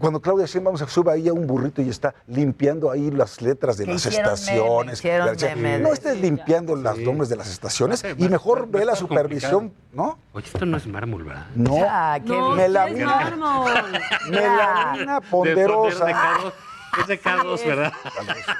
[0.00, 3.76] Cuando Claudia Sheinbaum se sube ahí a un burrito y está limpiando ahí las letras
[3.76, 4.98] de las meme, estaciones.
[4.98, 8.63] hicieron La- meme no de- estés limpiando los nombres de las estaciones a y mejor
[8.66, 9.84] ve la supervisión, complicado.
[9.92, 10.18] ¿no?
[10.32, 11.46] Oye, esto no es mármol, ¿verdad?
[11.54, 11.76] No.
[11.88, 12.50] Ah, qué No.
[12.54, 13.20] Melamina.
[13.22, 13.72] es mármol.
[14.30, 15.98] Melanina De ponderosa.
[16.00, 16.52] poner de K2.
[17.00, 17.92] Es de K2, ¿verdad?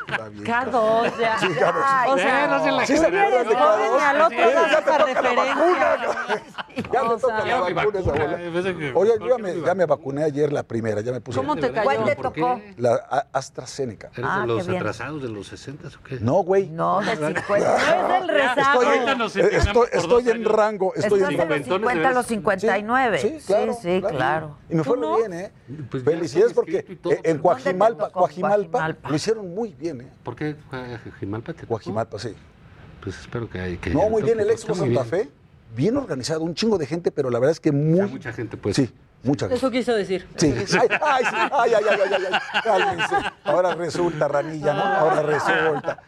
[0.08, 0.44] Está bien.
[0.44, 1.38] K2, ya.
[1.38, 1.72] Sí, K2.
[1.84, 4.26] Ay, O sea, no se la ¿Sí se acuerdan de Jóvenes, al K2?
[4.26, 5.96] otro ya te toca la vacuna.
[5.96, 6.66] referencia.
[6.92, 9.74] Ya me toca la vacuna, esa que- Oye, yo ya ¿por qué me, mi ya
[9.74, 11.82] me vacuné ayer la primera, ya me puse ¿Cómo te cayó?
[11.84, 12.60] ¿Cuál te tocó?
[12.76, 14.10] la A- AstraZeneca.
[14.14, 16.18] ¿Eres Ah, de qué los atrasados de los 60 o qué?
[16.20, 16.68] No, güey.
[16.70, 17.58] No, de 50.
[17.58, 18.82] No es del rezago.
[18.82, 22.14] Estoy, eh, estoy, estoy en rango, estoy en de los cincuentones, de 50 a los
[22.14, 22.26] veras.
[22.26, 23.18] 59.
[23.18, 23.76] Sí, claro.
[23.80, 24.56] sí, claro.
[24.68, 25.52] Y me fue ¿Tú muy bien, ¿eh?
[25.90, 27.42] Pues Felicidades porque en pero-
[28.28, 28.94] Coajimalpa.
[29.08, 30.12] lo hicieron muy bien, ¿eh?
[30.22, 31.74] ¿Por qué eh, Jimalpa te tocó?
[31.74, 32.34] Coajimalpa, sí.
[33.02, 33.90] Pues espero que hay que.
[33.90, 35.04] No, muy bien, el Expo Santa.
[35.04, 35.28] Fe,
[35.76, 38.06] bien organizado, un chingo de gente, pero la verdad es que O sea, muy...
[38.12, 38.76] mucha gente, pues.
[38.76, 38.90] Sí,
[39.22, 39.56] mucha gente.
[39.56, 40.26] Eso quiso decir.
[40.36, 40.54] Sí.
[40.56, 41.36] Ay, ay, sí.
[41.52, 43.14] ay, ay, ay, ay, ay, cálmense.
[43.44, 44.82] Ahora resulta, ranilla, ¿no?
[44.82, 46.02] Ahora resulta.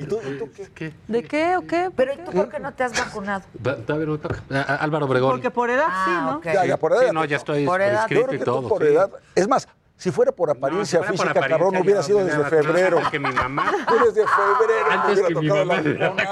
[0.00, 0.68] ¿Y tú, y tú qué?
[0.74, 0.94] ¿Qué?
[1.06, 1.90] ¿De qué o qué?
[1.94, 3.44] Pero ¿y tú por qué no te has vacunado?
[3.64, 4.42] Va- Todavía no me toca.
[4.50, 5.30] Ah, ah, Álvaro Obregón.
[5.30, 6.36] Porque por edad sí, Ah, ¿no?
[6.38, 6.44] ok.
[6.46, 7.02] Ya, ya, por edad.
[7.06, 7.92] Sí, no, ya estoy Por edad.
[7.92, 8.68] Yo inscrito creo y que tú todo.
[8.68, 8.88] por sí.
[8.88, 9.10] edad.
[9.36, 12.24] Es más, si fuera por No, apariencia si fuera por física, apariencia, cabrón, hubiera sido
[12.24, 13.00] desde febrero.
[13.10, 13.72] Que mi mamá.
[14.04, 14.86] Desde febrero.
[14.90, 15.82] Antes hubiera que mi tocado mamá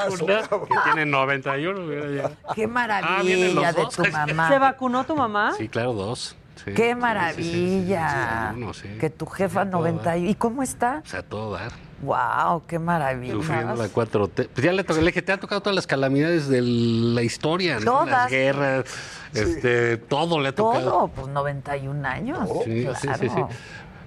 [0.04, 2.54] vacunazo, que tiene 91, hubiera ya.
[2.54, 3.94] Qué Ah, vienen los maravilla de dos.
[3.96, 4.48] tu mamá.
[4.48, 5.52] ¿Se vacunó tu mamá?
[5.56, 6.36] Sí, claro, dos.
[6.56, 6.72] sí.
[6.72, 8.08] Qué Sí, sí, maravilla.
[8.08, 8.88] sí, sí, sí, uno, sí.
[9.00, 10.18] Que tu jefa A todo 90 dar.
[10.18, 11.02] y ¿y cómo está?
[11.04, 11.72] O sea, todo dar.
[12.02, 13.32] Wow, qué maravilla.
[13.34, 14.48] Sufriendo la 4T.
[14.48, 17.84] Pues ya le, le dije, te han tocado todas las calamidades de la historia, ¿no?
[17.84, 18.08] Todas.
[18.10, 18.84] Las guerras,
[19.32, 20.90] este, todo le ha tocado.
[20.90, 22.48] Todo, pues 91 años.
[22.64, 23.28] Sí, sí, sí, sí.
[23.28, 23.48] claro.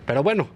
[0.06, 0.48] Pero bueno,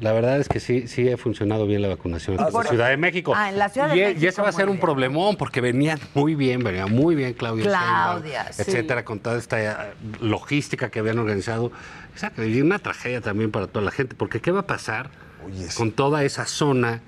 [0.00, 2.88] la verdad es que sí, sí ha funcionado bien la vacunación en Y la Ciudad
[2.88, 3.34] de México.
[3.36, 4.80] Ah, en la Ciudad de y, e- México, Y ese va a ser un bien.
[4.80, 8.62] problemón porque venían muy bien, venía muy bien Claudia, Claudia, sí.
[8.62, 11.70] etcétera, con toda esta eh, logística que habían organizado.
[12.12, 15.10] Exacto, y una tragedia también para toda la gente, porque ¿qué va a pasar
[15.46, 15.76] Oye, sí.
[15.76, 17.02] con toda esa zona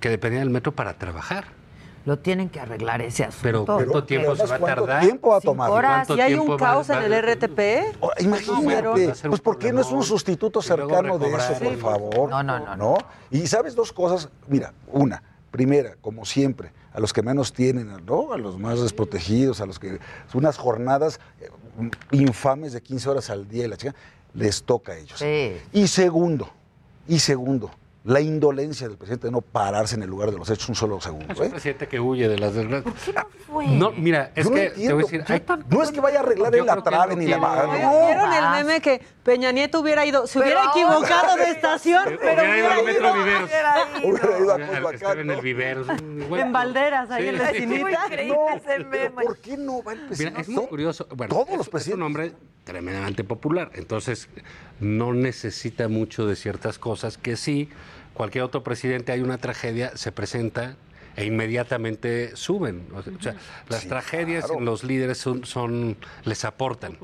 [0.00, 1.44] que dependía del metro para trabajar?
[2.04, 3.42] Lo tienen que arreglar ese asunto.
[3.42, 5.02] Pero ¿cuánto tiempo se va a ¿Cuánto tardar?
[5.02, 5.70] tiempo va a tomar?
[5.70, 6.06] horas.
[6.06, 7.96] ¿Cuánto ¿Y hay un caos va- en el RTP?
[8.00, 11.76] Oh, imagínate, bueno, un pues ¿por qué no es un sustituto cercano de eso, por
[11.78, 12.30] favor?
[12.30, 12.96] No, no, no,
[13.32, 18.32] Y sabes dos cosas, mira, una, primera, como siempre, a los que menos tienen, ¿no?
[18.32, 19.98] A los más desprotegidos, a los que
[20.32, 21.50] unas jornadas eh,
[22.12, 23.94] infames de 15 horas al día y la chica,
[24.32, 25.18] les toca a ellos.
[25.18, 25.56] Sí.
[25.72, 26.50] Y segundo,
[27.08, 27.70] y segundo,
[28.04, 31.00] la indolencia del presidente de no pararse en el lugar de los hechos un solo
[31.00, 31.32] segundo.
[31.32, 31.50] Es un ¿eh?
[31.50, 32.94] presidente que huye de las desgracias.
[33.48, 33.66] fue?
[33.66, 34.94] No, mira, es Yo no que te entiendo.
[34.94, 37.26] voy a decir, hay- No es que vaya a arreglar en la trave no ni
[37.26, 38.06] la tiene- ma- Oye, no.
[38.06, 40.24] ¿Vieron el meme que Peña Nieto hubiera ido?
[40.28, 43.50] Se Pero hubiera ahora equivocado de hubiera estación, pero Hubiera ido al hubiera Metro Viveros.
[44.04, 45.42] Hubiera ido a Coyoacán, en el ¿no?
[45.42, 45.84] vivero.
[46.38, 47.28] en Valderas, ahí Sí.
[47.30, 48.06] en la esquinita.
[48.06, 48.16] ese
[48.66, 49.22] Pero meme.
[49.24, 50.40] ¿Por qué no va el Mira, presidente?
[50.42, 51.08] es muy curioso.
[51.12, 52.06] Bueno, Todos es, los es un presidentes.
[52.06, 54.28] hombre tremendamente popular, entonces
[54.80, 57.68] no necesita mucho de ciertas cosas que sí,
[58.14, 60.76] cualquier otro presidente hay una tragedia, se presenta
[61.16, 62.86] e inmediatamente suben.
[62.94, 63.36] O sea,
[63.70, 64.58] las Sí, tragedias claro.
[64.60, 66.98] en los líderes son, son- les aportan.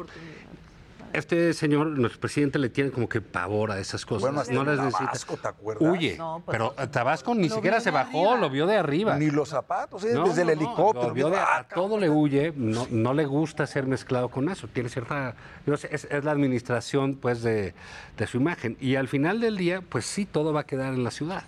[1.13, 4.23] Este señor, nuestro presidente, le tiene como que pavor a esas cosas.
[4.23, 5.05] Bueno, hasta no las necesita.
[5.07, 5.89] Tabasco, ¿te acuerdas?
[5.91, 6.17] Huye.
[6.19, 8.41] No, pues, pero Tabasco ni siquiera se bajó, arriba.
[8.41, 9.17] lo vio de arriba.
[9.17, 10.13] Ni los zapatos, ¿eh?
[10.15, 11.09] No, desde el helicóptero.
[11.09, 14.49] lo vio de- Ah, a todo le huye, no, no le gusta ser mezclado con
[14.49, 14.69] eso.
[14.69, 15.35] Tiene cierta.
[15.67, 17.75] yo sé, es, es la administración pues de,
[18.17, 18.77] de su imagen.
[18.81, 21.43] Y al final del día, pues sí, todo va a quedar en la ciudad.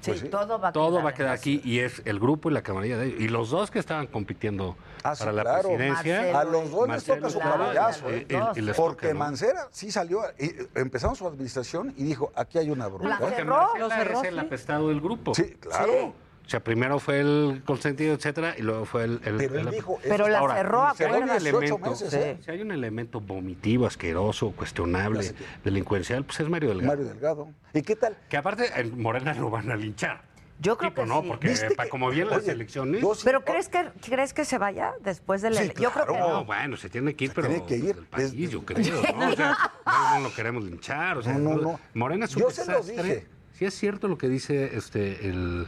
[0.00, 2.50] Sí, Pues todo va a todo quedar va a quedar aquí y es el grupo
[2.50, 3.20] y la camarilla de ellos.
[3.20, 5.68] Y los dos que estaban compitiendo Ah, sí, para la claro.
[5.68, 6.38] presidencia.
[6.40, 8.10] a los dos les toca su Marcelo, caballazo.
[8.10, 8.72] eh, ¿eh?
[8.76, 9.18] Porque toca, ¿no?
[9.18, 13.18] Mancera sí salió, y empezamos su administración y dijo, aquí hay una bronca.
[13.18, 13.44] Porque ¿eh?
[13.44, 15.34] Marcela es el apestado del grupo.
[15.34, 16.14] Sí, claro.
[16.44, 19.20] O sea, primero fue el consentido, etcétera, y luego fue el...
[19.24, 22.38] el- Pero él el- dijo, Pero la cerró, si hay un elemento, 18 meses, ¿eh?
[22.44, 25.34] si hay un elemento vomitivo, asqueroso, cuestionable,
[25.64, 26.88] delincuencial, pues es Mario Delgado.
[26.96, 27.48] Mario Delgado.
[27.72, 28.16] ¿Y qué tal?
[28.28, 30.20] Que aparte en Morena lo van a linchar.
[30.60, 31.28] Yo creo Tipo, que no, sí.
[31.28, 33.00] porque ¿Viste pa- que- como vienen las elecciones...
[33.02, 35.90] yo sí- ¿Pero crees que, crees que se vaya después de la Sí, ele- Yo
[35.90, 36.28] creo que claro.
[36.28, 36.44] no.
[36.44, 37.96] bueno, se tiene que ir, pero tiene que ir.
[37.96, 38.78] del país, yo creo,
[39.14, 39.28] ¿no?
[39.32, 39.56] O sea,
[39.86, 41.80] no, no lo queremos linchar, o sea, No, no, no.
[41.94, 43.02] Morena es un Yo se desastre.
[43.02, 43.26] dije.
[43.54, 45.66] Sí es cierto lo que dice este el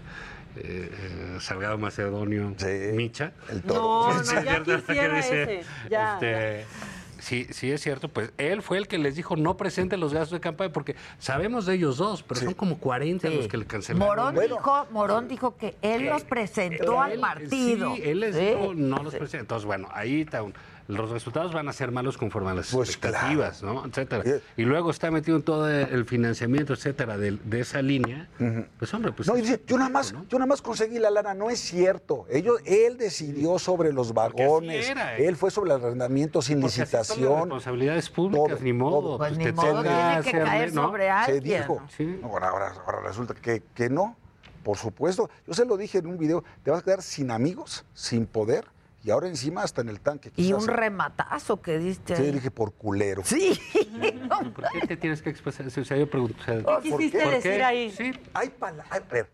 [0.56, 2.55] eh, eh, Salgado Macedonio
[2.94, 3.32] Micha.
[3.51, 5.62] El No, no, ya quisiera ese.
[5.90, 6.65] Ya, este,
[7.25, 10.33] Sí, sí es cierto, pues él fue el que les dijo no presente los gastos
[10.33, 14.07] de campaña porque sabemos de ellos dos, pero son como 40 los que le cancelaron.
[14.07, 17.95] Morón, dijo, Morón dijo que él los presentó al partido.
[17.97, 18.43] Sí, él les Sí.
[18.45, 19.39] dijo, no los presenta.
[19.41, 20.43] Entonces, bueno, ahí está.
[20.43, 20.53] un-
[20.86, 23.86] los resultados van a ser malos conforme a las expectativas, ¿no?
[23.86, 24.23] Etcétera.
[24.56, 28.28] Y luego está metido en todo el financiamiento, etcétera, de, de esa línea.
[28.78, 29.27] Pues, hombre, pues.
[29.28, 32.27] No, y dice, yo nada más, yo nada más conseguí la lana, no es cierto.
[32.31, 35.27] Ellos, él decidió sobre los vagones, era, ¿eh?
[35.27, 37.39] él fue sobre el arrendamiento sin Porque así son las licitación.
[37.40, 39.16] responsabilidades públicas, ni modo.
[39.19, 40.82] Pues ni te modo, toca tiene que hacerle, caer ¿no?
[40.82, 41.61] sobre Se alguien.
[41.62, 41.82] dijo.
[42.20, 44.16] No, ahora, ahora- ahora resulta que, que no.
[44.62, 45.28] Por supuesto.
[45.47, 48.65] Yo se lo dije en un video, te vas a quedar sin amigos, sin poder,
[49.05, 50.31] y ahora encima hasta en el tanque.
[50.31, 50.62] Y quizás.
[50.62, 52.16] un rematazo que diste.
[52.16, 53.22] Sí, dije por culero.
[53.24, 53.60] Sí.
[54.55, 55.66] ¿Por qué te tienes que expresar?
[55.66, 56.36] O sea, yo pregunto.
[56.40, 57.28] o sea, ¿Por quisiste qué?
[57.28, 57.90] decir ahí?
[57.90, 58.12] Sí.
[58.32, 59.31] Hay, pala- a ver,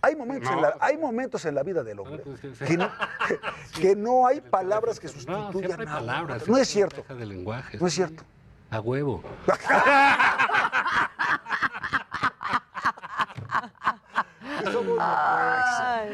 [0.00, 0.56] hay momentos, No.
[0.56, 2.64] en la, hay momentos en la vida del hombre sí, sí.
[2.64, 2.90] que no,
[3.28, 3.38] que,
[3.82, 6.48] que no hay palabras que No, sustituyan siempre hay palabras.
[6.48, 6.96] No es cierto.
[6.96, 7.76] Deja de lenguaje.
[7.78, 8.22] No es cierto.
[8.70, 9.22] A huevo.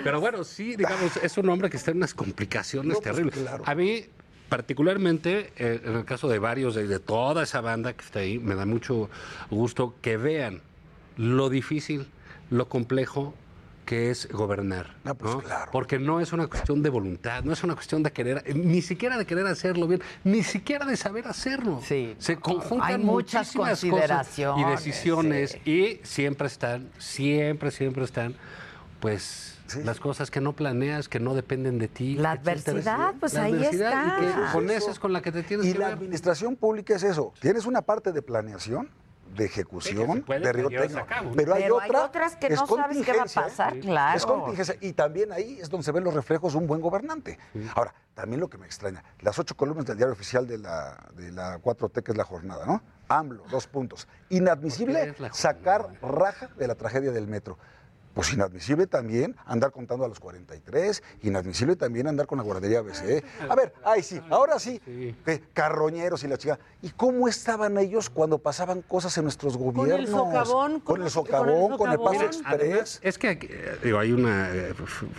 [0.05, 3.39] Pero bueno, sí, digamos, es un hombre que está en unas complicaciones terribles.
[3.65, 4.05] A mí,
[4.49, 8.39] particularmente, eh, en el caso de varios, de, de toda esa banda que está ahí,
[8.39, 9.11] me da mucho
[9.51, 10.63] gusto que vean
[11.17, 12.07] lo difícil,
[12.51, 13.35] lo complejo
[13.87, 14.97] que es gobernar.
[15.05, 15.17] ¿no?
[15.73, 19.17] Porque no es una cuestión de voluntad, no es una cuestión de querer, ni siquiera
[19.17, 21.81] de querer hacerlo bien, ni siquiera de saber hacerlo.
[21.81, 28.35] Se conjuntan Hay muchas muchísimas cosas y decisiones y siempre están, siempre, siempre están,
[29.01, 29.55] pues,
[29.85, 32.17] las cosas que no planeas, que no dependen de ti.
[32.17, 34.53] La adversidad, pues La ahí adversidad, y que está.
[34.53, 35.95] con eso es con la que te tienes Y que la ver.
[35.95, 37.33] administración pública es eso.
[37.41, 38.89] Tienes una parte de planeación,
[39.37, 41.05] de ejecución, de rigor pero llevas técnico.
[41.05, 41.37] a cabo, ¿no?
[41.37, 42.05] Pero hay Pero hay otra.
[42.05, 43.81] otras que no sabes qué va a pasar, ¿eh?
[43.81, 44.17] claro.
[44.17, 44.77] Es contingencia.
[44.81, 47.39] Y también ahí es donde se ven los reflejos de un buen gobernante.
[47.75, 51.31] Ahora, también lo que me extraña, las ocho columnas del diario oficial de la, de
[51.33, 52.83] la 4T, que es la jornada, ¿no?
[53.09, 54.09] AMLO, dos puntos.
[54.31, 57.59] Inadmisible sacar raja de la tragedia del metro.
[58.17, 63.23] Pues inadmisible también andar contando a los 43, inadmisible también andar con la guardería ABC.
[63.47, 64.81] A ver, ay sí, ahora sí,
[65.23, 66.59] que carroñeros y la chica.
[66.81, 70.09] ¿Y cómo estaban ellos cuando pasaban cosas en nuestros gobiernos?
[70.09, 72.61] socavón, con con- el socavón, con el con el paso socavón.
[72.63, 73.01] express.
[73.03, 74.73] Es que aquí, eh, digo, hay una eh,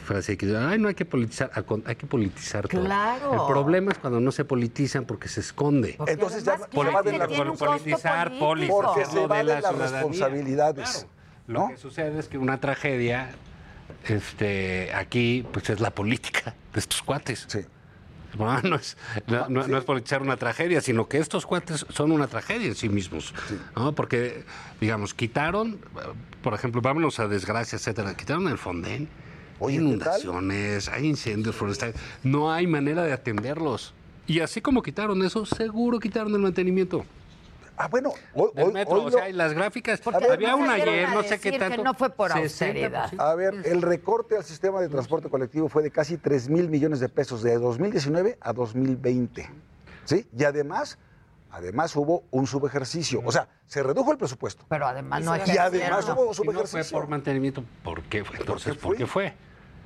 [0.03, 1.51] frase que dice, ay, no hay que politizar,
[1.85, 2.83] hay que politizar todo.
[2.83, 3.31] Claro.
[3.33, 5.97] El problema es cuando no se politizan porque se esconde.
[6.07, 8.47] Entonces ya claro, va de que la tiene un costo politizar, político.
[8.47, 9.91] poli- Porque se va de la las ciudadanía.
[9.99, 10.89] responsabilidades.
[10.91, 11.16] Claro.
[11.47, 13.29] Lo que sucede es que una tragedia,
[14.07, 17.47] este, aquí, pues es la política de estos cuates.
[18.37, 18.97] No, no es,
[19.27, 22.75] no, no- no es politizar una tragedia, sino que estos cuates son una tragedia en
[22.75, 23.33] sí mismos.
[23.75, 23.93] ¿no?
[23.93, 24.43] Porque,
[24.81, 25.79] digamos, quitaron,
[26.43, 29.07] por ejemplo, vámonos a desgracia, etcétera, quitaron el Fonden.
[29.65, 31.95] hay inundaciones, hay incendios forestales.
[32.23, 33.93] No hay manera de atenderlos.
[34.27, 37.05] Y así como quitaron eso, seguro quitaron el mantenimiento.
[37.79, 40.01] Ah, bueno, hoy, Del metro, hoy o lo- sea, y las gráficas.
[40.01, 41.83] Porque había una ayer, no sé qué que tanto.
[41.83, 42.41] no fue por 60%.
[42.43, 43.11] austeridad.
[43.19, 46.99] A ver, el recorte al sistema de transporte colectivo fue de casi 3 mil millones
[46.99, 49.47] de pesos de 2019 a 2020.
[50.05, 50.27] ¿Sí?
[50.35, 50.97] Y además,
[51.51, 53.21] además hubo un subejercicio.
[53.23, 54.65] O sea, se redujo el presupuesto.
[54.69, 56.97] Pero además no Y además hubo Si no fue subejercicio.
[56.97, 58.37] por mantenimiento, ¿por qué fue?
[58.39, 59.33] Entonces, qué ¿por qué fue?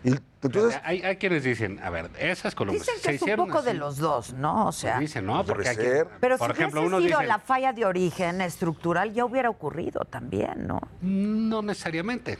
[0.04, 3.48] Entonces, hay, hay quienes dicen, a ver, esas columnas Dicen se que es un hicieron
[3.48, 3.80] poco de así.
[3.80, 4.68] los dos, ¿no?
[4.68, 7.40] O sea, Dicen, no, porque aquí, pero por si ejemplo, hubiese unos sido dicen, la
[7.40, 10.82] falla de origen estructural, ya hubiera ocurrido también, ¿no?
[11.02, 12.40] no necesariamente.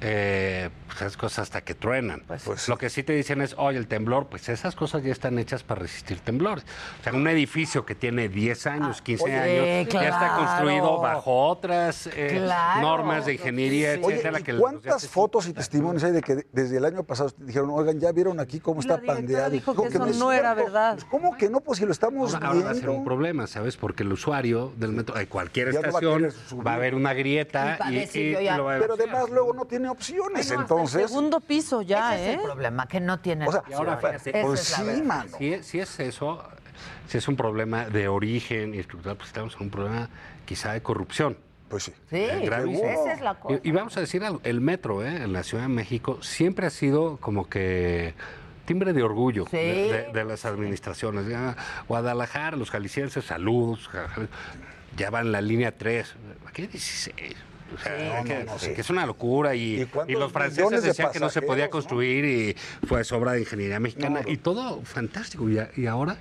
[0.00, 2.22] Eh, pues esas cosas hasta que truenan.
[2.26, 5.38] Pues Lo que sí te dicen es, oye, el temblor, pues esas cosas ya están
[5.38, 6.64] hechas para resistir temblores.
[7.00, 11.48] O sea, un edificio que tiene 10 años, 15 oye, años, ya está construido bajo
[11.48, 12.80] otras eh, Claro.
[12.82, 14.40] normas de ingeniería, Oye, etcétera.
[14.40, 17.70] ¿y que los ¿cuántas fotos y testimonios hay de que desde el año pasado dijeron,
[17.70, 19.50] oigan, ya vieron aquí cómo está pandeado?
[19.50, 20.94] dijo ¿Cómo que eso es no era verdad.
[20.94, 21.60] Pues, ¿Cómo que no?
[21.60, 23.04] Pues si lo estamos Ahora, ahora va a ser un viendo.
[23.04, 23.76] problema, ¿sabes?
[23.76, 26.94] Porque el usuario del metro, de cualquier Ya no va a estación, va, a haber
[26.94, 29.61] una grieta Y y, decir, y yo ya- lo va a Pero además luego no
[29.62, 30.50] no tiene opciones.
[30.50, 32.34] Ay, no, hasta el Entonces, segundo piso ya, Ese es ¿eh?
[32.38, 34.22] el problema, que no tienen O sea, Y ahora, pues
[34.60, 35.30] sí, mano.
[35.38, 36.42] Si, es- si es eso,
[37.08, 40.08] si es un problema de origen y estructural, pues estamos en un problema
[40.44, 41.36] quizá de corrupción.
[41.68, 41.92] Pues sí.
[42.10, 42.50] Sí, Eh,
[42.92, 43.58] esa es la cosa.
[43.62, 45.22] Y, y vamos a decir algo, el metro ¿eh?
[45.22, 48.14] en la Ciudad de México siempre ha sido como que
[48.66, 49.56] timbre de orgullo Sí.
[49.56, 51.26] de, de- de las administraciones.
[51.28, 51.56] Ya,
[51.88, 53.88] Guadalajara, los jaliscienses, saludos.
[54.96, 56.14] Ya van la línea 3.
[56.52, 57.34] ¿Qué 16?
[57.74, 58.72] O sea, Sí, que, no, no, sí.
[58.74, 61.42] que es una locura y, ¿Y cuántos y los franceses de decían que no se
[61.42, 65.48] podía construir y fue obra de ingeniería mexicana y todo fantástico.
[65.48, 66.16] ¿Y, a- y ahora?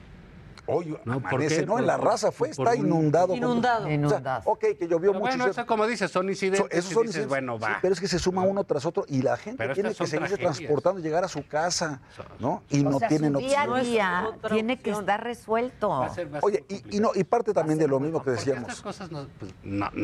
[1.06, 1.66] No, ¿por amanece?
[1.66, 1.80] ¿no?
[1.80, 3.36] En la raza fue, por está un- inundado.
[3.36, 3.84] Inundado.
[3.84, 4.42] O sea, Inundado.
[4.46, 5.22] ok, que llovió Pero mucho.
[5.38, 6.68] bueno, eso como dices, son Eso- incidentes.
[6.78, 7.80] esos que son dices, incidentes, bueno, sí, va.
[7.82, 10.18] pero es que se suma uno tras otro y la gente Pero tiene que seguirse
[10.38, 10.58] tragedias.
[10.58, 12.02] transportando, llegar a su casa,
[12.40, 12.64] ¿no?
[12.70, 13.78] Y O no sea, tienen su día opción.
[13.78, 15.90] a día No tiene que estar resuelto.
[15.90, 18.24] Va a ser- va a ser Oye, y, no, y parte también de lo mismo
[18.24, 18.64] que decíamos.
[18.64, 19.52] estas cosas no, pues,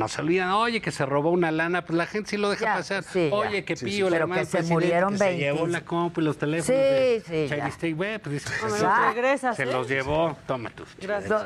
[0.07, 0.51] se olvidan.
[0.51, 3.03] Oye, que se robó una lana, pues la gente sí lo deja Ya, pasar.
[3.03, 3.29] sí.
[3.31, 5.41] Oye, que Pío, hermano que se murieron que se 20.
[5.43, 7.47] llevó la compu y los teléfonos Sí, sí,
[8.23, 8.43] pues
[9.55, 9.65] se ¿eh?
[9.65, 10.95] los llevó, toma tus.
[10.97, 11.43] Gracias.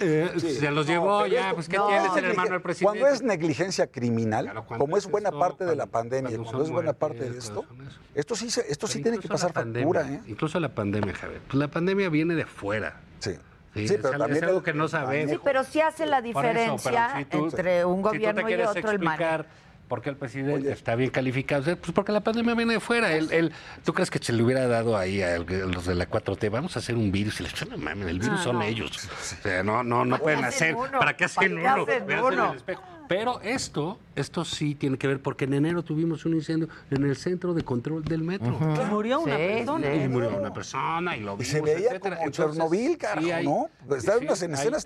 [0.00, 2.98] Eh, Se los llevó, pero ya, esto- pues ¿qué no, tienes el hermano del presidente?
[3.00, 6.34] Cuando es negligencia criminal, Claro, como es es buena esto, parte de la pandemia, y
[6.34, 8.00] cuando cuando es buena parte de esto, eso.
[8.14, 10.22] esto sí, se- esto sí tiene que pasar pandemia, factura, ¿eh?
[10.28, 11.40] Incluso la pandemia, Javier.
[11.46, 13.00] Pues la pandemia viene de afuera.
[13.18, 13.32] Sí.
[13.72, 15.30] Sí, Sí, es pero algo- también es algo el que no sabes.
[15.30, 18.16] Sí, pero sí hace la eso, diferencia pero si tú- entre un si tú te
[18.18, 19.12] gobierno y quieres otro el manejo.
[19.22, 19.69] explicar por
[20.00, 23.12] qué el presidente está bien calificado, pues porque la pandemia viene de fuera.
[23.12, 23.52] Él, él-
[23.84, 26.48] ¿Tú crees que se le hubiera dado ahí a, los de la 4T?
[26.50, 28.62] Vamos a hacer un virus y les no mames, el virus Ah, son no.
[28.62, 28.92] ellos.
[29.08, 30.74] O sea, no, no, no ¿Para pueden hacer.
[30.76, 30.98] uno?
[30.98, 32.44] ¿Para qué hacen ¿Para qué uno?
[32.52, 32.90] hacen uno?
[33.08, 37.16] Pero esto, esto sí tiene que ver porque en enero tuvimos un incendio en el
[37.16, 38.56] centro de control del metro.
[38.56, 39.86] Y murió una Sí, persona.
[39.92, 40.00] sí.
[40.04, 42.16] Y murió una persona y lo Y vimos, se veía etcétera.
[42.18, 43.96] como Entonces, Chernobyl, carajo, ¿no?
[43.96, 44.80] Estaban unas escenas hay- hay una-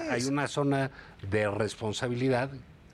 [0.00, 0.10] terribles.
[0.10, 0.90] Hay una zona
[1.30, 2.50] de responsabilidad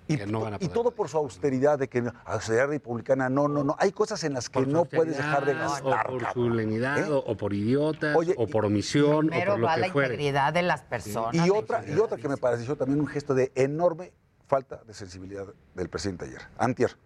[0.08, 0.72] Y, que no van a y poder.
[0.72, 3.74] todo por su austeridad, de que no, austeridad republicana, no, no, no.
[3.78, 6.06] Hay cosas en las que no puedes dejar de gastar.
[6.08, 7.10] O por su lenidad, ¿Eh?
[7.10, 10.14] o, o por idiotas, Oye, o por omisión, o por lo va que la fuere.
[10.14, 11.34] integridad de las personas.
[11.46, 14.12] Y otra, y otra que me pareció también un gesto de enorme
[14.46, 16.96] falta de sensibilidad del presidente ayer, antier.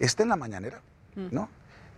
[0.00, 0.82] Está en la mañanera,
[1.14, 1.48] ¿no?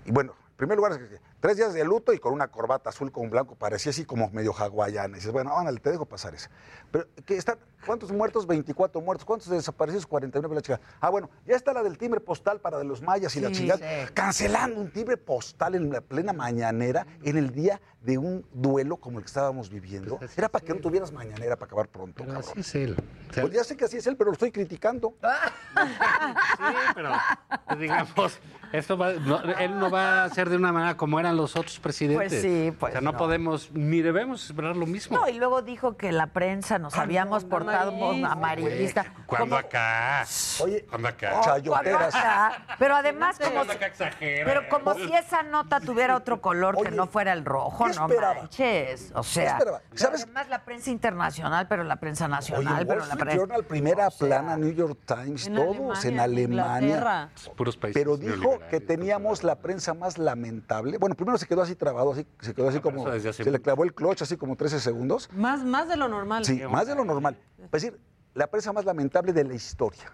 [0.05, 2.91] Y bueno, en primer lugar, es que tres días de luto y con una corbata
[2.91, 5.17] azul con blanco, parecía así como medio hawaiana.
[5.17, 6.51] Y dices, bueno, ándale, te dejo pasar eso.
[6.91, 7.57] Pero, ¿qué están?
[7.87, 8.47] ¿Cuántos muertos?
[8.47, 9.25] 24 muertos.
[9.25, 10.07] ¿Cuántos desaparecidos?
[10.07, 10.81] 49 la chica.
[11.01, 13.79] Ah, bueno, ya está la del timbre postal para de los mayas y la chingada.
[14.07, 14.11] sí.
[14.15, 19.19] Cancelando un timbre postal en la plena mañanera, en el día de un duelo como
[19.19, 20.19] el que estábamos viviendo.
[20.37, 22.51] Era para que no tuvieras mañanera para acabar pronto, Pero cabrón.
[22.51, 22.97] así es él.
[23.29, 25.15] O sea, Pues ya sé que así es él, pero lo estoy criticando.
[26.61, 27.11] Sí, pero
[27.67, 28.39] pues, digamos,
[28.73, 31.79] esto va- no, él no va a ser de una manera como eran los otros
[31.81, 32.29] presidentes.
[32.29, 33.19] Pues sí, pues O sea, no, no.
[33.19, 35.17] podemos, ni debemos esperar lo mismo.
[35.19, 38.33] No, y luego dijo que la prensa nos habíamos portado amarillista.
[38.33, 39.05] amarillista.
[39.27, 40.25] ¿Cuándo Como- acá?
[40.63, 41.33] Oye, ¿Cuándo acá?
[41.39, 41.99] Oh, chayoteras.
[42.13, 42.77] cuando acá.
[42.79, 44.45] Pero además, como ¿Cuándo si, exagera?
[44.45, 48.09] pero como si esa nota tuviera otro color que no fuera el rojo, ¿qué no
[48.09, 49.13] manches.
[49.15, 49.59] O sea?
[49.95, 50.25] ¿Sabes?
[50.25, 53.37] además la prensa internacional, pero la prensa Oye, nacional, Wall pero la prensa...
[53.37, 57.31] Journal, primera o sea, plana, New York Times, En todos en Alemania.
[57.57, 60.99] Puros países Pero dijo que teníamos la prensa más lamentable.
[60.99, 63.11] Bueno, primero se quedó así trabado, así, se quedó así Ah, como.
[63.19, 65.29] Se le clavó el clutch así como 13 segundos.
[65.33, 66.45] Más, más de lo normal.
[66.45, 67.37] Sí, más de lo normal.
[67.67, 67.99] Es decir,
[68.35, 70.13] la prensa más lamentable de la historia.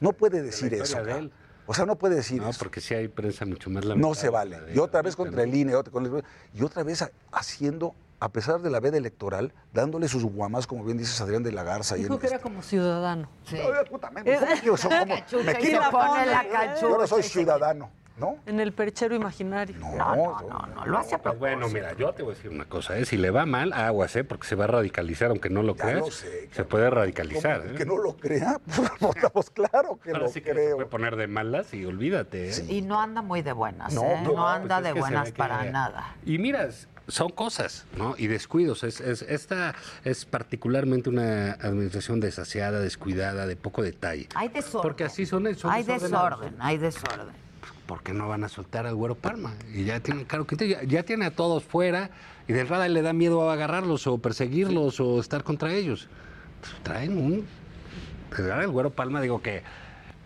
[0.00, 0.84] No puede decir eso.
[0.98, 1.18] de cabrón.
[1.24, 1.32] él.
[1.66, 2.58] O sea, no puede decir No, eso.
[2.58, 4.08] porque sí hay prensa mucho más lamentable.
[4.08, 4.58] No se vale.
[4.74, 5.42] Y otra vez contra ¿no?
[5.42, 6.24] el INE, otra, con el-
[6.54, 10.98] y otra vez haciendo, a pesar de la veda electoral, dándole sus guamas, como bien
[10.98, 11.96] dices Adrián de la Garza.
[11.96, 13.28] y Dijo en que era este- como ciudadano.
[13.44, 13.56] sí.
[13.60, 16.26] Oye, puta, me- ¿cómo que yo soy como- Cachucha, me y quiero- se pone
[18.22, 18.36] ¿no?
[18.46, 19.76] En el perchero imaginario.
[19.78, 21.38] No, No, no, no, no, lo hace a Pues propósito.
[21.38, 23.04] bueno, mira, yo te voy a decir una cosa, ¿eh?
[23.04, 24.22] si le va mal, aguas, ¿eh?
[24.24, 27.66] porque se va a radicalizar, aunque no lo Ya creas, lo sé, se puede radicalizar.
[27.66, 27.74] ¿eh?
[27.76, 28.58] Que no lo crea.
[29.32, 30.76] Pues claro que Ahora lo sí que se creo.
[30.76, 32.50] puede poner de malas y olvídate.
[32.50, 32.64] ¿eh?
[32.68, 34.20] Y no anda muy de buenas, No, ¿eh?
[34.22, 36.14] no, No, anda Pues de buenas para nada.
[36.24, 36.68] Y mira,
[37.08, 38.14] son cosas, ¿no?
[38.16, 38.84] Y descuidos.
[38.84, 39.74] Es, es- esta
[40.04, 44.28] es particularmente una administración desasiada, descuidada, de poco detalle.
[44.34, 44.82] Hay desorden.
[44.82, 47.41] Porque así son, son Hay desorden, hay desorden.
[47.92, 49.52] ¿Por qué no van a soltar al Güero Palma?
[49.74, 52.08] Y ya tienen, claro que ya, ya tiene a todos fuera
[52.48, 56.08] y del radar le da miedo a agarrarlos o perseguirlos o estar contra ellos.
[56.62, 57.46] Pues traen un...
[58.30, 59.62] pues el Güero Palma, digo que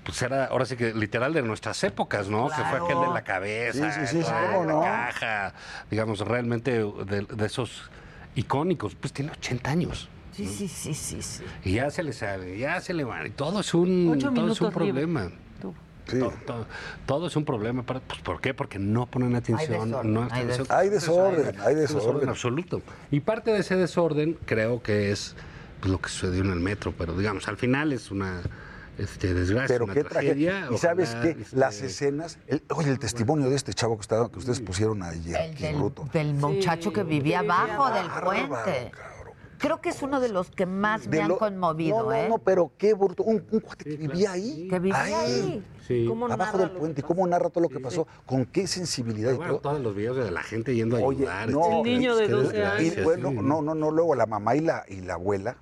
[0.04, 2.46] pues era ahora sí que literal de nuestras épocas, ¿no?
[2.46, 2.84] Que fue Claro.
[2.84, 4.80] aquel de la cabeza, Sí, sí, sí, sí, todo de la no.
[4.82, 5.52] caja,
[5.90, 7.90] digamos, realmente de, de esos
[8.36, 8.94] icónicos.
[8.94, 10.08] Pues tiene 80 años.
[10.30, 11.42] Sí, sí, sí, sí, sí.
[11.64, 13.26] Y ya se le sale, ya se le va.
[13.26, 15.08] Y todo es un, todo es un libre.
[16.06, 16.18] Sí.
[16.20, 16.66] Todo, todo-
[17.06, 17.82] todo es un problema.
[17.82, 18.54] Para, pues, ¿Por qué?
[18.54, 19.70] Porque no ponen atención.
[19.90, 20.42] desorden, no hay.
[20.68, 22.28] Hay desorden, hay desorden.
[22.28, 22.82] absoluto.
[23.10, 25.34] Y parte de ese desorden creo que es
[25.80, 26.92] pues, lo que sucedió en el metro.
[26.96, 28.40] Pero digamos, al final es una
[28.98, 30.50] este, desgracia, Pero una qué tragedia.
[30.52, 30.74] tragedia.
[30.74, 34.30] Y sabes que este, las escenas, el- oye, el testimonio de este chavo que, estaba,
[34.30, 36.08] que ustedes pusieron ayer, El del, bruto.
[36.12, 38.92] del muchacho que vivía abajo del puente.
[39.58, 42.26] Creo que es uno de los que más me han conmovido, no, no, ¿eh?
[42.28, 43.22] no, pero qué bruto.
[43.22, 44.68] Un, un cuate que vivía ahí.
[44.68, 45.64] Que vivía ahí.
[45.86, 46.04] Sí.
[46.08, 47.02] ¿Cómo Abajo narra del puente.
[47.02, 48.06] ¿Cómo narra todo lo que pasó?
[48.26, 49.70] ¿Con qué sensibilidad y Bueno, todo?
[49.72, 51.48] todos los videos de la gente yendo a Oye, ayudar.
[51.50, 51.76] no.
[51.78, 53.36] El niño de Qué 12 desgracia, Y bueno, sí.
[53.40, 55.56] no, no, no, luego la mamá y la, y la abuela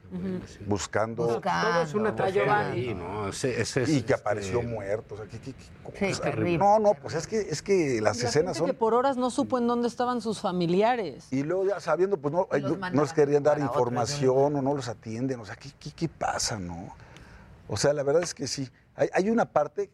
[0.67, 1.27] buscando.
[1.27, 1.71] Buscando.
[1.73, 2.81] Todo es una tragedia Giovanni.
[2.89, 3.29] ahí, ¿no?
[3.29, 5.15] Ese- ese es, Y que apareció este, muerto.
[5.15, 5.99] o sea, ¿qué- qué- qué cosa?
[6.15, 6.59] Sí, terrible.
[6.59, 8.67] No, no, pues es que, es que las La escenas gente son.
[8.69, 11.27] que por horas no supo en dónde estaban sus familiares.
[11.31, 12.49] Y luego ya sabiendo, pues no,
[12.93, 15.41] no, les querían dar información o no los atienden.
[15.41, 16.95] O sea, ¿qué, qué, qué pasa, no?
[17.69, 18.69] O sea, la verdad es que sí.
[18.97, 19.91] Hay, hay una parte,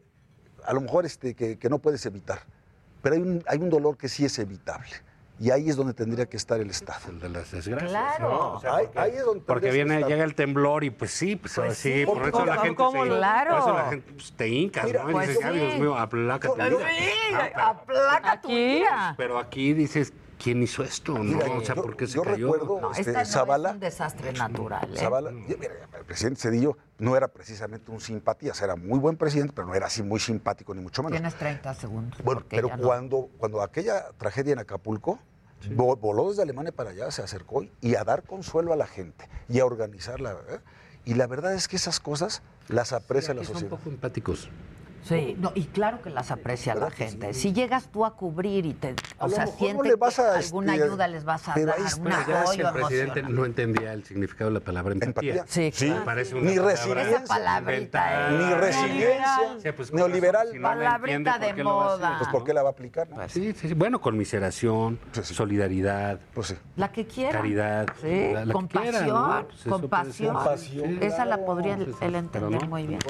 [0.65, 2.41] a lo mejor este, que, que no puedes evitar,
[3.03, 4.91] pero hay un, hay un dolor que sí es evitable.
[5.43, 7.01] Y ahí es donde tendría que estar el Estado.
[7.09, 7.91] el de las desgracias.
[7.91, 8.29] Claro.
[8.29, 8.53] ¿no?
[8.57, 10.11] O sea, Ahí- porque, ahí es donde porque viene, estar.
[10.11, 12.75] llega el temblor y pues sí, pues, Pues sí, sí, por eso ¿cómo- la gente
[12.77, 13.51] cómo se, Claro.
[13.53, 15.09] por eso la gente pues, te hincas, Mira, ¿no?
[15.09, 15.61] Y pues dices, ay, sí.
[15.65, 16.89] Dios mío, aplaca tu Pero- vida.
[16.91, 17.41] Sí, Ah,
[17.87, 18.55] pero- aplaca tu Aquí.
[18.75, 19.15] vida.
[19.17, 21.13] Pero aquí dices, ¿quién hizo esto?
[21.15, 21.23] ¿no?
[21.25, 22.53] Mira, o sea, yo- ¿por qué se yo cayó?
[22.53, 24.99] recuerdo- No, Este, esta no Zavala- es un desastre natural, ¿eh?
[24.99, 29.53] Zavala, y, mira, el presidente Cedillo no era precisamente un simpatías, era muy buen presidente,
[29.55, 31.13] pero no era así muy simpático, ni mucho menos.
[31.19, 32.19] Tienes 30 segundos.
[32.25, 32.83] Bueno, pero no.
[32.83, 35.19] cuando, cuando aquella tragedia en Acapulco,
[35.77, 39.29] vo- voló desde Alemania para allá, se acercó y a dar consuelo a la gente
[39.49, 40.37] y a organizarla.
[40.49, 40.59] ¿eh?
[41.05, 43.77] Y la verdad es que esas cosas las aprecia la Aquí son sociedad.
[43.77, 44.49] poco empáticos.
[45.03, 47.35] Sí, no, y claro que las aprecia la ¿Verdad que gente.
[47.35, 47.41] sí?
[47.41, 51.25] Si llegas tú a cubrir y te, o sea, que a, alguna este, ayuda les
[51.25, 53.35] vas a pero dar, un apoyo el presidente emocional.
[53.35, 55.33] no entendía el significado de la palabra empatía.
[55.37, 55.45] Empatía.
[55.49, 55.87] Sí, Sí.
[55.87, 56.05] claro.
[56.05, 57.17] Parece una Ni resiliencia.
[57.19, 58.33] Esa palabrita, ¿eh?
[58.39, 60.49] Ni resiliencia, Sí, pues, neoliberal.
[60.53, 62.15] si no la Palabrita entiende, ¿por de moda.
[62.19, 63.09] Pues ¿por qué la va a aplicar?
[63.11, 63.29] no?
[63.29, 63.75] Sí, sí, sí.
[63.75, 65.35] Bueno, conmiseración, sí.
[65.35, 66.57] solidaridad, Pues sí.
[66.77, 67.33] La que quiera.
[67.39, 67.87] caridad.
[68.01, 69.47] Sí, la- la que compasión, quiera, ¿no?
[69.49, 70.35] Pues compasión.
[70.35, 73.01] Compasión, Esa la podría él, pero entender muy bien.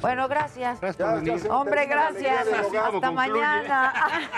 [0.00, 0.78] Bueno, gracias.
[1.24, 2.46] Gracias Hombre, gracias.
[2.46, 2.84] del hogar.
[2.84, 3.92] ¿Cómo Hasta mañana.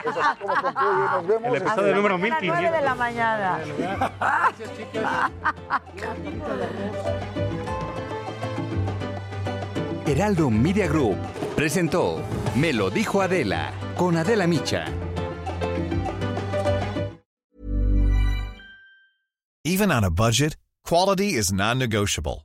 [0.40, 1.04] Como concluye.
[1.12, 1.44] Nos vemos.
[1.48, 2.60] El episodio Hasta número mañana, 1500.
[2.60, 3.58] 9 de la mañana.
[4.20, 5.30] Gracias, chicas.
[10.06, 11.16] Heraldo Media Group
[11.56, 12.20] presentó
[12.54, 14.84] Me lo dijo Adela con Adela Micha.
[19.66, 22.44] Even on a budget, quality is non-negotiable.